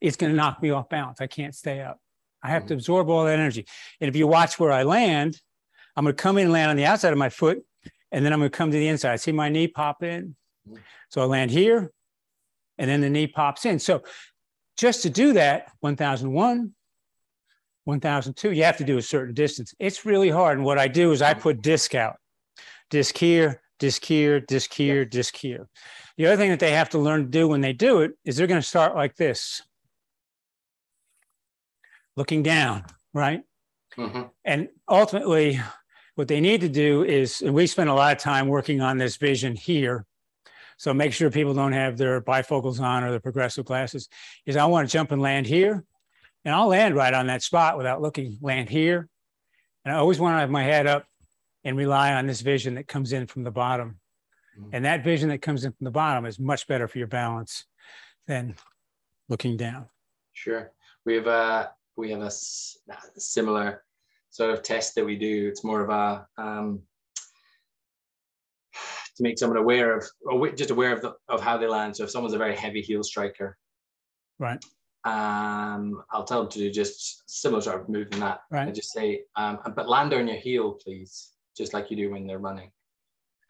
it's 0.00 0.16
going 0.16 0.30
to 0.30 0.36
knock 0.36 0.62
me 0.62 0.70
off 0.70 0.88
balance. 0.88 1.20
I 1.20 1.26
can't 1.26 1.54
stay 1.54 1.80
up. 1.80 2.00
I 2.42 2.50
have 2.50 2.62
mm-hmm. 2.62 2.68
to 2.68 2.74
absorb 2.74 3.10
all 3.10 3.24
that 3.24 3.38
energy. 3.38 3.66
And 4.00 4.08
if 4.08 4.14
you 4.14 4.28
watch 4.28 4.60
where 4.60 4.70
I 4.70 4.84
land, 4.84 5.40
I'm 5.96 6.04
going 6.04 6.14
to 6.14 6.22
come 6.22 6.38
in 6.38 6.44
and 6.44 6.52
land 6.52 6.70
on 6.70 6.76
the 6.76 6.86
outside 6.86 7.12
of 7.12 7.18
my 7.18 7.28
foot 7.28 7.64
and 8.12 8.24
then 8.24 8.32
I'm 8.32 8.38
going 8.38 8.50
to 8.50 8.56
come 8.56 8.70
to 8.70 8.76
the 8.76 8.88
inside. 8.88 9.12
I 9.12 9.16
See 9.16 9.32
my 9.32 9.48
knee 9.48 9.68
pop 9.68 10.02
in. 10.02 10.36
So 11.10 11.22
I 11.22 11.24
land 11.24 11.50
here, 11.50 11.90
and 12.76 12.90
then 12.90 13.00
the 13.00 13.10
knee 13.10 13.26
pops 13.26 13.64
in. 13.64 13.78
So 13.78 14.02
just 14.76 15.02
to 15.02 15.10
do 15.10 15.32
that, 15.32 15.72
1001, 15.80 16.74
1002, 17.84 18.52
you 18.52 18.64
have 18.64 18.76
to 18.76 18.84
do 18.84 18.98
a 18.98 19.02
certain 19.02 19.34
distance. 19.34 19.74
It's 19.78 20.04
really 20.04 20.28
hard. 20.28 20.58
And 20.58 20.64
what 20.64 20.78
I 20.78 20.88
do 20.88 21.12
is 21.12 21.22
I 21.22 21.32
put 21.34 21.62
disc 21.62 21.94
out, 21.94 22.16
disc 22.90 23.16
here, 23.16 23.62
disc 23.78 24.04
here, 24.04 24.40
disc 24.40 24.72
here, 24.72 25.04
disc 25.04 25.36
here. 25.36 25.68
The 26.18 26.26
other 26.26 26.36
thing 26.36 26.50
that 26.50 26.60
they 26.60 26.72
have 26.72 26.90
to 26.90 26.98
learn 26.98 27.22
to 27.22 27.30
do 27.30 27.48
when 27.48 27.62
they 27.62 27.72
do 27.72 28.00
it 28.00 28.12
is 28.24 28.36
they're 28.36 28.46
going 28.46 28.60
to 28.60 28.66
start 28.66 28.94
like 28.94 29.16
this, 29.16 29.62
looking 32.16 32.42
down, 32.42 32.84
right? 33.14 33.40
Mm-hmm. 33.96 34.22
And 34.44 34.68
ultimately, 34.88 35.60
what 36.18 36.26
they 36.26 36.40
need 36.40 36.62
to 36.62 36.68
do 36.68 37.04
is, 37.04 37.42
and 37.42 37.54
we 37.54 37.68
spend 37.68 37.88
a 37.88 37.94
lot 37.94 38.10
of 38.10 38.20
time 38.20 38.48
working 38.48 38.80
on 38.80 38.98
this 38.98 39.16
vision 39.18 39.54
here. 39.54 40.04
So 40.76 40.92
make 40.92 41.12
sure 41.12 41.30
people 41.30 41.54
don't 41.54 41.74
have 41.74 41.96
their 41.96 42.20
bifocals 42.20 42.80
on 42.80 43.04
or 43.04 43.12
their 43.12 43.20
progressive 43.20 43.64
glasses. 43.64 44.08
Is 44.44 44.56
I 44.56 44.64
want 44.64 44.88
to 44.88 44.92
jump 44.92 45.12
and 45.12 45.22
land 45.22 45.46
here, 45.46 45.84
and 46.44 46.52
I'll 46.52 46.66
land 46.66 46.96
right 46.96 47.14
on 47.14 47.28
that 47.28 47.44
spot 47.44 47.78
without 47.78 48.02
looking. 48.02 48.36
Land 48.42 48.68
here, 48.68 49.08
and 49.84 49.94
I 49.94 49.98
always 49.98 50.18
want 50.18 50.34
to 50.34 50.40
have 50.40 50.50
my 50.50 50.64
head 50.64 50.88
up 50.88 51.06
and 51.62 51.76
rely 51.76 52.12
on 52.12 52.26
this 52.26 52.40
vision 52.40 52.74
that 52.74 52.88
comes 52.88 53.12
in 53.12 53.28
from 53.28 53.44
the 53.44 53.52
bottom. 53.52 54.00
Mm-hmm. 54.58 54.70
And 54.72 54.84
that 54.86 55.04
vision 55.04 55.28
that 55.28 55.38
comes 55.38 55.64
in 55.64 55.70
from 55.70 55.84
the 55.84 55.92
bottom 55.92 56.26
is 56.26 56.40
much 56.40 56.66
better 56.66 56.88
for 56.88 56.98
your 56.98 57.06
balance 57.06 57.64
than 58.26 58.56
looking 59.28 59.56
down. 59.56 59.86
Sure. 60.32 60.72
We 61.06 61.14
have 61.14 61.28
a 61.28 61.70
we 61.96 62.10
have 62.10 62.22
a, 62.22 62.32
a 62.32 63.20
similar 63.20 63.84
sort 64.38 64.50
of 64.50 64.62
test 64.62 64.94
that 64.94 65.04
we 65.04 65.16
do. 65.16 65.48
It's 65.48 65.64
more 65.64 65.82
of 65.82 65.90
a 65.90 66.26
um, 66.40 66.80
to 69.16 69.22
make 69.24 69.36
someone 69.36 69.58
aware 69.58 69.96
of, 69.96 70.04
or 70.24 70.48
just 70.50 70.70
aware 70.70 70.92
of 70.92 71.02
the, 71.02 71.12
of 71.28 71.40
how 71.40 71.58
they 71.58 71.66
land. 71.66 71.96
So 71.96 72.04
if 72.04 72.10
someone's 72.10 72.34
a 72.34 72.38
very 72.38 72.54
heavy 72.54 72.80
heel 72.80 73.02
striker, 73.02 73.58
right, 74.38 74.64
um, 75.02 76.04
I'll 76.12 76.22
tell 76.22 76.42
them 76.42 76.52
to 76.52 76.58
do 76.60 76.70
just 76.70 77.28
similar 77.28 77.60
sort 77.60 77.80
of 77.80 77.88
move 77.88 78.10
than 78.12 78.20
that. 78.20 78.42
Right. 78.52 78.68
And 78.68 78.74
just 78.74 78.92
say, 78.92 79.22
um, 79.34 79.58
but 79.74 79.88
land 79.88 80.14
on 80.14 80.28
your 80.28 80.36
heel, 80.36 80.74
please, 80.74 81.32
just 81.56 81.74
like 81.74 81.90
you 81.90 81.96
do 81.96 82.12
when 82.12 82.24
they're 82.24 82.38
running. 82.38 82.70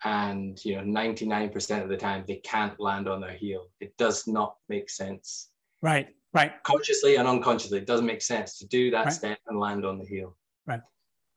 And 0.05 0.59
you 0.65 0.77
know, 0.77 0.83
99% 0.83 1.83
of 1.83 1.91
the 1.91 1.99
time 1.99 2.25
they 2.27 2.37
can't 2.37 2.81
land 2.81 3.09
on 3.09 3.21
their 3.21 3.35
heel. 3.35 3.67
It 3.81 3.95
does 3.99 4.27
not 4.27 4.57
make 4.71 4.89
sense. 4.89 5.51
Right. 5.83 6.09
Right. 6.33 6.53
Consciously 6.63 7.17
and 7.17 7.29
unconsciously, 7.29 7.79
it 7.79 7.87
doesn't 7.87 8.07
make 8.07 8.23
sense 8.23 8.59
to 8.59 8.67
do 8.67 8.91
that 8.93 9.05
right. 9.05 9.13
step 9.13 9.39
and 9.49 9.61
land 9.61 9.85
on 9.85 9.99
the 9.99 10.07
heel. 10.07 10.35
Right. 10.69 10.81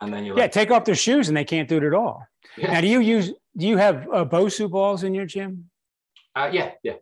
And 0.02 0.14
then 0.14 0.26
you 0.26 0.36
yeah, 0.36 0.44
like, 0.44 0.52
take 0.52 0.72
off 0.72 0.86
their 0.86 0.96
shoes 0.96 1.28
and 1.28 1.38
they 1.38 1.46
can't 1.46 1.70
do 1.70 1.78
it 1.78 1.84
at 1.84 1.94
all. 1.94 2.24
Yeah. 2.58 2.74
Now, 2.74 2.82
do 2.82 2.88
you 2.88 3.00
use 3.00 3.32
do 3.56 3.68
you 3.68 3.78
have 3.78 4.08
uh, 4.14 4.26
Bosu 4.26 4.70
balls 4.70 5.04
in 5.04 5.14
your 5.14 5.26
gym? 5.26 5.70
Uh, 6.36 6.50
yeah, 6.52 6.72
yeah. 6.84 6.94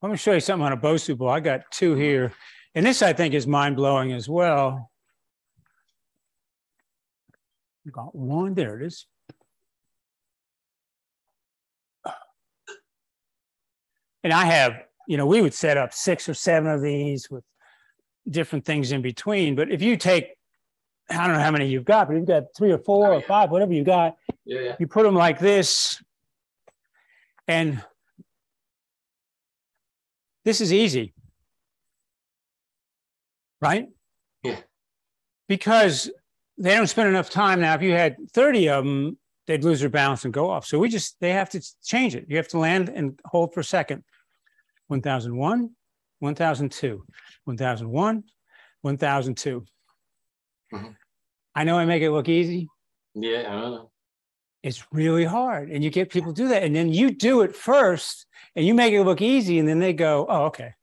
Let 0.00 0.10
me 0.10 0.16
show 0.16 0.32
you 0.32 0.40
something 0.40 0.64
on 0.64 0.72
a 0.72 0.76
Bosu 0.76 1.16
ball. 1.16 1.30
I 1.30 1.40
got 1.40 1.70
two 1.70 1.94
here, 1.94 2.32
and 2.74 2.86
this 2.86 3.02
I 3.02 3.12
think 3.12 3.34
is 3.34 3.46
mind 3.46 3.76
blowing 3.76 4.12
as 4.12 4.28
well. 4.28 4.90
Got 7.90 8.14
one 8.14 8.54
there. 8.54 8.80
It 8.80 8.86
is. 8.86 9.06
And 14.24 14.32
I 14.32 14.44
have 14.44 14.74
you 15.06 15.16
know, 15.16 15.26
we 15.26 15.42
would 15.42 15.54
set 15.54 15.76
up 15.76 15.92
six 15.92 16.28
or 16.28 16.34
seven 16.34 16.70
of 16.70 16.82
these 16.82 17.30
with 17.30 17.44
different 18.28 18.64
things 18.64 18.92
in 18.92 19.02
between. 19.02 19.54
But 19.54 19.70
if 19.70 19.82
you 19.82 19.96
take, 19.96 20.28
I 21.12 21.26
don't 21.26 21.36
know 21.36 21.42
how 21.42 21.50
many 21.50 21.68
you've 21.68 21.84
got, 21.84 22.08
but 22.08 22.16
you've 22.16 22.26
got 22.26 22.44
three 22.56 22.72
or 22.72 22.78
four 22.78 23.12
oh, 23.12 23.16
or 23.16 23.20
five, 23.20 23.50
whatever 23.50 23.72
you 23.72 23.84
got, 23.84 24.16
yeah, 24.44 24.60
yeah. 24.60 24.76
you 24.78 24.86
put 24.86 25.04
them 25.04 25.14
like 25.14 25.38
this. 25.38 26.02
And 27.48 27.82
this 30.44 30.60
is 30.60 30.72
easy, 30.72 31.14
right? 33.60 33.88
Yeah. 34.42 34.56
Because 35.48 36.10
they 36.58 36.74
don't 36.74 36.86
spend 36.86 37.08
enough 37.08 37.30
time 37.30 37.60
now. 37.60 37.74
If 37.74 37.82
you 37.82 37.92
had 37.92 38.16
30 38.32 38.68
of 38.68 38.84
them, 38.84 39.18
they'd 39.46 39.64
lose 39.64 39.80
their 39.80 39.88
balance 39.88 40.24
and 40.24 40.32
go 40.32 40.48
off. 40.50 40.66
So 40.66 40.78
we 40.78 40.88
just, 40.88 41.16
they 41.20 41.30
have 41.30 41.50
to 41.50 41.60
change 41.84 42.14
it. 42.14 42.26
You 42.28 42.36
have 42.36 42.48
to 42.48 42.58
land 42.58 42.88
and 42.88 43.18
hold 43.24 43.52
for 43.52 43.60
a 43.60 43.64
second. 43.64 44.04
1001, 44.88 45.70
1002, 46.20 47.04
1001, 47.44 48.24
1002. 48.82 49.64
Mm-hmm. 50.72 50.88
I 51.54 51.64
know 51.64 51.78
I 51.78 51.84
make 51.84 52.02
it 52.02 52.10
look 52.10 52.28
easy. 52.28 52.68
Yeah, 53.14 53.40
I 53.48 53.60
don't 53.60 53.70
know. 53.72 53.90
It's 54.62 54.84
really 54.92 55.24
hard. 55.24 55.70
And 55.70 55.82
you 55.82 55.90
get 55.90 56.10
people 56.10 56.32
do 56.32 56.48
that. 56.48 56.62
And 56.62 56.74
then 56.74 56.92
you 56.92 57.10
do 57.10 57.42
it 57.42 57.54
first 57.54 58.26
and 58.54 58.64
you 58.64 58.74
make 58.74 58.92
it 58.92 59.02
look 59.02 59.20
easy. 59.20 59.58
And 59.58 59.68
then 59.68 59.80
they 59.80 59.92
go, 59.92 60.26
oh, 60.28 60.44
okay. 60.44 60.74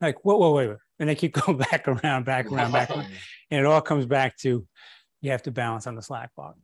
Like, 0.00 0.24
whoa, 0.24 0.36
whoa, 0.36 0.54
wait, 0.54 0.68
wait. 0.68 0.78
And 1.00 1.08
they 1.08 1.14
keep 1.14 1.34
going 1.46 1.58
back 1.58 1.88
around, 1.88 2.24
back 2.24 2.50
around, 2.50 2.72
back 2.72 2.90
around. 2.90 3.06
And 3.48 3.60
it 3.60 3.66
all 3.66 3.80
comes 3.80 4.06
back 4.06 4.36
to 4.38 4.66
you 5.20 5.30
have 5.30 5.44
to 5.44 5.52
balance 5.52 5.86
on 5.86 5.94
the 5.94 6.00
Slackblock. 6.00 6.54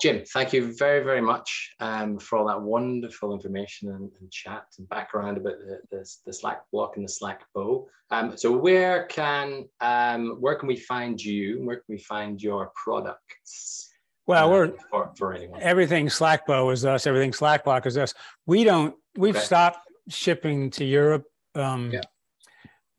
Jim, 0.00 0.22
thank 0.32 0.52
you 0.52 0.74
very, 0.76 1.02
very 1.02 1.20
much 1.20 1.74
um, 1.80 2.18
for 2.18 2.38
all 2.38 2.46
that 2.46 2.60
wonderful 2.60 3.32
information 3.32 3.90
and, 3.90 4.10
and 4.20 4.30
chat 4.30 4.64
and 4.78 4.88
background 4.88 5.36
about 5.36 5.54
the, 5.58 5.80
the, 5.90 6.08
the, 6.26 6.32
Slack 6.32 6.62
block 6.72 6.96
and 6.96 7.04
the 7.04 7.08
Slack 7.08 7.42
bow. 7.54 7.88
Um, 8.10 8.36
so 8.36 8.56
where 8.56 9.04
can 9.06 9.68
um, 9.80 10.36
where 10.40 10.54
can 10.54 10.68
we 10.68 10.76
find 10.76 11.22
you? 11.22 11.62
Where 11.64 11.76
can 11.76 11.84
we 11.88 11.98
find 11.98 12.42
your 12.42 12.72
products? 12.74 13.88
Well, 14.26 14.48
uh, 14.48 14.50
we're 14.50 14.72
for, 14.90 15.12
for 15.16 15.34
anyone. 15.34 15.60
Everything 15.62 16.08
Slackbow 16.08 16.70
is 16.70 16.84
us. 16.84 17.06
Everything 17.06 17.32
Slackblock 17.32 17.86
is 17.86 17.96
us. 17.96 18.12
We 18.44 18.64
don't. 18.64 18.94
We've 19.16 19.36
okay. 19.36 19.44
stopped 19.44 19.88
shipping 20.08 20.70
to 20.70 20.84
Europe 20.84 21.24
um, 21.54 21.90
yeah. 21.92 22.00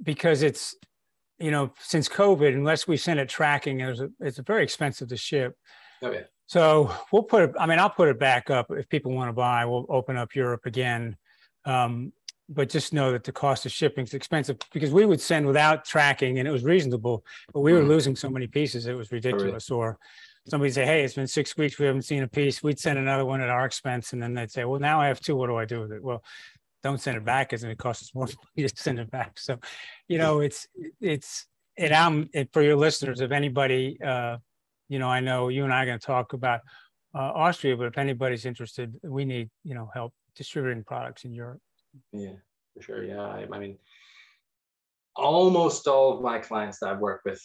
because 0.02 0.42
it's 0.42 0.76
you 1.40 1.52
know 1.52 1.74
since 1.80 2.10
COVID, 2.10 2.54
unless 2.54 2.88
we 2.88 2.98
send 2.98 3.20
it 3.20 3.30
tracking, 3.30 3.82
it's, 3.82 4.00
a, 4.00 4.10
it's 4.20 4.40
very 4.40 4.64
expensive 4.64 5.10
to 5.10 5.18
ship. 5.18 5.56
Oh 6.02 6.12
yeah. 6.12 6.22
So 6.48 6.94
we'll 7.12 7.24
put 7.24 7.44
it, 7.44 7.56
I 7.60 7.66
mean, 7.66 7.78
I'll 7.78 7.90
put 7.90 8.08
it 8.08 8.20
back 8.20 8.50
up 8.50 8.72
if 8.72 8.88
people 8.90 9.12
want 9.12 9.30
to 9.30 9.34
buy, 9.34 9.66
we'll 9.66 9.86
open 9.90 10.18
up 10.18 10.34
Europe 10.34 10.66
again. 10.66 11.18
Um, 11.66 12.14
but 12.50 12.70
just 12.70 12.94
know 12.94 13.12
that 13.12 13.26
the 13.26 13.32
cost 13.34 13.66
of 13.66 13.74
shipping 13.74 14.06
is 14.06 14.14
expensive 14.14 14.58
because 14.72 14.92
we 14.92 15.06
would 15.06 15.20
send 15.20 15.46
without 15.46 15.84
tracking 15.84 16.40
and 16.40 16.48
it 16.48 16.52
was 16.52 16.64
reasonable, 16.64 17.26
but 17.54 17.60
we 17.60 17.74
were 17.74 17.80
mm-hmm. 17.80 17.90
losing 17.90 18.16
so 18.16 18.30
many 18.30 18.48
pieces, 18.48 18.88
it 18.88 18.94
was 18.94 19.12
ridiculous. 19.12 19.70
Or 19.70 19.98
somebody 20.48 20.72
say, 20.72 20.86
Hey, 20.86 21.04
it's 21.04 21.16
been 21.16 21.28
six 21.28 21.58
weeks, 21.58 21.78
we 21.78 21.86
haven't 21.86 22.04
seen 22.04 22.24
a 22.24 22.28
piece. 22.28 22.64
We'd 22.64 22.80
send 22.80 22.98
another 22.98 23.26
one 23.26 23.42
at 23.42 23.50
our 23.50 23.66
expense. 23.66 24.14
And 24.14 24.24
then 24.24 24.34
they'd 24.34 24.50
say, 24.50 24.64
Well, 24.64 24.80
now 24.80 25.02
I 25.02 25.08
have 25.08 25.20
two. 25.20 25.36
What 25.36 25.48
do 25.48 25.58
I 25.58 25.66
do 25.66 25.82
with 25.82 25.92
it? 25.92 26.02
Well, 26.02 26.24
don't 26.84 27.02
send 27.02 27.18
it 27.18 27.26
back 27.26 27.50
because 27.50 27.66
it 27.66 27.78
costs 27.78 28.04
us 28.04 28.16
more 28.16 28.28
to 28.58 28.70
send 28.76 29.00
it 29.00 29.12
back. 29.12 29.38
So, 29.40 29.60
you 30.08 30.18
know, 30.18 30.40
it's, 30.40 30.68
it's, 31.02 31.48
and 31.78 31.94
I'm, 31.94 32.30
it, 32.34 32.54
for 32.54 32.62
your 32.62 32.78
listeners, 32.78 33.20
if 33.20 33.32
anybody, 33.32 34.00
uh, 34.02 34.38
you 34.90 35.00
know, 35.00 35.08
I 35.08 35.20
know 35.20 35.50
you 35.50 35.64
and 35.64 35.74
I 35.74 35.84
are 35.84 35.86
going 35.86 36.00
to 36.00 36.06
talk 36.06 36.34
about 36.34 36.62
uh, 37.14 37.32
Austria, 37.36 37.76
but 37.76 37.88
if 37.88 37.98
anybody's 37.98 38.46
interested, 38.46 38.96
we 39.04 39.26
need, 39.26 39.50
you 39.64 39.76
know, 39.76 39.90
help 39.94 40.14
distributing 40.36 40.84
products 40.84 41.26
in 41.26 41.34
Europe. 41.34 41.60
Yeah, 42.12 42.34
for 42.74 42.82
sure. 42.82 43.04
Yeah. 43.04 43.22
I, 43.22 43.48
I 43.52 43.60
mean, 43.60 43.78
almost 45.16 45.88
all 45.88 46.14
of 46.14 46.22
my 46.22 46.40
clients 46.40 46.80
that 46.80 46.90
I've 46.90 47.00
worked 47.00 47.26
with, 47.26 47.42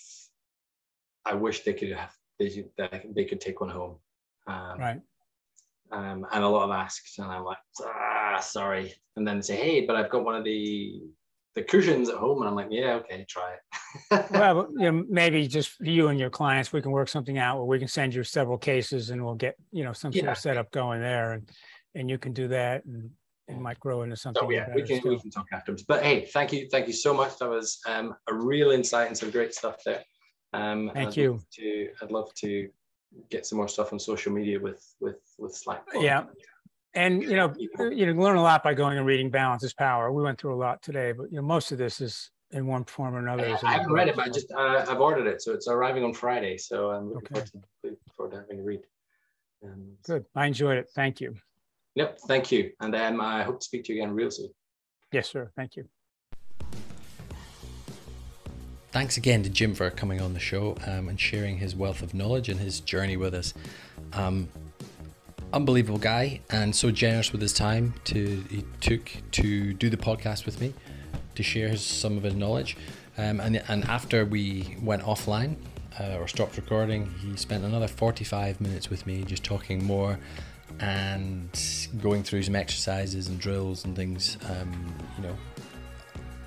I 1.24 1.34
wish 1.34 1.62
they 1.62 1.72
could 1.72 1.92
have, 1.92 2.12
they, 2.38 2.64
that 2.78 3.04
they 3.14 3.24
could 3.24 3.40
take 3.40 3.60
one 3.60 3.70
home. 3.70 3.96
Um, 4.46 4.78
right. 4.78 5.00
Um, 5.90 6.26
and 6.32 6.44
a 6.44 6.48
lot 6.48 6.64
of 6.64 6.70
asks, 6.70 7.18
and 7.18 7.30
I'm 7.30 7.44
like, 7.44 7.58
ah, 7.84 8.40
sorry. 8.40 8.94
And 9.16 9.26
then 9.26 9.42
say, 9.42 9.56
hey, 9.56 9.86
but 9.86 9.94
I've 9.94 10.10
got 10.10 10.24
one 10.24 10.34
of 10.34 10.44
the 10.44 11.02
the 11.54 11.62
cushions 11.62 12.08
at 12.08 12.16
home 12.16 12.40
and 12.40 12.48
i'm 12.48 12.54
like 12.54 12.68
yeah 12.70 12.94
okay 12.94 13.24
try 13.28 13.52
it. 13.52 14.26
Well 14.30 14.68
you 14.76 14.90
know, 14.90 15.04
maybe 15.08 15.46
just 15.46 15.70
for 15.70 15.84
you 15.84 16.08
and 16.08 16.18
your 16.18 16.30
clients 16.30 16.72
we 16.72 16.80
can 16.80 16.92
work 16.92 17.08
something 17.08 17.38
out 17.38 17.58
where 17.58 17.66
we 17.66 17.78
can 17.78 17.88
send 17.88 18.14
you 18.14 18.24
several 18.24 18.58
cases 18.58 19.10
and 19.10 19.24
we'll 19.24 19.34
get 19.34 19.56
you 19.70 19.84
know 19.84 19.92
some 19.92 20.12
yeah. 20.12 20.22
sort 20.22 20.32
of 20.32 20.38
setup 20.38 20.70
going 20.70 21.00
there 21.00 21.32
and 21.32 21.50
and 21.94 22.08
you 22.08 22.18
can 22.18 22.32
do 22.32 22.48
that 22.48 22.84
and 22.84 23.10
it 23.48 23.58
might 23.58 23.78
grow 23.80 24.02
into 24.02 24.16
something 24.16 24.42
oh 24.44 24.50
yeah 24.50 24.68
we 24.74 24.82
can 24.82 25.00
still. 25.00 25.12
we 25.12 25.20
can 25.20 25.30
talk 25.30 25.46
afterwards. 25.52 25.84
But 25.86 26.02
hey 26.02 26.26
thank 26.32 26.52
you 26.52 26.68
thank 26.70 26.86
you 26.86 26.92
so 26.92 27.12
much. 27.12 27.38
That 27.38 27.50
was 27.50 27.80
um, 27.86 28.14
a 28.28 28.34
real 28.34 28.70
insight 28.70 29.08
and 29.08 29.18
some 29.18 29.30
great 29.30 29.54
stuff 29.54 29.76
there. 29.84 30.02
Um 30.54 30.90
thank 30.94 31.08
I'd 31.08 31.16
you. 31.16 31.40
to 31.54 31.88
i'd 32.02 32.10
love 32.10 32.32
to 32.34 32.68
get 33.30 33.46
some 33.46 33.58
more 33.58 33.68
stuff 33.68 33.92
on 33.92 33.98
social 33.98 34.32
media 34.32 34.58
with 34.58 34.82
with 35.00 35.20
with 35.38 35.54
slack 35.54 35.84
yeah 35.94 36.24
and 36.94 37.22
you 37.22 37.36
know 37.36 37.54
you 37.58 38.06
know 38.06 38.22
learn 38.22 38.36
a 38.36 38.42
lot 38.42 38.62
by 38.62 38.74
going 38.74 38.98
and 38.98 39.06
reading 39.06 39.30
balance 39.30 39.62
is 39.62 39.72
power. 39.72 40.12
We 40.12 40.22
went 40.22 40.38
through 40.38 40.54
a 40.54 40.60
lot 40.60 40.82
today 40.82 41.12
but 41.12 41.30
you 41.30 41.36
know 41.36 41.42
most 41.42 41.72
of 41.72 41.78
this 41.78 42.00
is 42.00 42.30
in 42.50 42.66
one 42.66 42.84
form 42.84 43.14
or 43.14 43.18
another. 43.18 43.56
I 43.62 43.72
haven't 43.72 43.92
read 43.92 44.08
it 44.08 44.16
but 44.16 44.26
i 44.26 44.28
just 44.28 44.52
uh, 44.52 44.84
i've 44.88 45.00
ordered 45.00 45.26
it 45.26 45.40
so 45.40 45.52
it's 45.52 45.68
arriving 45.68 46.04
on 46.04 46.12
friday 46.12 46.58
so 46.58 46.90
i'm 46.90 47.12
looking 47.12 47.38
okay. 47.38 47.46
forward, 47.82 47.96
to, 47.96 48.12
forward 48.14 48.30
to 48.32 48.40
having 48.40 48.60
a 48.60 48.62
read. 48.62 48.80
Um, 49.64 49.92
good. 50.04 50.24
I 50.34 50.46
enjoyed 50.46 50.76
it. 50.76 50.90
Thank 50.94 51.20
you. 51.20 51.34
Yep 51.94 52.20
thank 52.26 52.52
you. 52.52 52.72
And 52.80 52.94
um, 52.94 53.20
i 53.20 53.42
hope 53.42 53.60
to 53.60 53.64
speak 53.64 53.84
to 53.84 53.94
you 53.94 54.02
again 54.02 54.14
real 54.14 54.30
soon. 54.30 54.50
Yes 55.12 55.30
sir. 55.30 55.50
Thank 55.56 55.76
you. 55.76 55.88
Thanks 58.92 59.16
again 59.16 59.42
to 59.42 59.48
Jim 59.48 59.74
for 59.74 59.88
coming 59.88 60.20
on 60.20 60.34
the 60.34 60.38
show 60.38 60.76
um, 60.86 61.08
and 61.08 61.18
sharing 61.18 61.56
his 61.56 61.74
wealth 61.74 62.02
of 62.02 62.12
knowledge 62.12 62.50
and 62.50 62.60
his 62.60 62.78
journey 62.78 63.16
with 63.16 63.32
us. 63.32 63.54
Um, 64.12 64.48
unbelievable 65.52 65.98
guy 65.98 66.40
and 66.50 66.74
so 66.74 66.90
generous 66.90 67.32
with 67.32 67.40
his 67.40 67.52
time 67.52 67.94
to 68.04 68.42
he 68.48 68.64
took 68.80 69.10
to 69.32 69.74
do 69.74 69.90
the 69.90 69.96
podcast 69.96 70.46
with 70.46 70.60
me 70.60 70.72
to 71.34 71.42
share 71.42 71.68
his, 71.68 71.82
some 71.82 72.16
of 72.16 72.22
his 72.22 72.34
knowledge. 72.34 72.76
Um, 73.18 73.40
and, 73.40 73.62
and 73.68 73.84
after 73.84 74.24
we 74.24 74.76
went 74.82 75.02
offline 75.02 75.56
uh, 76.00 76.16
or 76.18 76.26
stopped 76.26 76.56
recording 76.56 77.12
he 77.20 77.36
spent 77.36 77.64
another 77.64 77.88
45 77.88 78.60
minutes 78.60 78.88
with 78.88 79.06
me 79.06 79.24
just 79.24 79.44
talking 79.44 79.84
more 79.84 80.18
and 80.80 81.50
going 82.00 82.22
through 82.22 82.42
some 82.42 82.56
exercises 82.56 83.28
and 83.28 83.38
drills 83.38 83.84
and 83.84 83.94
things 83.94 84.38
um, 84.48 84.94
you 85.16 85.24
know. 85.24 85.36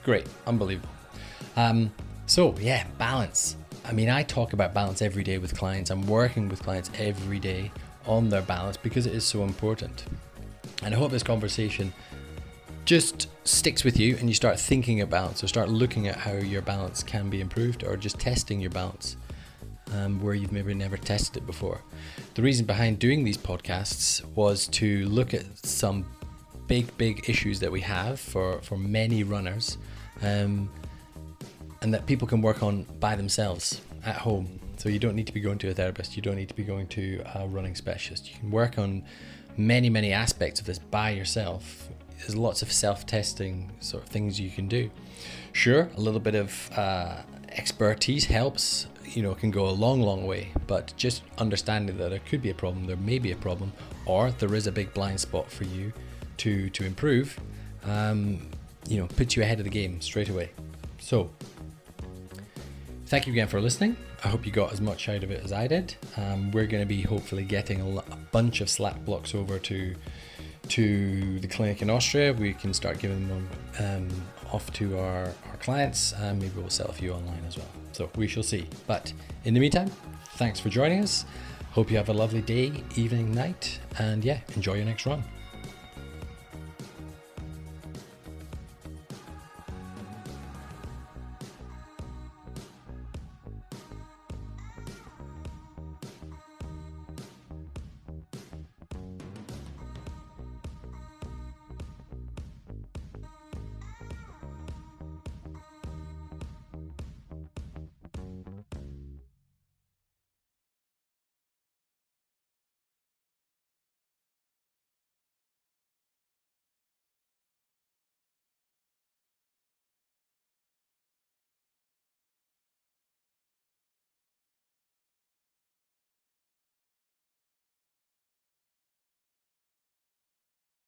Great 0.04 0.28
unbelievable. 0.48 0.90
Um, 1.56 1.94
so 2.26 2.56
yeah 2.60 2.88
balance. 2.98 3.56
I 3.88 3.92
mean, 3.92 4.10
I 4.10 4.24
talk 4.24 4.54
about 4.54 4.74
balance 4.74 5.04
every 5.04 5.24
day 5.24 5.38
with 5.38 5.56
clients. 5.56 5.92
I'm 5.92 6.08
working 6.08 6.50
with 6.50 6.64
clients 6.64 6.90
every 6.98 7.38
day 7.38 7.72
on 8.08 8.30
their 8.30 8.42
balance 8.42 8.78
because 8.78 9.06
it 9.06 9.14
is 9.14 9.24
so 9.24 9.44
important. 9.44 10.06
And 10.84 10.94
I 10.94 10.98
hope 10.98 11.12
this 11.12 11.24
conversation 11.24 11.94
just 12.86 13.30
sticks 13.46 13.84
with 13.84 14.00
you 14.00 14.16
and 14.18 14.30
you 14.30 14.36
start 14.36 14.60
thinking 14.60 15.02
about 15.02 15.38
so 15.38 15.48
start 15.48 15.70
looking 15.70 16.08
at 16.08 16.16
how 16.16 16.34
your 16.34 16.62
balance 16.62 17.02
can 17.02 17.30
be 17.30 17.42
improved 17.42 17.84
or 17.84 17.98
just 17.98 18.20
testing 18.20 18.62
your 18.62 18.70
balance 18.70 19.18
um, 19.94 20.22
where 20.22 20.36
you've 20.36 20.52
maybe 20.52 20.74
never 20.74 20.96
tested 20.96 21.38
it 21.38 21.46
before 21.48 21.82
the 22.36 22.42
reason 22.42 22.66
behind 22.66 23.00
doing 23.00 23.24
these 23.24 23.38
podcasts 23.38 24.24
was 24.36 24.68
to 24.68 25.06
look 25.06 25.34
at 25.34 25.46
some 25.66 26.06
big 26.68 26.96
big 26.98 27.28
issues 27.28 27.60
that 27.60 27.72
we 27.72 27.82
have 27.82 28.20
for 28.20 28.62
for 28.62 28.78
many 28.78 29.24
runners 29.24 29.78
um, 30.22 30.70
and 31.82 31.94
that 31.94 32.06
people 32.06 32.28
can 32.28 32.42
work 32.42 32.62
on 32.62 32.84
by 33.00 33.16
themselves 33.16 33.82
at 34.06 34.16
home 34.16 34.60
so 34.86 34.90
you 34.90 35.00
don't 35.00 35.16
need 35.16 35.26
to 35.26 35.34
be 35.34 35.42
going 35.42 35.58
to 35.58 35.70
a 35.70 35.74
therapist 35.74 36.16
you 36.16 36.22
don't 36.22 36.36
need 36.36 36.48
to 36.48 36.54
be 36.54 36.64
going 36.64 36.86
to 36.86 37.22
a 37.34 37.48
running 37.48 37.74
specialist 37.74 38.32
you 38.32 38.40
can 38.40 38.52
work 38.52 38.78
on 38.78 39.04
many 39.58 39.90
many 39.90 40.14
aspects 40.14 40.60
of 40.60 40.68
this 40.68 40.78
by 40.78 41.10
yourself 41.10 41.90
there's 42.20 42.36
lots 42.36 42.62
of 42.62 42.72
self-testing 42.72 43.72
sort 43.80 44.04
of 44.04 44.10
things 44.10 44.40
you 44.40 44.50
can 44.50 44.68
do. 44.68 44.90
Sure, 45.52 45.90
a 45.96 46.00
little 46.00 46.20
bit 46.20 46.36
of 46.36 46.70
uh, 46.76 47.18
expertise 47.50 48.26
helps. 48.26 48.88
You 49.04 49.22
know, 49.22 49.36
can 49.36 49.52
go 49.52 49.70
a 49.70 49.72
long, 49.72 50.02
long 50.02 50.26
way. 50.26 50.50
But 50.68 50.94
just 50.98 51.22
understanding 51.38 51.98
that 51.98 52.10
there 52.10 52.20
could 52.20 52.42
be 52.42 52.50
a 52.50 52.54
problem, 52.54 52.86
there 52.86 52.98
may 52.98 53.20
be 53.20 53.32
a 53.32 53.36
problem, 53.36 53.72
or 54.06 54.32
there 54.32 54.56
is 54.56 54.68
a 54.68 54.72
big 54.72 54.94
blind 54.94 55.20
spot 55.20 55.52
for 55.52 55.64
you 55.66 55.94
to 56.38 56.70
to 56.72 56.86
improve. 56.86 57.40
Um, 57.84 58.50
you 58.88 59.00
know, 59.00 59.08
puts 59.08 59.36
you 59.36 59.44
ahead 59.44 59.60
of 59.60 59.64
the 59.64 59.70
game 59.70 60.02
straight 60.02 60.30
away. 60.30 60.50
So, 61.00 61.30
thank 63.06 63.28
you 63.28 63.34
again 63.34 63.48
for 63.48 63.62
listening. 63.62 63.96
I 64.26 64.30
hope 64.30 64.44
you 64.44 64.52
got 64.52 64.74
as 64.74 64.82
much 64.82 65.08
out 65.08 65.24
of 65.24 65.30
it 65.30 65.46
as 65.46 65.54
I 65.54 65.68
did. 65.68 65.96
Um, 66.18 66.50
we're 66.50 66.66
going 66.66 66.82
to 66.82 66.88
be 66.88 67.04
hopefully 67.04 67.44
getting 67.44 67.80
a, 67.80 68.02
bunch 68.32 68.60
of 68.60 68.68
Slackblocks 68.68 69.36
over 69.36 69.60
to 69.60 69.96
to 70.70 71.40
the 71.40 71.48
clinic 71.48 71.84
in 71.84 71.92
Austria. 71.92 72.34
We 72.34 72.54
can 72.56 72.74
start 72.74 72.98
giving 72.98 73.28
them 73.28 73.48
um, 73.80 74.08
off 74.52 74.74
to 74.74 74.98
our, 74.98 75.26
our 75.26 75.58
clients 75.60 76.14
and 76.14 76.42
maybe 76.42 76.60
we'll 76.60 76.72
sell 76.72 76.88
a 76.88 76.94
few 76.94 77.14
online 77.14 77.44
as 77.48 77.56
well. 77.56 77.70
So 77.92 78.10
we 78.16 78.28
shall 78.28 78.42
see. 78.42 78.68
But 78.88 79.14
in 79.44 79.54
the 79.54 79.60
meantime, 79.60 79.92
thanks 80.38 80.60
for 80.60 80.70
joining 80.70 81.04
us. 81.04 81.24
Hope 81.74 81.92
you 81.92 81.98
have 81.98 82.10
a 82.10 82.14
lovely 82.14 82.42
day, 82.42 82.84
evening, 82.96 83.32
night, 83.32 83.80
and 84.00 84.26
yeah, 84.26 84.40
enjoy 84.56 84.74
your 84.74 84.86
next 84.86 85.06
run. 85.06 85.24